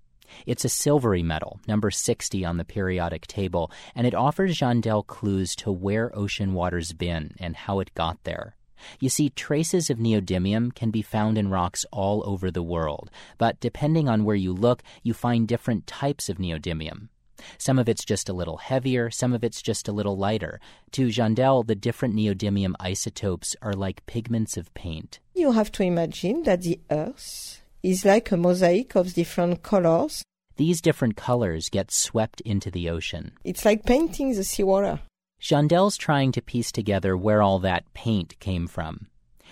It's 0.48 0.66
a 0.66 0.70
silvery 0.70 1.22
metal, 1.22 1.60
number 1.68 1.92
60 1.92 2.44
on 2.44 2.58
the 2.58 2.66
periodic 2.66 3.28
table, 3.28 3.72
and 3.94 4.08
it 4.08 4.16
offers 4.16 4.58
Jeandel 4.58 5.06
clues 5.06 5.56
to 5.58 5.72
where 5.72 6.16
ocean 6.18 6.54
water's 6.54 6.94
been 6.94 7.36
and 7.40 7.56
how 7.56 7.80
it 7.80 7.94
got 7.94 8.24
there. 8.24 8.56
You 9.00 9.10
see, 9.10 9.30
traces 9.30 9.90
of 9.90 9.98
neodymium 9.98 10.74
can 10.76 10.92
be 10.92 11.02
found 11.02 11.38
in 11.38 11.50
rocks 11.50 11.86
all 11.92 12.24
over 12.26 12.52
the 12.52 12.64
world, 12.64 13.10
but 13.38 13.60
depending 13.60 14.08
on 14.08 14.24
where 14.24 14.36
you 14.36 14.54
look, 14.54 14.84
you 15.04 15.14
find 15.14 15.48
different 15.48 15.88
types 15.88 16.30
of 16.30 16.38
neodymium. 16.38 17.10
Some 17.58 17.80
of 17.80 17.90
it's 17.90 18.06
just 18.06 18.30
a 18.30 18.34
little 18.34 18.58
heavier, 18.58 19.10
some 19.10 19.34
of 19.34 19.44
it's 19.44 19.62
just 19.62 19.88
a 19.88 19.92
little 19.92 20.18
lighter. 20.18 20.60
To 20.92 21.08
Jeandel, 21.08 21.66
the 21.66 21.76
different 21.76 22.16
neodymium 22.16 22.74
isotopes 22.80 23.56
are 23.62 23.74
like 23.74 24.06
pigments 24.06 24.58
of 24.58 24.74
paint. 24.74 25.20
You 25.34 25.52
have 25.52 25.72
to 25.74 25.84
imagine 25.84 26.44
that 26.44 26.62
the 26.62 26.80
Earth 26.90 27.62
is 27.82 28.06
like 28.06 28.32
a 28.32 28.38
mosaic 28.38 28.96
of 28.96 29.14
different 29.14 29.64
colors. 29.64 30.24
These 30.56 30.82
different 30.82 31.18
colors 31.18 31.70
get 31.70 31.92
swept 31.92 32.40
into 32.42 32.70
the 32.70 32.90
ocean. 32.90 33.32
It's 33.44 33.66
like 33.66 33.86
painting 33.86 34.34
the 34.36 34.44
seawater. 34.44 35.02
Jeandel's 35.44 35.98
trying 35.98 36.32
to 36.32 36.42
piece 36.42 36.72
together 36.72 37.18
where 37.18 37.42
all 37.42 37.60
that 37.60 37.94
paint 37.94 38.40
came 38.40 38.66
from. 38.66 39.08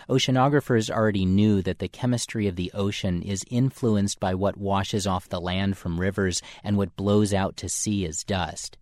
Oceanographers 0.07 0.89
already 0.89 1.25
knew 1.25 1.61
that 1.61 1.79
the 1.79 1.89
chemistry 1.89 2.47
of 2.47 2.55
the 2.55 2.71
ocean 2.73 3.21
is 3.21 3.43
influenced 3.49 4.17
by 4.17 4.33
what 4.33 4.55
washes 4.55 5.05
off 5.05 5.27
the 5.27 5.41
land 5.41 5.75
from 5.75 5.99
rivers 5.99 6.41
and 6.63 6.77
what 6.77 6.95
blows 6.95 7.33
out 7.33 7.57
to 7.57 7.67
sea 7.67 8.05
as 8.05 8.23
dust. 8.23 8.77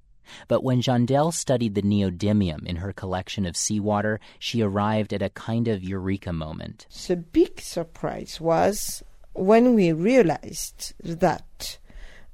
But 0.48 0.64
when 0.64 0.84
Jeandel 0.84 1.34
studied 1.34 1.74
the 1.74 1.82
neodymium 1.82 2.64
in 2.68 2.76
her 2.76 2.94
collection 2.94 3.48
of 3.48 3.58
seawater, 3.58 4.20
she 4.38 4.62
arrived 4.62 5.12
at 5.12 5.24
a 5.24 5.32
kind 5.32 5.68
of 5.68 5.84
eureka 5.84 6.32
moment. 6.32 6.86
The 7.08 7.16
big 7.16 7.60
surprise 7.60 8.40
was 8.40 9.02
when 9.34 9.74
we 9.74 9.92
realized 9.94 10.94
that 11.04 11.80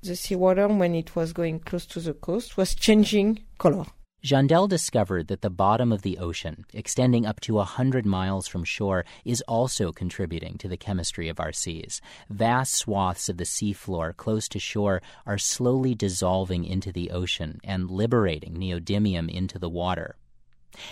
the 0.03 0.17
seawater, 0.17 0.67
when 0.67 0.95
it 0.95 1.15
was 1.15 1.32
going 1.32 1.61
close 1.61 1.86
to 1.86 2.01
the 2.01 2.13
coast, 2.13 2.57
was 2.57 2.76
changing 2.76 3.39
color. 3.57 3.86
Jeandel 4.26 4.67
discovered 4.67 5.28
that 5.28 5.41
the 5.41 5.51
bottom 5.51 5.91
of 5.91 6.01
the 6.01 6.17
ocean, 6.17 6.65
extending 6.73 7.28
up 7.28 7.39
to 7.41 7.59
a 7.59 7.63
hundred 7.63 8.07
miles 8.07 8.47
from 8.47 8.63
shore, 8.63 9.05
is 9.23 9.43
also 9.47 9.91
contributing 9.91 10.57
to 10.57 10.67
the 10.67 10.78
chemistry 10.78 11.30
of 11.30 11.39
our 11.39 11.51
seas. 11.51 12.01
Vast 12.28 12.73
swaths 12.73 13.30
of 13.30 13.38
the 13.38 13.43
seafloor 13.43 14.17
close 14.17 14.47
to 14.47 14.57
shore 14.57 15.03
are 15.28 15.38
slowly 15.38 15.93
dissolving 15.93 16.65
into 16.65 16.91
the 16.91 17.11
ocean 17.11 17.61
and 17.63 17.91
liberating 17.91 18.55
neodymium 18.55 19.30
into 19.30 19.59
the 19.59 19.69
water. 19.69 20.15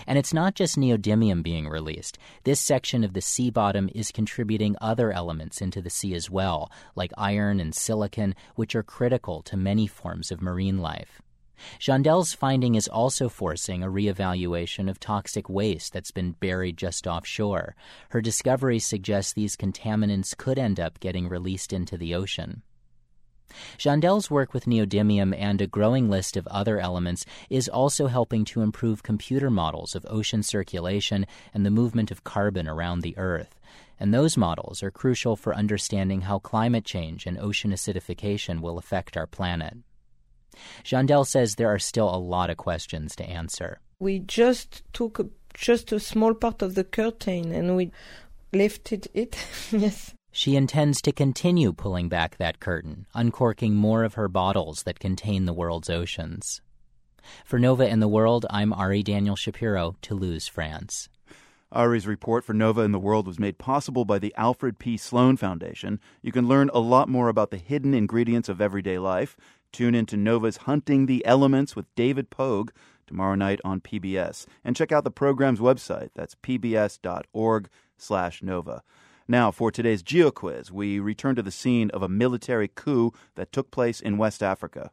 And 0.06 0.20
it's 0.20 0.32
not 0.32 0.54
just 0.54 0.78
neodymium 0.78 1.42
being 1.42 1.68
released. 1.68 2.20
This 2.44 2.62
section 2.62 3.04
of 3.04 3.14
the 3.14 3.22
sea 3.22 3.50
bottom 3.50 3.90
is 3.96 4.12
contributing 4.12 4.76
other 4.80 5.12
elements 5.12 5.60
into 5.60 5.82
the 5.82 5.90
sea 5.90 6.14
as 6.14 6.30
well, 6.30 6.72
like 6.96 7.12
iron 7.18 7.60
and 7.60 7.74
silicon, 7.74 8.36
which 8.54 8.76
are 8.76 8.84
critical 8.84 9.42
to 9.42 9.58
many 9.58 9.88
forms 9.88 10.30
of 10.30 10.40
marine 10.40 10.78
life. 10.78 11.23
Jeandel's 11.80 12.34
finding 12.34 12.76
is 12.76 12.88
also 12.88 13.30
forcing 13.30 13.84
a 13.84 13.90
reevaluation 13.90 14.90
of 14.90 15.00
toxic 15.00 15.50
waste 15.50 15.94
that's 15.94 16.12
been 16.12 16.32
buried 16.34 16.78
just 16.78 17.08
offshore. 17.08 17.76
Her 18.10 18.22
discovery 18.22 18.80
suggests 18.80 19.34
these 19.34 19.56
contaminants 19.56 20.36
could 20.36 20.58
end 20.58 20.80
up 20.80 21.00
getting 21.00 21.30
released 21.30 21.72
into 21.74 21.98
the 21.98 22.16
ocean. 22.16 22.64
Jeandel's 23.78 24.32
work 24.32 24.54
with 24.54 24.66
neodymium 24.66 25.36
and 25.38 25.62
a 25.62 25.68
growing 25.68 26.10
list 26.10 26.36
of 26.38 26.48
other 26.48 26.80
elements 26.80 27.26
is 27.50 27.70
also 27.70 28.08
helping 28.08 28.46
to 28.46 28.62
improve 28.62 29.04
computer 29.04 29.52
models 29.52 29.96
of 29.96 30.06
ocean 30.10 30.42
circulation 30.42 31.26
and 31.54 31.66
the 31.66 31.72
movement 31.72 32.10
of 32.10 32.24
carbon 32.24 32.68
around 32.68 33.02
the 33.02 33.18
Earth. 33.18 33.60
And 34.00 34.14
those 34.14 34.38
models 34.38 34.82
are 34.82 34.92
crucial 34.92 35.36
for 35.36 35.56
understanding 35.56 36.22
how 36.22 36.40
climate 36.40 36.86
change 36.86 37.26
and 37.26 37.38
ocean 37.38 37.72
acidification 37.72 38.60
will 38.60 38.78
affect 38.78 39.16
our 39.16 39.28
planet. 39.28 39.78
Jeandel 40.84 41.26
says 41.26 41.56
there 41.56 41.74
are 41.74 41.80
still 41.80 42.14
a 42.14 42.18
lot 42.18 42.50
of 42.50 42.58
questions 42.58 43.16
to 43.16 43.26
answer. 43.26 43.80
We 44.00 44.20
just 44.20 44.84
took 44.94 45.20
a, 45.20 45.28
just 45.54 45.92
a 45.92 46.00
small 46.00 46.34
part 46.34 46.62
of 46.62 46.76
the 46.76 46.84
curtain 46.84 47.52
and 47.52 47.76
we 47.76 47.92
lifted 48.52 49.08
it. 49.14 49.38
yes. 49.72 50.14
She 50.32 50.56
intends 50.56 51.02
to 51.04 51.12
continue 51.12 51.74
pulling 51.74 52.10
back 52.10 52.38
that 52.38 52.60
curtain, 52.60 53.06
uncorking 53.14 53.76
more 53.76 54.04
of 54.04 54.16
her 54.16 54.28
bottles 54.28 54.82
that 54.84 55.00
contain 55.00 55.46
the 55.46 55.54
world's 55.54 55.92
oceans. 55.92 56.62
For 57.46 57.60
Nova 57.60 57.88
in 57.88 58.00
the 58.00 58.08
World, 58.08 58.46
I'm 58.50 58.74
Ari 58.74 59.04
Daniel 59.04 59.36
Shapiro, 59.36 59.96
Toulouse, 60.02 60.48
France. 60.48 61.08
Ari's 61.72 62.06
report 62.06 62.44
for 62.44 62.54
Nova 62.54 62.82
in 62.82 62.92
the 62.92 63.00
World 63.00 63.26
was 63.26 63.40
made 63.40 63.58
possible 63.58 64.06
by 64.06 64.20
the 64.20 64.34
Alfred 64.38 64.78
P. 64.78 64.96
Sloan 64.98 65.38
Foundation. 65.38 66.00
You 66.22 66.32
can 66.32 66.48
learn 66.48 66.70
a 66.74 66.80
lot 66.80 67.10
more 67.10 67.30
about 67.30 67.50
the 67.50 67.58
hidden 67.58 67.94
ingredients 67.94 68.50
of 68.50 68.62
everyday 68.62 69.00
life. 69.00 69.36
Tune 69.74 69.96
in 69.96 70.06
to 70.06 70.16
Nova's 70.16 70.58
Hunting 70.58 71.08
the 71.08 71.26
Elements 71.26 71.76
with 71.76 71.94
David 71.96 72.30
Pogue 72.30 72.70
tomorrow 73.08 73.34
night 73.34 73.60
on 73.66 73.82
PBS. 73.82 74.46
And 74.64 74.76
check 74.76 74.92
out 74.92 75.04
the 75.04 75.12
program's 75.12 75.60
website. 75.60 76.12
That's 76.14 76.36
pbs.org 76.36 77.70
slash 77.98 78.44
Nova. 78.44 78.84
Now, 79.28 79.50
for 79.50 79.72
today's 79.72 80.04
GeoQuiz, 80.04 80.70
we 80.70 81.00
return 81.00 81.36
to 81.36 81.42
the 81.42 81.50
scene 81.52 81.90
of 81.90 82.04
a 82.04 82.10
military 82.10 82.68
coup 82.68 83.14
that 83.34 83.52
took 83.52 83.72
place 83.72 84.00
in 84.00 84.18
West 84.18 84.44
Africa. 84.44 84.92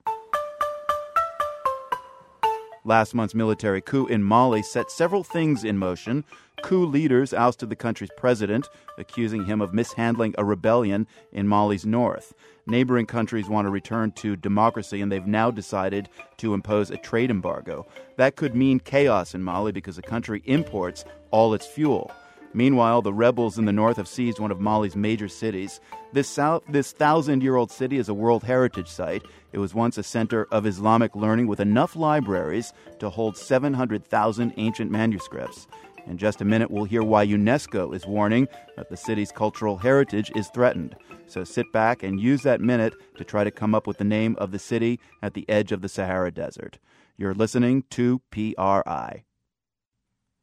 Last 2.83 3.13
month's 3.13 3.35
military 3.35 3.83
coup 3.83 4.07
in 4.07 4.23
Mali 4.23 4.63
set 4.63 4.91
several 4.91 5.23
things 5.23 5.63
in 5.63 5.77
motion 5.77 6.25
Coup 6.63 6.87
leaders 6.87 7.33
ousted 7.33 7.71
the 7.71 7.77
country's 7.77 8.11
president, 8.17 8.69
accusing 8.99 9.45
him 9.45 9.61
of 9.61 9.75
mishandling 9.75 10.35
a 10.39 10.45
rebellion 10.45 11.07
in 11.33 11.49
Mali's 11.49 11.87
north. 11.87 12.35
Neighboring 12.67 13.07
countries 13.07 13.49
want 13.49 13.67
to 13.67 13.71
return 13.71 14.13
to 14.13 14.37
democracy, 14.37 15.01
and 15.01 15.11
they've 15.11 15.27
now 15.27 15.51
decided 15.51 16.09
to 16.39 16.55
impose 16.55 16.91
a 16.91 16.97
trade 16.97 17.31
embargo. 17.31 17.87
That 18.17 18.37
could 18.37 18.55
mean 18.55 18.81
chaos 18.81 19.35
in 19.35 19.43
Mali 19.43 19.73
because 19.73 19.97
the 19.97 20.03
country 20.03 20.43
imports 20.45 21.05
all 21.31 21.55
its 21.55 21.67
fuel. 21.67 22.11
Meanwhile, 22.53 23.03
the 23.03 23.13
rebels 23.13 23.59
in 23.59 23.65
the 23.65 23.73
north 23.73 23.97
have 23.97 24.09
seized 24.09 24.41
one 24.41 24.51
of 24.51 24.61
Mali's 24.61 24.97
major 24.97 25.29
cities. 25.29 25.81
This, 26.13 26.29
south, 26.29 26.65
this 26.69 26.91
thousand 26.91 27.45
year 27.45 27.55
old 27.55 27.71
city 27.71 27.97
is 27.97 28.09
a 28.09 28.15
World 28.15 28.43
Heritage 28.43 28.89
Site. 28.89 29.23
It 29.53 29.59
was 29.59 29.73
once 29.73 29.99
a 29.99 30.03
center 30.03 30.49
of 30.51 30.67
Islamic 30.67 31.15
learning 31.15 31.47
with 31.47 31.61
enough 31.61 31.95
libraries 31.95 32.73
to 32.99 33.09
hold 33.09 33.37
700,000 33.37 34.55
ancient 34.57 34.91
manuscripts. 34.91 35.69
In 36.07 36.19
just 36.19 36.41
a 36.41 36.45
minute, 36.45 36.71
we'll 36.71 36.85
hear 36.85 37.03
why 37.03 37.27
UNESCO 37.27 37.95
is 37.95 38.07
warning 38.07 38.49
that 38.77 38.89
the 38.89 38.97
city's 38.97 39.33
cultural 39.33 39.79
heritage 39.79 40.31
is 40.35 40.49
threatened. 40.49 40.97
So 41.27 41.45
sit 41.45 41.71
back 41.73 42.03
and 42.03 42.21
use 42.21 42.43
that 42.43 42.61
minute 42.61 42.95
to 43.17 43.25
try 43.25 43.45
to 43.45 43.51
come 43.51 43.75
up 43.75 43.87
with 43.87 43.99
the 43.99 44.05
name 44.05 44.37
of 44.39 44.51
the 44.51 44.59
city 44.59 44.99
at 45.23 45.35
the 45.35 45.49
edge 45.49 45.73
of 45.73 45.83
the 45.83 45.89
Sahara 45.89 46.31
Desert. 46.31 46.79
You're 47.17 47.35
listening 47.35 47.85
to 47.91 48.21
PRI. 48.31 49.25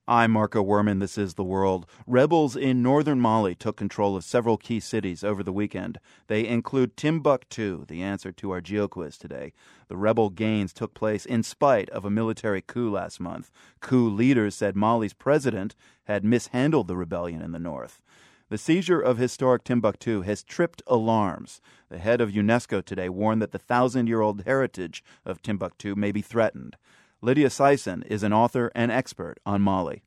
I'm 0.09 0.31
Marco 0.31 0.63
Werman. 0.63 1.01
This 1.01 1.17
is 1.17 1.33
The 1.33 1.43
World. 1.43 1.85
Rebels 2.05 2.55
in 2.55 2.81
northern 2.81 3.19
Mali 3.19 3.55
took 3.55 3.75
control 3.75 4.15
of 4.15 4.23
several 4.23 4.55
key 4.55 4.79
cities 4.79 5.21
over 5.21 5.43
the 5.43 5.51
weekend. 5.51 5.99
They 6.27 6.47
include 6.47 6.95
Timbuktu, 6.95 7.85
the 7.87 8.01
answer 8.01 8.31
to 8.31 8.51
our 8.51 8.61
GeoQuiz 8.61 9.17
today. 9.17 9.51
The 9.89 9.97
rebel 9.97 10.29
gains 10.29 10.71
took 10.71 10.93
place 10.93 11.25
in 11.25 11.43
spite 11.43 11.89
of 11.89 12.05
a 12.05 12.09
military 12.09 12.61
coup 12.61 12.89
last 12.89 13.19
month. 13.19 13.51
Coup 13.81 14.09
leaders 14.09 14.55
said 14.55 14.77
Mali's 14.77 15.11
president 15.11 15.75
had 16.05 16.23
mishandled 16.23 16.87
the 16.87 16.95
rebellion 16.95 17.41
in 17.41 17.51
the 17.51 17.59
north. 17.59 18.01
The 18.47 18.57
seizure 18.57 19.01
of 19.01 19.17
historic 19.17 19.65
Timbuktu 19.65 20.21
has 20.21 20.41
tripped 20.41 20.81
alarms. 20.87 21.59
The 21.89 21.99
head 21.99 22.21
of 22.21 22.31
UNESCO 22.31 22.81
today 22.81 23.09
warned 23.09 23.41
that 23.41 23.51
the 23.51 23.59
thousand 23.59 24.07
year 24.07 24.21
old 24.21 24.43
heritage 24.45 25.03
of 25.25 25.41
Timbuktu 25.41 25.95
may 25.95 26.13
be 26.13 26.21
threatened. 26.21 26.77
Lydia 27.21 27.49
Syson 27.49 28.05
is 28.05 28.21
an 28.21 28.31
author 28.31 28.71
and 28.75 28.91
expert 28.91 29.39
on 29.43 29.61
Mali. 29.61 30.03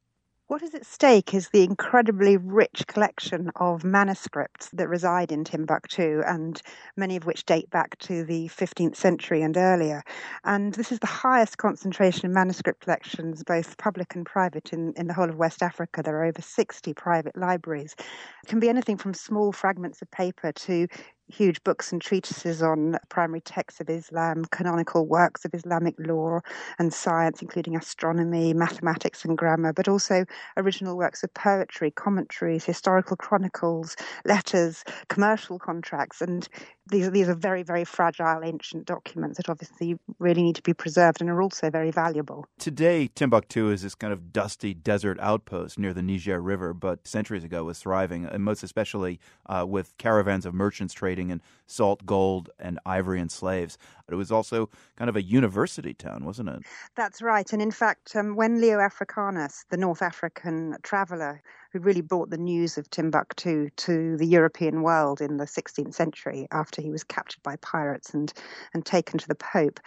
What 0.46 0.62
is 0.62 0.74
at 0.74 0.84
stake 0.84 1.32
is 1.32 1.48
the 1.48 1.62
incredibly 1.62 2.36
rich 2.36 2.84
collection 2.88 3.50
of 3.56 3.84
manuscripts 3.84 4.68
that 4.70 4.88
reside 4.88 5.30
in 5.30 5.44
Timbuktu, 5.44 6.22
and 6.26 6.61
many 6.96 7.14
of 7.14 7.24
which 7.24 7.46
date 7.46 7.70
back 7.70 7.96
to 8.00 8.24
the 8.24 8.48
15th 8.48 8.96
century 8.96 9.42
and 9.42 9.56
earlier. 9.56 10.02
And 10.44 10.74
this 10.74 10.90
is 10.90 10.98
the 10.98 11.06
highest 11.06 11.58
concentration 11.58 12.26
of 12.26 12.32
manuscript 12.32 12.82
collections, 12.82 13.44
both 13.44 13.76
public 13.78 14.16
and 14.16 14.26
private, 14.26 14.72
in, 14.72 14.92
in 14.96 15.06
the 15.06 15.14
whole 15.14 15.30
of 15.30 15.36
West 15.36 15.62
Africa. 15.62 16.02
There 16.02 16.16
are 16.16 16.24
over 16.24 16.42
60 16.42 16.94
private 16.94 17.36
libraries. 17.36 17.94
It 17.98 18.48
can 18.48 18.58
be 18.58 18.68
anything 18.68 18.96
from 18.96 19.14
small 19.14 19.52
fragments 19.52 20.02
of 20.02 20.11
paper 20.11 20.50
to 20.50 20.88
huge 21.31 21.62
books 21.64 21.93
and 21.93 22.01
treatises 22.03 22.62
on 22.62 22.99
primary 23.09 23.41
texts 23.41 23.81
of 23.81 23.89
Islam, 23.89 24.45
canonical 24.47 25.07
works 25.07 25.45
of 25.45 25.55
Islamic 25.55 25.95
law 25.99 26.41
and 26.78 26.93
science, 26.93 27.41
including 27.43 27.76
astronomy, 27.76 28.53
mathematics, 28.53 29.24
and 29.24 29.39
grammar, 29.39 29.72
but 29.72 29.89
also 29.89 30.24
original 30.57 30.97
works 30.97 31.22
of 31.22 31.33
poetry, 31.35 31.91
commentaries, 31.91 32.64
historical 32.64 33.16
chronicles, 33.16 33.97
letters, 34.24 34.85
commercial 35.09 35.59
contracts, 35.59 36.20
and 36.20 36.49
these 36.91 37.07
are, 37.07 37.11
these 37.11 37.28
are 37.28 37.34
very, 37.34 37.62
very 37.62 37.84
fragile 37.84 38.43
ancient 38.43 38.86
documents 38.86 39.36
that 39.36 39.49
obviously 39.49 39.99
really 40.18 40.43
need 40.43 40.57
to 40.57 40.62
be 40.62 40.74
preserved 40.74 41.20
and 41.20 41.30
are 41.30 41.43
also 41.43 41.70
very 41.70 41.91
valuable. 41.91 42.47
Today, 42.59 43.09
Timbuktu 43.14 43.70
is 43.70 43.82
this 43.82 43.95
kind 43.95 44.12
of 44.12 44.32
dusty 44.32 44.74
desert 44.74 45.18
outpost 45.20 45.78
near 45.78 45.95
the 45.95 46.03
Niger 46.03 46.41
River, 46.41 46.74
but 46.74 47.07
centuries 47.07 47.45
ago 47.45 47.64
was 47.64 47.78
thriving, 47.78 48.24
and 48.24 48.45
most 48.45 48.62
especially 48.62 49.20
uh, 49.47 49.64
with 49.66 49.97
caravans 49.99 50.45
of 50.47 50.55
merchants 50.55 50.93
trading 50.95 51.30
in 51.30 51.41
salt, 51.66 52.05
gold, 52.05 52.51
and 52.59 52.78
ivory 52.84 53.20
and 53.20 53.30
slaves. 53.30 53.78
It 54.09 54.16
was 54.16 54.32
also 54.32 54.68
kind 54.97 55.09
of 55.09 55.16
a 55.16 55.22
university 55.22 55.95
town, 55.95 56.24
wasn't 56.24 56.49
it? 56.49 56.62
That's 56.97 57.22
right. 57.22 57.53
And 57.53 57.62
in 57.62 57.70
fact, 57.70 58.16
um, 58.16 58.34
when 58.34 58.61
Leo 58.61 58.80
Africanus, 58.80 59.64
the 59.70 59.76
North 59.76 60.03
African 60.03 60.76
traveller 60.82 61.43
who 61.72 61.78
really 61.78 62.00
brought 62.00 62.30
the 62.30 62.38
news 62.38 62.76
of 62.76 62.90
Timbuktu 62.90 63.70
to 63.76 64.16
the 64.16 64.26
European 64.26 64.82
world 64.82 65.20
in 65.20 65.36
the 65.36 65.44
16th 65.44 65.94
century 65.94 66.48
after 66.50 66.82
he 66.82 66.90
was 66.90 67.04
captured 67.04 67.42
by 67.42 67.56
pirates 67.56 68.12
and, 68.12 68.32
and 68.74 68.84
taken 68.84 69.18
to 69.18 69.28
the 69.28 69.34
Pope, 69.34 69.80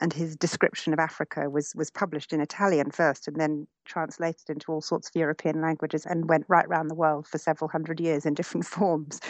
and 0.00 0.12
his 0.12 0.36
description 0.36 0.92
of 0.92 0.98
Africa 0.98 1.48
was, 1.48 1.74
was 1.74 1.90
published 1.90 2.32
in 2.32 2.40
Italian 2.40 2.90
first 2.90 3.26
and 3.26 3.40
then 3.40 3.66
translated 3.84 4.48
into 4.48 4.70
all 4.70 4.80
sorts 4.80 5.08
of 5.08 5.16
European 5.16 5.60
languages 5.60 6.06
and 6.06 6.28
went 6.28 6.44
right 6.48 6.68
round 6.68 6.90
the 6.90 6.94
world 6.94 7.26
for 7.26 7.38
several 7.38 7.68
hundred 7.68 8.00
years 8.00 8.26
in 8.26 8.34
different 8.34 8.66
forms 8.76 9.20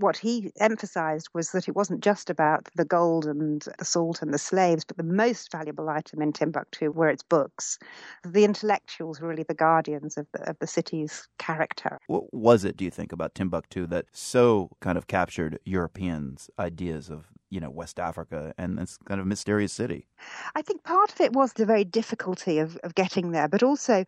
what 0.00 0.16
he 0.16 0.50
emphasized 0.58 1.28
was 1.34 1.50
that 1.50 1.68
it 1.68 1.76
wasn't 1.76 2.02
just 2.02 2.30
about 2.30 2.68
the 2.74 2.84
gold 2.84 3.26
and 3.26 3.62
the 3.78 3.84
salt 3.84 4.22
and 4.22 4.32
the 4.32 4.38
slaves, 4.38 4.84
but 4.84 4.96
the 4.96 5.02
most 5.02 5.52
valuable 5.52 5.88
item 5.88 6.22
in 6.22 6.32
Timbuktu 6.32 6.90
were 6.90 7.08
its 7.08 7.22
books. 7.22 7.78
The 8.24 8.44
intellectuals 8.44 9.20
were 9.20 9.28
really 9.28 9.44
the 9.44 9.54
guardians 9.54 10.16
of 10.16 10.26
the, 10.32 10.50
of 10.50 10.58
the 10.58 10.66
city's 10.66 11.28
character. 11.38 11.98
What 12.06 12.32
was 12.32 12.64
it, 12.64 12.76
do 12.76 12.84
you 12.84 12.90
think, 12.90 13.12
about 13.12 13.34
Timbuktu 13.34 13.86
that 13.88 14.06
so 14.12 14.70
kind 14.80 14.96
of 14.96 15.06
captured 15.06 15.58
Europeans' 15.64 16.50
ideas 16.58 17.10
of 17.10 17.26
you 17.50 17.60
know 17.60 17.70
West 17.70 17.98
Africa 17.98 18.54
and 18.56 18.78
this 18.78 18.96
kind 19.04 19.20
of 19.20 19.26
mysterious 19.26 19.72
city? 19.72 20.06
I 20.54 20.62
think 20.62 20.84
part 20.84 21.12
of 21.12 21.20
it 21.20 21.32
was 21.32 21.54
the 21.54 21.66
very 21.66 21.84
difficulty 21.84 22.58
of, 22.58 22.76
of 22.84 22.94
getting 22.94 23.32
there, 23.32 23.48
but 23.48 23.62
also 23.62 24.04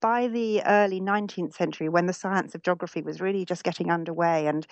by 0.00 0.28
the 0.28 0.62
early 0.64 1.00
19th 1.00 1.54
century, 1.54 1.88
when 1.88 2.06
the 2.06 2.12
science 2.12 2.54
of 2.54 2.62
geography 2.62 3.02
was 3.02 3.20
really 3.20 3.44
just 3.44 3.64
getting 3.64 3.90
underway, 3.90 4.46
and 4.46 4.66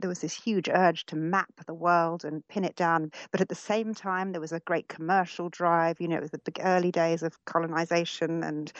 there 0.00 0.08
was 0.08 0.20
this 0.20 0.34
huge 0.34 0.68
urge 0.68 1.06
to 1.06 1.16
map 1.16 1.50
the 1.66 1.74
world 1.74 2.24
and 2.24 2.46
pin 2.48 2.64
it 2.64 2.76
down, 2.76 3.10
but 3.30 3.40
at 3.40 3.48
the 3.48 3.54
same 3.54 3.94
time, 3.94 4.32
there 4.32 4.40
was 4.40 4.52
a 4.52 4.60
great 4.60 4.88
commercial 4.88 5.48
drive. 5.48 6.00
You 6.00 6.08
know, 6.08 6.16
it 6.16 6.22
was 6.22 6.30
the 6.30 6.42
early 6.60 6.90
days 6.90 7.22
of 7.22 7.44
colonization, 7.44 8.42
and 8.42 8.72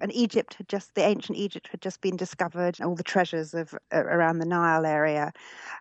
and 0.00 0.12
Egypt 0.12 0.54
had 0.54 0.68
just 0.68 0.94
the 0.94 1.02
ancient 1.02 1.38
Egypt 1.38 1.68
had 1.68 1.82
just 1.82 2.00
been 2.00 2.16
discovered, 2.16 2.80
all 2.80 2.94
the 2.94 3.02
treasures 3.02 3.54
of 3.54 3.74
uh, 3.92 3.98
around 3.98 4.38
the 4.38 4.46
Nile 4.46 4.86
area, 4.86 5.32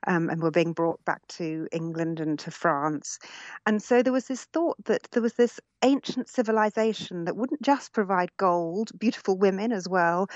um, 0.08 0.30
and 0.30 0.42
were 0.42 0.52
being 0.52 0.74
brought 0.74 1.04
back 1.06 1.26
to 1.28 1.68
England 1.72 2.20
and 2.20 2.40
to 2.40 2.52
France, 2.52 3.20
and 3.66 3.82
so 3.82 4.02
there 4.02 4.14
was 4.14 4.28
this 4.28 4.46
thought 4.46 4.78
that 4.86 5.08
there 5.12 5.22
was 5.22 5.34
this 5.34 5.60
ancient 5.84 6.28
civilization 6.30 7.26
that 7.26 7.36
wouldn't 7.36 7.62
just 7.62 7.94
provide 7.94 8.30
gold, 8.38 8.92
beautiful 8.98 9.38
women 9.38 9.72
as 9.72 9.88
well, 9.88 10.28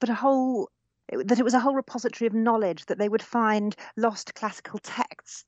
but 0.00 0.08
a 0.08 0.14
whole 0.14 0.68
that 1.24 1.40
it 1.40 1.44
was 1.44 1.54
a 1.54 1.60
whole 1.60 1.74
repository 1.74 2.26
of 2.28 2.34
knowledge 2.34 2.86
that 2.86 2.98
they 2.98 3.08
would 3.08 3.22
find 3.22 3.74
lost 3.96 4.34
classical 4.34 4.78
texts 4.78 5.44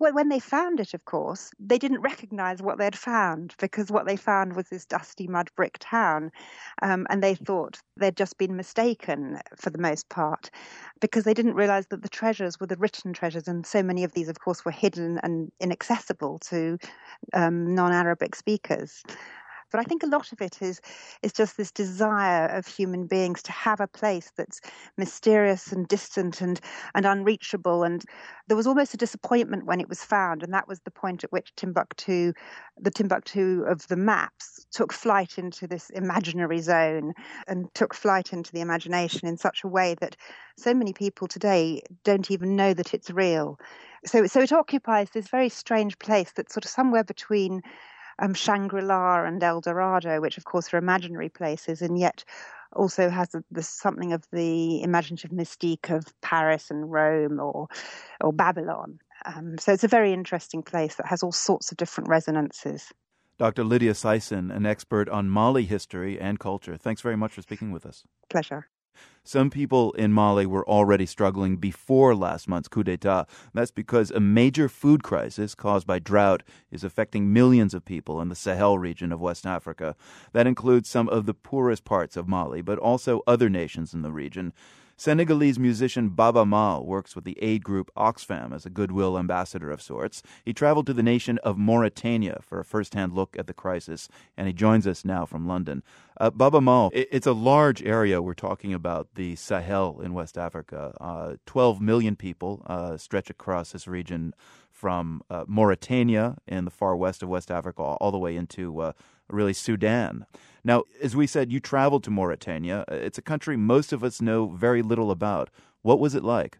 when 0.00 0.30
they 0.30 0.38
found 0.38 0.80
it, 0.80 0.94
of 0.94 1.04
course, 1.04 1.50
they 1.60 1.78
didn't 1.78 2.00
recognize 2.00 2.62
what 2.62 2.78
they'd 2.78 2.96
found 2.96 3.54
because 3.58 3.90
what 3.90 4.06
they 4.06 4.16
found 4.16 4.56
was 4.56 4.68
this 4.68 4.86
dusty 4.86 5.26
mud 5.26 5.50
brick 5.56 5.76
town. 5.78 6.32
Um, 6.80 7.06
and 7.10 7.22
they 7.22 7.34
thought 7.34 7.78
they'd 7.98 8.16
just 8.16 8.38
been 8.38 8.56
mistaken 8.56 9.38
for 9.56 9.68
the 9.68 9.78
most 9.78 10.08
part 10.08 10.50
because 11.00 11.24
they 11.24 11.34
didn't 11.34 11.54
realize 11.54 11.88
that 11.88 12.02
the 12.02 12.08
treasures 12.08 12.58
were 12.58 12.66
the 12.66 12.76
written 12.76 13.12
treasures. 13.12 13.46
And 13.46 13.66
so 13.66 13.82
many 13.82 14.02
of 14.02 14.12
these, 14.12 14.30
of 14.30 14.40
course, 14.40 14.64
were 14.64 14.70
hidden 14.70 15.20
and 15.22 15.52
inaccessible 15.60 16.38
to 16.48 16.78
um, 17.34 17.74
non 17.74 17.92
Arabic 17.92 18.34
speakers. 18.34 19.02
But 19.70 19.80
I 19.80 19.84
think 19.84 20.02
a 20.02 20.06
lot 20.06 20.32
of 20.32 20.40
it 20.40 20.62
is 20.62 20.80
is 21.22 21.32
just 21.32 21.56
this 21.56 21.70
desire 21.70 22.46
of 22.46 22.66
human 22.66 23.06
beings 23.06 23.42
to 23.44 23.52
have 23.52 23.80
a 23.80 23.86
place 23.86 24.32
that's 24.36 24.60
mysterious 24.96 25.72
and 25.72 25.86
distant 25.86 26.40
and 26.40 26.60
and 26.94 27.06
unreachable. 27.06 27.84
And 27.84 28.04
there 28.48 28.56
was 28.56 28.66
almost 28.66 28.94
a 28.94 28.98
disappointment 28.98 29.66
when 29.66 29.80
it 29.80 29.88
was 29.88 30.04
found, 30.04 30.42
and 30.42 30.52
that 30.52 30.68
was 30.68 30.80
the 30.80 30.90
point 30.90 31.24
at 31.24 31.32
which 31.32 31.54
Timbuktu, 31.56 32.32
the 32.78 32.90
Timbuktu 32.90 33.64
of 33.66 33.86
the 33.88 33.96
maps, 33.96 34.66
took 34.72 34.92
flight 34.92 35.38
into 35.38 35.66
this 35.66 35.90
imaginary 35.90 36.60
zone 36.60 37.12
and 37.46 37.72
took 37.74 37.94
flight 37.94 38.32
into 38.32 38.52
the 38.52 38.60
imagination 38.60 39.28
in 39.28 39.36
such 39.36 39.64
a 39.64 39.68
way 39.68 39.94
that 40.00 40.16
so 40.56 40.74
many 40.74 40.92
people 40.92 41.28
today 41.28 41.82
don't 42.04 42.30
even 42.30 42.56
know 42.56 42.74
that 42.74 42.92
it's 42.94 43.10
real. 43.10 43.58
So, 44.04 44.26
so 44.26 44.40
it 44.40 44.52
occupies 44.52 45.10
this 45.10 45.28
very 45.28 45.48
strange 45.48 45.98
place 45.98 46.32
that's 46.34 46.54
sort 46.54 46.64
of 46.64 46.70
somewhere 46.70 47.04
between 47.04 47.62
um, 48.20 48.34
Shangri 48.34 48.82
La 48.82 49.24
and 49.24 49.42
El 49.42 49.60
Dorado, 49.60 50.20
which 50.20 50.38
of 50.38 50.44
course 50.44 50.72
are 50.72 50.78
imaginary 50.78 51.28
places, 51.28 51.82
and 51.82 51.98
yet 51.98 52.24
also 52.72 53.08
has 53.08 53.34
a, 53.34 53.42
the, 53.50 53.62
something 53.62 54.12
of 54.12 54.24
the 54.32 54.82
imaginative 54.82 55.30
mystique 55.30 55.90
of 55.90 56.04
Paris 56.20 56.70
and 56.70 56.90
Rome 56.90 57.40
or 57.40 57.68
or 58.20 58.32
Babylon. 58.32 58.98
Um, 59.26 59.58
so 59.58 59.72
it's 59.72 59.84
a 59.84 59.88
very 59.88 60.12
interesting 60.12 60.62
place 60.62 60.94
that 60.96 61.06
has 61.06 61.22
all 61.22 61.32
sorts 61.32 61.70
of 61.70 61.76
different 61.76 62.08
resonances. 62.08 62.92
Dr. 63.38 63.64
Lydia 63.64 63.92
Syson, 63.92 64.54
an 64.54 64.66
expert 64.66 65.08
on 65.08 65.30
Mali 65.30 65.64
history 65.64 66.20
and 66.20 66.38
culture. 66.38 66.76
Thanks 66.76 67.00
very 67.00 67.16
much 67.16 67.32
for 67.32 67.42
speaking 67.42 67.72
with 67.72 67.86
us. 67.86 68.04
Pleasure. 68.28 68.68
Some 69.22 69.50
people 69.50 69.92
in 69.92 70.12
Mali 70.12 70.46
were 70.46 70.68
already 70.68 71.06
struggling 71.06 71.56
before 71.56 72.14
last 72.14 72.48
month's 72.48 72.68
coup 72.68 72.82
d'etat. 72.82 73.26
That's 73.54 73.70
because 73.70 74.10
a 74.10 74.18
major 74.18 74.68
food 74.68 75.02
crisis 75.02 75.54
caused 75.54 75.86
by 75.86 75.98
drought 75.98 76.42
is 76.70 76.82
affecting 76.82 77.32
millions 77.32 77.74
of 77.74 77.84
people 77.84 78.20
in 78.20 78.28
the 78.28 78.34
Sahel 78.34 78.78
region 78.78 79.12
of 79.12 79.20
West 79.20 79.46
Africa. 79.46 79.94
That 80.32 80.46
includes 80.46 80.90
some 80.90 81.08
of 81.08 81.26
the 81.26 81.34
poorest 81.34 81.84
parts 81.84 82.16
of 82.16 82.26
Mali, 82.26 82.62
but 82.62 82.78
also 82.78 83.22
other 83.26 83.48
nations 83.48 83.94
in 83.94 84.02
the 84.02 84.10
region. 84.10 84.52
Senegalese 85.00 85.58
musician 85.58 86.10
Baaba 86.10 86.44
Maal 86.44 86.84
works 86.84 87.14
with 87.16 87.24
the 87.24 87.38
aid 87.42 87.64
group 87.64 87.90
Oxfam 87.96 88.54
as 88.54 88.66
a 88.66 88.68
goodwill 88.68 89.18
ambassador 89.18 89.70
of 89.70 89.80
sorts. 89.80 90.22
He 90.44 90.52
traveled 90.52 90.84
to 90.88 90.92
the 90.92 91.02
nation 91.02 91.38
of 91.38 91.56
Mauritania 91.56 92.40
for 92.42 92.60
a 92.60 92.66
first 92.66 92.92
hand 92.92 93.14
look 93.14 93.34
at 93.38 93.46
the 93.46 93.54
crisis, 93.54 94.10
and 94.36 94.46
he 94.46 94.52
joins 94.52 94.86
us 94.86 95.02
now 95.02 95.24
from 95.24 95.48
London. 95.48 95.82
Uh, 96.20 96.28
Baaba 96.28 96.60
Maal, 96.60 96.90
it's 96.92 97.26
a 97.26 97.32
large 97.32 97.82
area 97.82 98.20
we're 98.20 98.34
talking 98.34 98.74
about, 98.74 99.08
the 99.14 99.36
Sahel 99.36 100.02
in 100.02 100.12
West 100.12 100.36
Africa. 100.36 100.94
Uh, 101.00 101.36
12 101.46 101.80
million 101.80 102.14
people 102.14 102.62
uh, 102.66 102.98
stretch 102.98 103.30
across 103.30 103.72
this 103.72 103.88
region 103.88 104.34
from 104.80 105.20
uh, 105.28 105.44
Mauritania 105.46 106.38
in 106.46 106.64
the 106.64 106.70
far 106.70 106.96
west 106.96 107.22
of 107.22 107.28
West 107.28 107.50
Africa 107.50 107.82
all 107.82 108.10
the 108.10 108.18
way 108.18 108.34
into 108.34 108.80
uh, 108.80 108.92
really 109.28 109.52
Sudan. 109.52 110.24
Now, 110.64 110.84
as 111.02 111.14
we 111.14 111.26
said, 111.26 111.52
you 111.52 111.60
traveled 111.60 112.02
to 112.04 112.10
Mauritania. 112.10 112.86
It's 112.88 113.18
a 113.18 113.22
country 113.32 113.58
most 113.58 113.92
of 113.92 114.02
us 114.02 114.22
know 114.22 114.48
very 114.48 114.80
little 114.80 115.10
about. 115.10 115.50
What 115.82 116.00
was 116.00 116.14
it 116.14 116.24
like? 116.24 116.58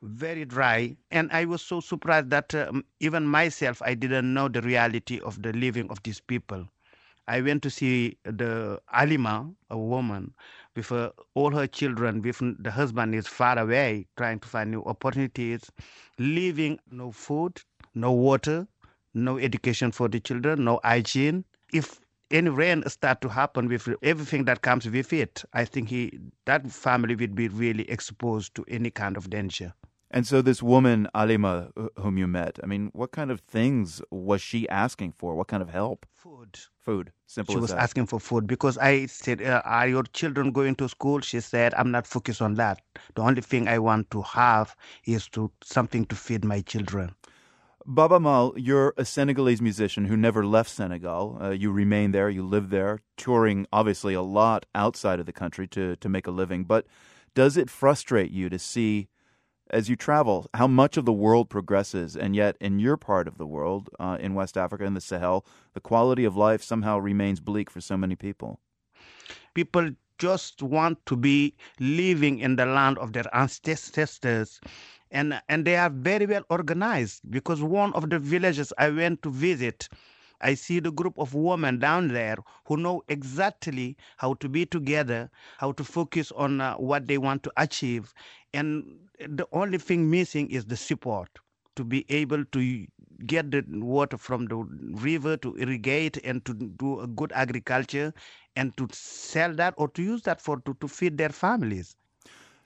Very 0.00 0.44
dry, 0.44 0.96
and 1.10 1.28
I 1.32 1.44
was 1.46 1.62
so 1.62 1.80
surprised 1.80 2.30
that 2.30 2.54
um, 2.54 2.84
even 3.00 3.26
myself, 3.26 3.82
I 3.82 3.94
didn't 3.94 4.32
know 4.32 4.48
the 4.48 4.62
reality 4.62 5.18
of 5.20 5.42
the 5.42 5.52
living 5.52 5.90
of 5.90 6.02
these 6.04 6.20
people. 6.20 6.68
I 7.26 7.40
went 7.40 7.62
to 7.62 7.70
see 7.70 8.18
the 8.22 8.80
Alima, 8.92 9.50
a 9.70 9.78
woman, 9.78 10.34
with 10.76 10.92
uh, 10.92 11.10
all 11.34 11.50
her 11.52 11.66
children, 11.66 12.22
with 12.22 12.40
the 12.62 12.70
husband 12.70 13.14
is 13.14 13.26
far 13.26 13.58
away, 13.58 14.06
trying 14.16 14.40
to 14.40 14.48
find 14.48 14.70
new 14.70 14.82
opportunities, 14.84 15.70
leaving 16.18 16.78
no 16.90 17.10
food, 17.12 17.60
no 17.94 18.12
water, 18.12 18.66
no 19.14 19.38
education 19.38 19.92
for 19.92 20.08
the 20.08 20.20
children, 20.20 20.64
no 20.64 20.80
hygiene. 20.84 21.44
If 21.72 22.00
any 22.30 22.50
rain 22.50 22.88
start 22.88 23.20
to 23.22 23.28
happen 23.28 23.68
with 23.68 23.88
everything 24.02 24.44
that 24.46 24.62
comes 24.62 24.88
with 24.88 25.12
it, 25.12 25.44
I 25.52 25.64
think 25.64 25.88
he 25.88 26.18
that 26.46 26.70
family 26.70 27.14
would 27.16 27.34
be 27.34 27.48
really 27.48 27.88
exposed 27.90 28.54
to 28.56 28.64
any 28.68 28.90
kind 28.90 29.16
of 29.16 29.30
danger. 29.30 29.74
And 30.14 30.28
so, 30.28 30.40
this 30.42 30.62
woman, 30.62 31.08
Alima, 31.12 31.70
whom 31.96 32.18
you 32.18 32.28
met, 32.28 32.60
I 32.62 32.66
mean, 32.66 32.90
what 32.92 33.10
kind 33.10 33.32
of 33.32 33.40
things 33.40 34.00
was 34.12 34.40
she 34.40 34.68
asking 34.68 35.10
for? 35.10 35.34
What 35.34 35.48
kind 35.48 35.60
of 35.60 35.70
help? 35.70 36.06
Food. 36.14 36.56
Food. 36.78 37.10
Simple 37.26 37.52
she 37.52 37.60
was 37.60 37.70
that. 37.70 37.80
asking 37.80 38.06
for 38.06 38.20
food 38.20 38.46
because 38.46 38.78
I 38.78 39.06
said, 39.06 39.42
uh, 39.42 39.60
Are 39.64 39.88
your 39.88 40.04
children 40.04 40.52
going 40.52 40.76
to 40.76 40.88
school? 40.88 41.18
She 41.18 41.40
said, 41.40 41.74
I'm 41.74 41.90
not 41.90 42.06
focused 42.06 42.40
on 42.40 42.54
that. 42.54 42.80
The 43.16 43.22
only 43.22 43.40
thing 43.40 43.66
I 43.66 43.80
want 43.80 44.08
to 44.12 44.22
have 44.22 44.76
is 45.04 45.26
to 45.30 45.50
something 45.64 46.04
to 46.06 46.14
feed 46.14 46.44
my 46.44 46.60
children. 46.60 47.16
Baaba 47.84 48.20
Maal, 48.20 48.54
you're 48.56 48.94
a 48.96 49.04
Senegalese 49.04 49.60
musician 49.60 50.04
who 50.04 50.16
never 50.16 50.46
left 50.46 50.70
Senegal. 50.70 51.38
Uh, 51.42 51.50
you 51.50 51.72
remain 51.72 52.12
there, 52.12 52.30
you 52.30 52.46
live 52.46 52.70
there, 52.70 53.00
touring 53.16 53.66
obviously 53.72 54.14
a 54.14 54.22
lot 54.22 54.64
outside 54.76 55.18
of 55.18 55.26
the 55.26 55.32
country 55.32 55.66
to, 55.66 55.96
to 55.96 56.08
make 56.08 56.28
a 56.28 56.30
living. 56.30 56.62
But 56.62 56.86
does 57.34 57.56
it 57.56 57.68
frustrate 57.68 58.30
you 58.30 58.48
to 58.48 58.60
see, 58.60 59.08
as 59.70 59.88
you 59.88 59.96
travel, 59.96 60.46
how 60.54 60.66
much 60.66 60.96
of 60.96 61.04
the 61.04 61.12
world 61.12 61.48
progresses, 61.48 62.16
and 62.16 62.36
yet 62.36 62.56
in 62.60 62.78
your 62.78 62.96
part 62.96 63.26
of 63.26 63.38
the 63.38 63.46
world, 63.46 63.90
uh, 63.98 64.16
in 64.20 64.34
West 64.34 64.56
Africa, 64.56 64.84
in 64.84 64.94
the 64.94 65.00
Sahel, 65.00 65.44
the 65.72 65.80
quality 65.80 66.24
of 66.24 66.36
life 66.36 66.62
somehow 66.62 66.98
remains 66.98 67.40
bleak 67.40 67.70
for 67.70 67.80
so 67.80 67.96
many 67.96 68.14
people? 68.14 68.60
People 69.54 69.90
just 70.18 70.62
want 70.62 71.04
to 71.06 71.16
be 71.16 71.54
living 71.80 72.38
in 72.38 72.56
the 72.56 72.66
land 72.66 72.98
of 72.98 73.12
their 73.12 73.24
ancestors 73.34 74.60
and 75.10 75.40
and 75.48 75.64
they 75.64 75.76
are 75.76 75.90
very 75.90 76.26
well 76.26 76.44
organized 76.50 77.20
because 77.30 77.62
one 77.62 77.92
of 77.94 78.10
the 78.10 78.18
villages 78.18 78.72
I 78.78 78.90
went 78.90 79.22
to 79.22 79.30
visit 79.30 79.88
I 80.40 80.54
see 80.54 80.78
the 80.78 80.92
group 80.92 81.18
of 81.18 81.32
women 81.32 81.78
down 81.78 82.08
there 82.08 82.36
who 82.66 82.76
know 82.76 83.02
exactly 83.08 83.96
how 84.18 84.34
to 84.34 84.48
be 84.48 84.66
together, 84.66 85.30
how 85.58 85.72
to 85.72 85.84
focus 85.84 86.32
on 86.32 86.60
uh, 86.60 86.74
what 86.74 87.06
they 87.06 87.16
want 87.16 87.44
to 87.44 87.52
achieve. 87.56 88.12
And 88.52 89.03
the 89.18 89.46
only 89.52 89.78
thing 89.78 90.10
missing 90.10 90.50
is 90.50 90.66
the 90.66 90.76
support 90.76 91.28
to 91.76 91.84
be 91.84 92.04
able 92.08 92.44
to 92.46 92.86
get 93.26 93.50
the 93.50 93.64
water 93.68 94.16
from 94.16 94.46
the 94.46 94.56
river 94.56 95.36
to 95.36 95.56
irrigate 95.56 96.16
and 96.24 96.44
to 96.44 96.54
do 96.54 97.00
a 97.00 97.06
good 97.06 97.32
agriculture 97.32 98.12
and 98.56 98.76
to 98.76 98.88
sell 98.92 99.52
that 99.54 99.74
or 99.76 99.88
to 99.88 100.02
use 100.02 100.22
that 100.22 100.40
for 100.40 100.60
to, 100.60 100.74
to 100.80 100.88
feed 100.88 101.18
their 101.18 101.30
families. 101.30 101.96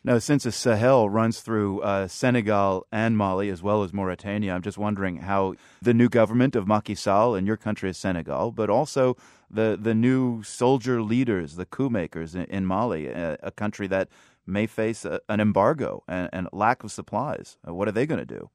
Now, 0.04 0.18
since 0.18 0.44
the 0.44 0.52
Sahel 0.52 1.10
runs 1.10 1.40
through 1.40 1.80
uh, 1.80 2.06
Senegal 2.06 2.86
and 2.92 3.16
Mali 3.16 3.50
as 3.50 3.62
well 3.62 3.82
as 3.82 3.92
Mauritania, 3.92 4.54
I'm 4.54 4.62
just 4.62 4.78
wondering 4.78 5.18
how 5.18 5.54
the 5.82 5.92
new 5.92 6.08
government 6.08 6.54
of 6.54 6.68
Macky 6.68 6.94
Sall 6.94 7.34
in 7.34 7.46
your 7.46 7.56
country 7.56 7.92
Senegal, 7.92 8.52
but 8.52 8.70
also 8.70 9.16
the, 9.50 9.76
the 9.80 9.94
new 9.94 10.42
soldier 10.44 11.02
leaders, 11.02 11.56
the 11.56 11.66
coup 11.66 11.90
makers 11.90 12.34
in, 12.34 12.44
in 12.44 12.64
Mali, 12.64 13.08
a, 13.08 13.38
a, 13.42 13.50
country 13.50 13.86
that 13.88 14.08
may 14.48 14.66
face 14.66 15.04
a, 15.04 15.20
an 15.28 15.40
embargo 15.40 16.02
and, 16.08 16.28
and, 16.32 16.48
lack 16.52 16.82
of 16.82 16.90
supplies. 16.90 17.56
Uh, 17.66 17.74
what 17.74 17.86
are 17.88 17.92
they 17.92 18.06
going 18.06 18.18
to 18.18 18.24
do? 18.26 18.50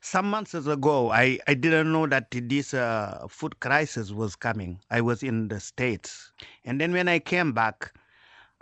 Some 0.00 0.30
months 0.30 0.54
ago, 0.54 1.10
I, 1.10 1.38
I 1.46 1.54
didn't 1.54 1.92
know 1.92 2.06
that 2.06 2.30
this 2.30 2.72
uh, 2.72 3.26
food 3.28 3.60
crisis 3.60 4.10
was 4.10 4.34
coming. 4.34 4.80
I 4.90 5.02
was 5.02 5.22
in 5.22 5.48
the 5.48 5.60
States. 5.60 6.32
And 6.64 6.80
then 6.80 6.92
when 6.92 7.08
I 7.08 7.18
came 7.18 7.52
back, 7.52 7.92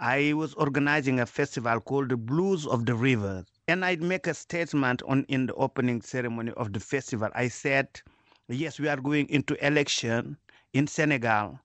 I 0.01 0.33
was 0.33 0.55
organizing 0.55 1.21
a 1.21 1.27
festival 1.27 1.81
called 1.81 2.09
the 2.09 2.17
Blues 2.17 2.67
of 2.67 2.85
the 2.85 2.97
River. 2.97 3.45
And 3.69 3.85
I'd 3.85 4.03
make 4.03 4.27
a 4.27 4.35
statement 4.35 5.03
on 5.07 5.25
in 5.29 5.47
the 5.47 5.55
opening 5.55 6.03
ceremony 6.03 6.53
of 6.57 6.73
the 6.73 6.81
festival. 6.81 7.29
I 7.35 7.49
said, 7.49 8.01
yes, 8.49 8.81
we 8.81 8.89
are 8.89 8.97
going 8.97 9.29
into 9.29 9.55
election 9.65 10.37
in 10.73 10.89
Senegal. 10.89 11.61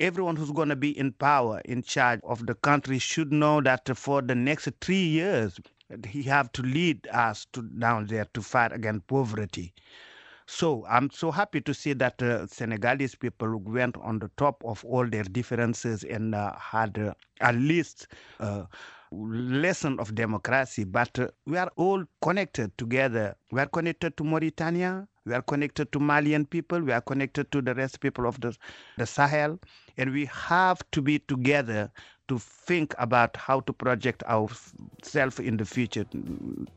Everyone 0.00 0.36
who's 0.36 0.52
going 0.52 0.68
to 0.68 0.76
be 0.76 0.96
in 0.96 1.12
power, 1.12 1.60
in 1.64 1.82
charge 1.82 2.20
of 2.24 2.46
the 2.46 2.54
country, 2.54 2.98
should 2.98 3.32
know 3.32 3.60
that 3.62 3.88
for 3.96 4.22
the 4.22 4.34
next 4.34 4.68
three 4.80 5.04
years, 5.04 5.58
he 6.06 6.22
have 6.24 6.52
to 6.52 6.62
lead 6.62 7.06
us 7.08 7.46
to 7.52 7.62
down 7.62 8.06
there 8.06 8.26
to 8.34 8.42
fight 8.42 8.72
against 8.72 9.06
poverty. 9.06 9.72
So 10.46 10.86
I'm 10.88 11.10
so 11.10 11.30
happy 11.30 11.60
to 11.60 11.74
see 11.74 11.92
that 11.94 12.22
uh, 12.22 12.46
Senegalese 12.46 13.14
people 13.14 13.56
went 13.58 13.96
on 13.98 14.18
the 14.18 14.30
top 14.36 14.62
of 14.64 14.84
all 14.84 15.06
their 15.06 15.24
differences 15.24 16.04
and 16.04 16.34
uh, 16.34 16.54
had 16.58 16.98
uh, 16.98 17.12
at 17.40 17.54
least 17.56 18.06
a 18.40 18.66
lesson 19.12 19.98
of 20.00 20.14
democracy. 20.14 20.84
But 20.84 21.18
uh, 21.18 21.28
we 21.46 21.58
are 21.58 21.70
all 21.76 22.04
connected 22.22 22.76
together. 22.78 23.36
We 23.50 23.60
are 23.60 23.66
connected 23.66 24.16
to 24.16 24.24
Mauritania. 24.24 25.06
We 25.28 25.34
are 25.34 25.42
connected 25.42 25.92
to 25.92 26.00
Malian 26.00 26.46
people. 26.46 26.80
We 26.80 26.92
are 26.92 27.02
connected 27.02 27.52
to 27.52 27.60
the 27.60 27.74
rest 27.74 28.00
people 28.00 28.26
of 28.26 28.40
the, 28.40 28.56
the 28.96 29.06
Sahel. 29.06 29.58
And 29.98 30.12
we 30.12 30.24
have 30.26 30.82
to 30.92 31.02
be 31.02 31.18
together 31.18 31.90
to 32.28 32.38
think 32.38 32.94
about 32.98 33.36
how 33.36 33.60
to 33.60 33.72
project 33.72 34.22
ourselves 34.24 35.38
in 35.38 35.58
the 35.58 35.66
future 35.66 36.06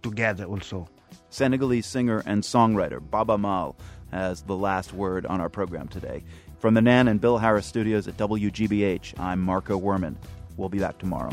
together 0.02 0.44
also. 0.46 0.90
Senegalese 1.30 1.86
singer 1.86 2.24
and 2.26 2.44
songwriter 2.44 3.00
Baaba 3.00 3.38
Maal 3.38 3.76
has 4.12 4.42
the 4.44 4.56
last 4.56 4.94
word 4.94 5.26
on 5.26 5.40
our 5.40 5.50
program 5.50 5.88
today. 5.88 6.24
From 6.60 6.74
the 6.74 6.82
Nan 6.82 7.08
and 7.08 7.22
Bill 7.22 7.38
Harris 7.38 7.66
studios 7.66 8.08
at 8.08 8.18
WGBH, 8.18 9.18
I'm 9.18 9.40
Marco 9.40 9.80
Werman. 9.80 10.16
We'll 10.58 10.70
be 10.70 10.80
back 10.80 10.98
tomorrow. 10.98 11.32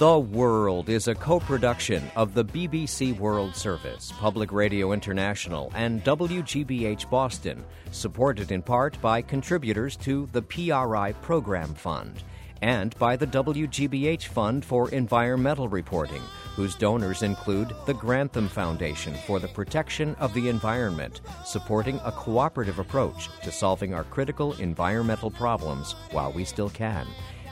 The 0.00 0.18
World 0.18 0.88
is 0.88 1.08
a 1.08 1.14
co 1.14 1.40
production 1.40 2.10
of 2.16 2.32
the 2.32 2.42
BBC 2.42 3.18
World 3.18 3.54
Service, 3.54 4.10
Public 4.18 4.50
Radio 4.50 4.92
International, 4.92 5.70
and 5.74 6.02
WGBH 6.02 7.10
Boston, 7.10 7.62
supported 7.90 8.50
in 8.50 8.62
part 8.62 8.98
by 9.02 9.20
contributors 9.20 9.96
to 9.96 10.26
the 10.32 10.40
PRI 10.40 11.12
Program 11.20 11.74
Fund 11.74 12.22
and 12.62 12.98
by 12.98 13.14
the 13.14 13.26
WGBH 13.26 14.28
Fund 14.28 14.64
for 14.64 14.88
Environmental 14.88 15.68
Reporting, 15.68 16.22
whose 16.56 16.76
donors 16.76 17.22
include 17.22 17.74
the 17.84 17.92
Grantham 17.92 18.48
Foundation 18.48 19.14
for 19.26 19.38
the 19.38 19.48
Protection 19.48 20.14
of 20.14 20.32
the 20.32 20.48
Environment, 20.48 21.20
supporting 21.44 22.00
a 22.06 22.12
cooperative 22.12 22.78
approach 22.78 23.28
to 23.42 23.52
solving 23.52 23.92
our 23.92 24.04
critical 24.04 24.54
environmental 24.54 25.30
problems 25.30 25.94
while 26.10 26.32
we 26.32 26.46
still 26.46 26.70
can 26.70 27.06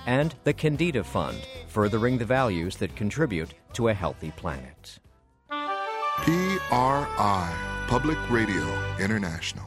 and 0.09 0.35
the 0.45 0.55
Kendeda 0.55 1.05
Fund, 1.05 1.37
furthering 1.69 2.17
the 2.17 2.25
values 2.25 2.77
that 2.77 2.97
contribute 2.97 3.53
to 3.75 3.89
a 3.89 3.95
healthy 3.95 4.31
planet. 4.31 4.99
PRI, 5.51 5.85
Public 7.87 8.19
Radio 8.31 8.65
International. 8.99 9.67